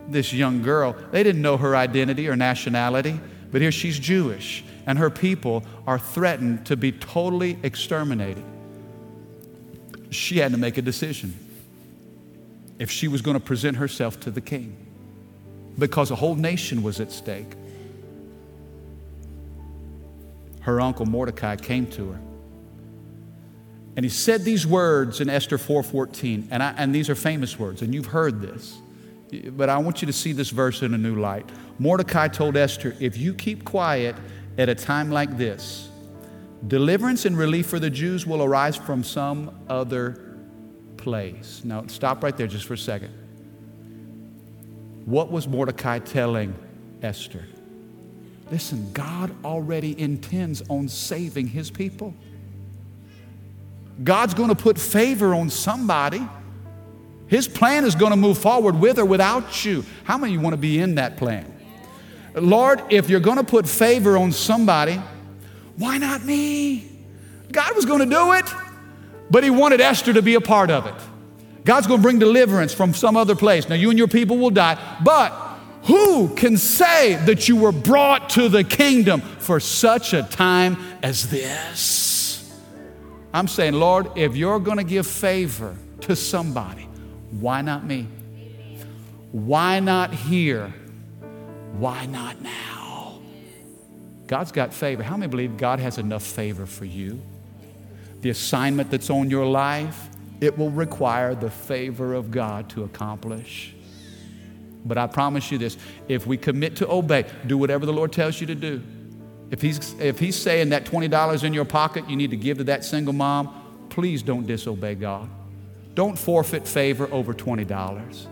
this 0.09 0.33
young 0.33 0.63
girl. 0.63 0.97
They 1.11 1.23
didn't 1.23 1.41
know 1.41 1.55
her 1.55 1.77
identity 1.77 2.27
or 2.27 2.35
nationality, 2.35 3.21
but 3.51 3.61
here 3.61 3.71
she's 3.71 3.97
Jewish, 3.99 4.63
and 4.85 4.97
her 4.97 5.09
people 5.09 5.63
are 5.87 5.99
threatened 5.99 6.65
to 6.67 6.77
be 6.77 6.91
totally 6.91 7.57
exterminated. 7.63 8.43
She 10.09 10.37
had 10.39 10.51
to 10.51 10.57
make 10.57 10.77
a 10.77 10.81
decision 10.81 11.37
if 12.79 12.89
she 12.89 13.07
was 13.07 13.21
going 13.21 13.35
to 13.35 13.43
present 13.43 13.77
herself 13.77 14.19
to 14.21 14.31
the 14.31 14.41
king 14.41 14.75
because 15.77 16.11
a 16.11 16.15
whole 16.15 16.35
nation 16.35 16.81
was 16.81 16.99
at 16.99 17.11
stake. 17.11 17.53
Her 20.61 20.81
uncle 20.81 21.05
Mordecai 21.05 21.55
came 21.55 21.87
to 21.91 22.11
her 22.11 22.19
and 23.99 24.05
he 24.05 24.09
said 24.09 24.45
these 24.45 24.65
words 24.65 25.19
in 25.19 25.29
Esther 25.29 25.57
4:14, 25.57 26.47
and, 26.51 26.63
and 26.63 26.95
these 26.95 27.09
are 27.09 27.15
famous 27.15 27.59
words, 27.59 27.81
and 27.81 27.93
you've 27.93 28.05
heard 28.05 28.39
this, 28.39 28.77
but 29.57 29.67
I 29.67 29.77
want 29.79 30.01
you 30.01 30.05
to 30.05 30.13
see 30.13 30.31
this 30.31 30.51
verse 30.51 30.81
in 30.81 30.93
a 30.93 30.97
new 30.97 31.15
light. 31.15 31.45
Mordecai 31.79 32.27
told 32.27 32.57
Esther, 32.57 32.95
"If 32.99 33.17
you 33.17 33.33
keep 33.33 33.63
quiet 33.63 34.15
at 34.57 34.69
a 34.69 34.75
time 34.75 35.09
like 35.09 35.37
this, 35.37 35.87
deliverance 36.67 37.25
and 37.25 37.37
relief 37.37 37.67
for 37.67 37.79
the 37.79 37.89
Jews 37.89 38.27
will 38.27 38.43
arise 38.43 38.75
from 38.75 39.03
some 39.03 39.51
other 39.69 40.19
place." 40.97 41.61
Now, 41.63 41.85
stop 41.87 42.21
right 42.21 42.35
there 42.35 42.47
just 42.47 42.65
for 42.65 42.73
a 42.73 42.77
second. 42.77 43.11
What 45.05 45.31
was 45.31 45.47
Mordecai 45.47 45.99
telling 45.99 46.53
Esther? 47.01 47.45
Listen, 48.51 48.89
God 48.93 49.31
already 49.45 49.99
intends 49.99 50.61
on 50.69 50.87
saving 50.87 51.47
his 51.47 51.71
people. 51.71 52.13
God's 54.03 54.33
going 54.33 54.49
to 54.49 54.55
put 54.55 54.77
favor 54.77 55.33
on 55.33 55.49
somebody. 55.49 56.27
His 57.27 57.47
plan 57.47 57.85
is 57.85 57.95
going 57.95 58.11
to 58.11 58.17
move 58.17 58.37
forward 58.37 58.79
with 58.79 58.97
or 58.97 59.05
without 59.05 59.63
you. 59.63 59.85
How 60.03 60.17
many 60.17 60.33
of 60.33 60.39
you 60.39 60.43
want 60.43 60.53
to 60.53 60.57
be 60.57 60.79
in 60.79 60.95
that 60.95 61.15
plan? 61.15 61.45
Lord, 62.35 62.81
if 62.89 63.09
you're 63.09 63.19
going 63.19 63.37
to 63.37 63.43
put 63.43 63.67
favor 63.67 64.17
on 64.17 64.31
somebody, 64.31 64.99
why 65.77 65.97
not 65.97 66.23
me? 66.23 66.89
God 67.51 67.75
was 67.75 67.85
going 67.85 67.99
to 67.99 68.05
do 68.05 68.33
it, 68.33 68.45
but 69.31 69.43
He 69.43 69.49
wanted 69.49 69.81
Esther 69.81 70.13
to 70.13 70.21
be 70.21 70.35
a 70.35 70.41
part 70.41 70.69
of 70.69 70.85
it. 70.85 70.95
God's 71.65 71.87
going 71.87 71.99
to 71.99 72.03
bring 72.03 72.19
deliverance 72.19 72.73
from 72.73 72.93
some 72.93 73.17
other 73.17 73.35
place. 73.35 73.69
Now, 73.69 73.75
you 73.75 73.89
and 73.89 73.97
your 73.97 74.07
people 74.07 74.37
will 74.37 74.49
die, 74.49 74.77
but 75.03 75.31
who 75.83 76.33
can 76.35 76.57
say 76.57 77.15
that 77.25 77.47
you 77.47 77.55
were 77.55 77.71
brought 77.71 78.29
to 78.31 78.49
the 78.49 78.63
kingdom 78.63 79.21
for 79.21 79.59
such 79.59 80.13
a 80.13 80.23
time 80.23 80.77
as 81.01 81.29
this? 81.29 82.59
I'm 83.33 83.47
saying, 83.47 83.73
Lord, 83.73 84.17
if 84.17 84.35
you're 84.35 84.59
going 84.59 84.77
to 84.77 84.83
give 84.83 85.05
favor 85.05 85.75
to 86.01 86.15
somebody, 86.15 86.87
why 87.31 87.61
not 87.61 87.85
me? 87.85 88.07
Why 89.31 89.79
not 89.79 90.13
here? 90.13 90.73
Why 91.77 92.05
not 92.05 92.41
now? 92.41 93.19
God's 94.27 94.51
got 94.51 94.73
favor. 94.73 95.01
How 95.01 95.17
many 95.17 95.29
believe 95.29 95.57
God 95.57 95.79
has 95.79 95.97
enough 95.97 96.23
favor 96.23 96.65
for 96.65 96.85
you? 96.85 97.21
The 98.21 98.29
assignment 98.29 98.91
that's 98.91 99.09
on 99.09 99.29
your 99.29 99.45
life, 99.45 100.09
it 100.41 100.57
will 100.57 100.69
require 100.71 101.35
the 101.35 101.49
favor 101.49 102.13
of 102.13 102.31
God 102.31 102.69
to 102.71 102.83
accomplish. 102.83 103.73
But 104.85 104.97
I 104.97 105.07
promise 105.07 105.51
you 105.51 105.57
this 105.57 105.77
if 106.07 106.27
we 106.27 106.37
commit 106.37 106.75
to 106.77 106.89
obey, 106.89 107.25
do 107.47 107.57
whatever 107.57 107.85
the 107.85 107.93
Lord 107.93 108.11
tells 108.11 108.39
you 108.39 108.47
to 108.47 108.55
do, 108.55 108.81
if 109.51 109.61
he's, 109.61 109.93
if 109.99 110.19
he's 110.19 110.35
saying 110.35 110.69
that 110.69 110.85
$20 110.85 111.43
in 111.43 111.53
your 111.53 111.65
pocket 111.65 112.09
you 112.09 112.15
need 112.15 112.29
to 112.29 112.37
give 112.37 112.59
to 112.59 112.63
that 112.65 112.85
single 112.85 113.13
mom, 113.13 113.87
please 113.89 114.21
don't 114.21 114.45
disobey 114.45 114.95
God. 114.95 115.29
Don't 115.95 116.17
forfeit 116.17 116.67
favor 116.67 117.09
over 117.11 117.33
$20. 117.33 118.27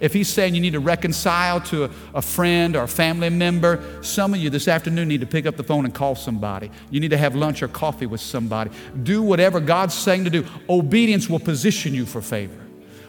If 0.00 0.12
he's 0.12 0.28
saying 0.28 0.54
you 0.54 0.60
need 0.60 0.74
to 0.74 0.80
reconcile 0.80 1.60
to 1.62 1.84
a, 1.84 1.90
a, 2.14 2.22
friend 2.22 2.76
or 2.76 2.84
a 2.84 2.88
family 2.88 3.30
member, 3.30 3.82
some 4.02 4.34
of 4.34 4.40
you 4.40 4.50
this 4.50 4.68
afternoon 4.68 5.08
need 5.08 5.20
to 5.20 5.26
pick 5.26 5.46
up 5.46 5.56
the 5.56 5.64
phone 5.64 5.84
and 5.84 5.94
call 5.94 6.14
somebody. 6.14 6.70
You 6.90 7.00
need 7.00 7.10
to 7.10 7.18
have 7.18 7.34
lunch 7.34 7.62
or 7.62 7.68
coffee 7.68 8.06
with 8.06 8.20
somebody. 8.20 8.70
Do 9.02 9.22
whatever 9.22 9.60
God's 9.60 9.94
saying 9.94 10.24
to 10.24 10.30
do. 10.30 10.44
Obedience 10.68 11.28
will 11.28 11.40
position 11.40 11.94
you 11.94 12.06
for 12.06 12.20
favor. 12.20 12.60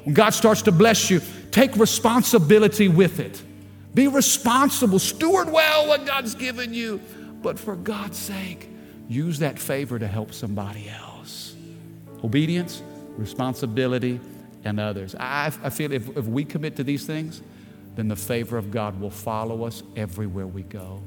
When 0.04 0.14
God 0.14 0.32
starts 0.32 0.64
to 0.64 0.72
bless 0.72 1.10
you, 1.10 1.22
take 1.52 1.76
responsibility 1.76 2.88
with 2.88 3.20
it. 3.20 3.42
Be 3.94 4.08
responsible. 4.08 5.00
Steward 5.00 5.52
well 5.52 5.88
what 5.88 6.06
God's 6.06 6.36
given 6.36 6.74
you. 6.74 7.00
But 7.42 7.58
for 7.58 7.76
God's 7.76 8.18
sake, 8.18 8.70
use 9.08 9.40
that 9.40 9.60
favor 9.60 9.98
to 9.98 10.08
help 10.08 10.34
somebody 10.34 10.90
else. 10.90 11.56
Obedience, 12.24 12.82
responsibility, 13.18 14.20
and 14.64 14.80
others. 14.80 15.16
I, 15.16 15.51
I 15.64 15.70
feel 15.70 15.91
if, 15.91 16.16
if 16.18 16.26
we 16.26 16.43
commit 16.43 16.76
to 16.78 16.84
these 16.84 17.05
things, 17.05 17.41
then 17.95 18.07
the 18.07 18.16
favor 18.16 18.57
of 18.57 18.72
God 18.72 18.99
will 18.99 19.10
follow 19.10 19.64
us 19.66 19.84
everywhere 19.95 20.47
we 20.47 20.64
go. 20.64 21.01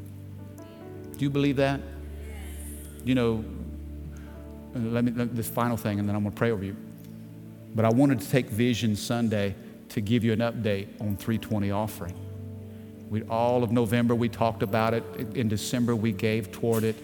Do 1.16 1.24
you 1.24 1.30
believe 1.30 1.56
that? 1.56 1.80
You 3.04 3.14
know, 3.14 3.44
uh, 4.74 4.78
let 4.78 5.04
me, 5.04 5.10
this 5.10 5.48
final 5.48 5.76
thing, 5.76 5.98
and 5.98 6.08
then 6.08 6.16
I'm 6.16 6.22
going 6.22 6.32
to 6.32 6.38
pray 6.38 6.50
over 6.50 6.64
you. 6.64 6.76
But 7.74 7.84
I 7.84 7.90
wanted 7.90 8.20
to 8.20 8.30
take 8.30 8.46
Vision 8.46 8.96
Sunday 8.96 9.54
to 9.90 10.00
give 10.00 10.24
you 10.24 10.32
an 10.32 10.40
update 10.40 10.88
on 11.00 11.16
320 11.16 11.70
offering. 11.70 12.14
We, 13.10 13.22
all 13.24 13.62
of 13.62 13.72
November, 13.72 14.14
we 14.14 14.28
talked 14.28 14.62
about 14.62 14.94
it. 14.94 15.04
In 15.36 15.48
December, 15.48 15.94
we 15.94 16.12
gave 16.12 16.50
toward 16.50 16.84
it. 16.84 16.96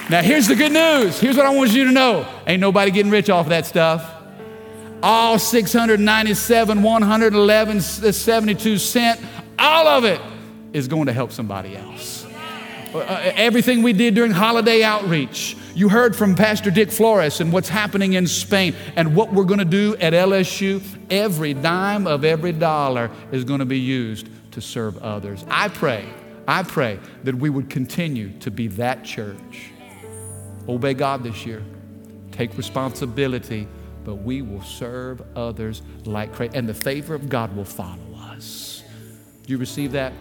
Now, 0.10 0.24
here's 0.24 0.47
the 0.47 0.55
good 0.55 0.72
news. 0.72 1.20
Here's 1.20 1.38
what 1.38 1.45
I 1.45 1.51
want 1.51 1.72
you 1.72 1.86
to 1.86 1.91
know 1.91 2.28
ain't 2.47 2.60
nobody 2.60 2.89
getting 2.89 3.12
rich 3.12 3.30
off 3.30 3.45
of 3.45 3.49
that 3.51 3.68
stuff. 3.68 4.16
All 5.03 5.38
697, 5.38 6.82
111, 6.82 7.82
72 7.82 8.78
cent, 8.80 9.22
all 9.60 9.88
of 9.88 10.05
it 10.05 10.20
is 10.74 10.88
going 10.88 11.05
to 11.05 11.14
help 11.14 11.32
somebody 11.32 11.78
else. 11.78 12.26
Uh, 12.93 13.32
everything 13.36 13.84
we 13.84 13.93
did 13.93 14.16
during 14.16 14.32
holiday 14.32 14.82
outreach, 14.82 15.55
you 15.76 15.89
heard 15.89 16.16
from 16.16 16.36
Pastor 16.36 16.72
Dick 16.72 16.91
Flores 16.91 17.39
and 17.39 17.53
what's 17.53 17.70
happening 17.70 18.14
in 18.14 18.26
Spain 18.26 18.76
and 18.95 19.16
what 19.16 19.32
we're 19.32 19.43
going 19.43 19.60
to 19.60 19.66
do 19.66 19.95
at 19.97 20.14
LSU. 20.14 20.82
Every 21.12 21.53
dime 21.53 22.07
of 22.07 22.26
every 22.26 22.51
dollar 22.51 23.12
is 23.32 23.43
going 23.43 23.60
to 23.60 23.66
be 23.66 23.80
used 23.80 24.28
to 24.53 24.60
serve 24.60 24.97
others. 24.97 25.45
I 25.49 25.68
pray, 25.70 26.10
I 26.47 26.64
pray 26.64 26.99
that 27.26 27.36
we 27.36 27.51
would 27.51 27.70
continue 27.70 28.32
to 28.39 28.49
be 28.49 28.68
that 28.70 29.05
church. 29.05 29.70
Obey 30.70 30.93
God 30.93 31.24
this 31.24 31.45
year. 31.47 31.63
Take 32.32 32.55
responsibility, 32.55 33.67
but 34.03 34.15
we 34.15 34.43
will 34.43 34.61
serve 34.61 35.22
others 35.36 35.82
like 36.05 36.32
crazy. 36.34 36.55
And 36.55 36.70
the 36.70 36.74
favor 36.76 37.15
of 37.15 37.28
God 37.28 37.55
will 37.55 37.65
follow 37.65 38.13
us. 38.15 38.84
Do 39.43 39.51
you 39.51 39.57
receive 39.57 39.91
that? 39.93 40.13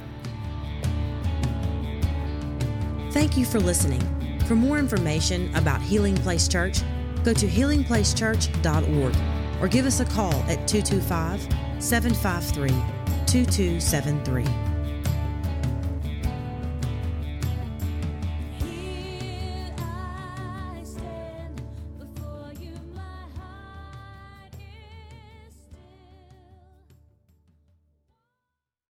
Thank 3.13 3.37
you 3.37 3.45
for 3.45 3.61
listening. 3.61 4.03
For 4.47 4.55
more 4.57 4.79
information 4.79 5.55
about 5.55 5.83
Healing 5.83 6.17
Place 6.17 6.49
Church, 6.49 6.79
go 7.25 7.35
to 7.35 7.47
healingplacechurch.org 7.47 9.15
or 9.61 9.69
give 9.69 9.85
us 9.85 10.01
a 10.01 10.07
call 10.07 10.33
at 10.45 10.67
225 10.67 11.43
753 11.83 12.71
2273. 13.27 14.68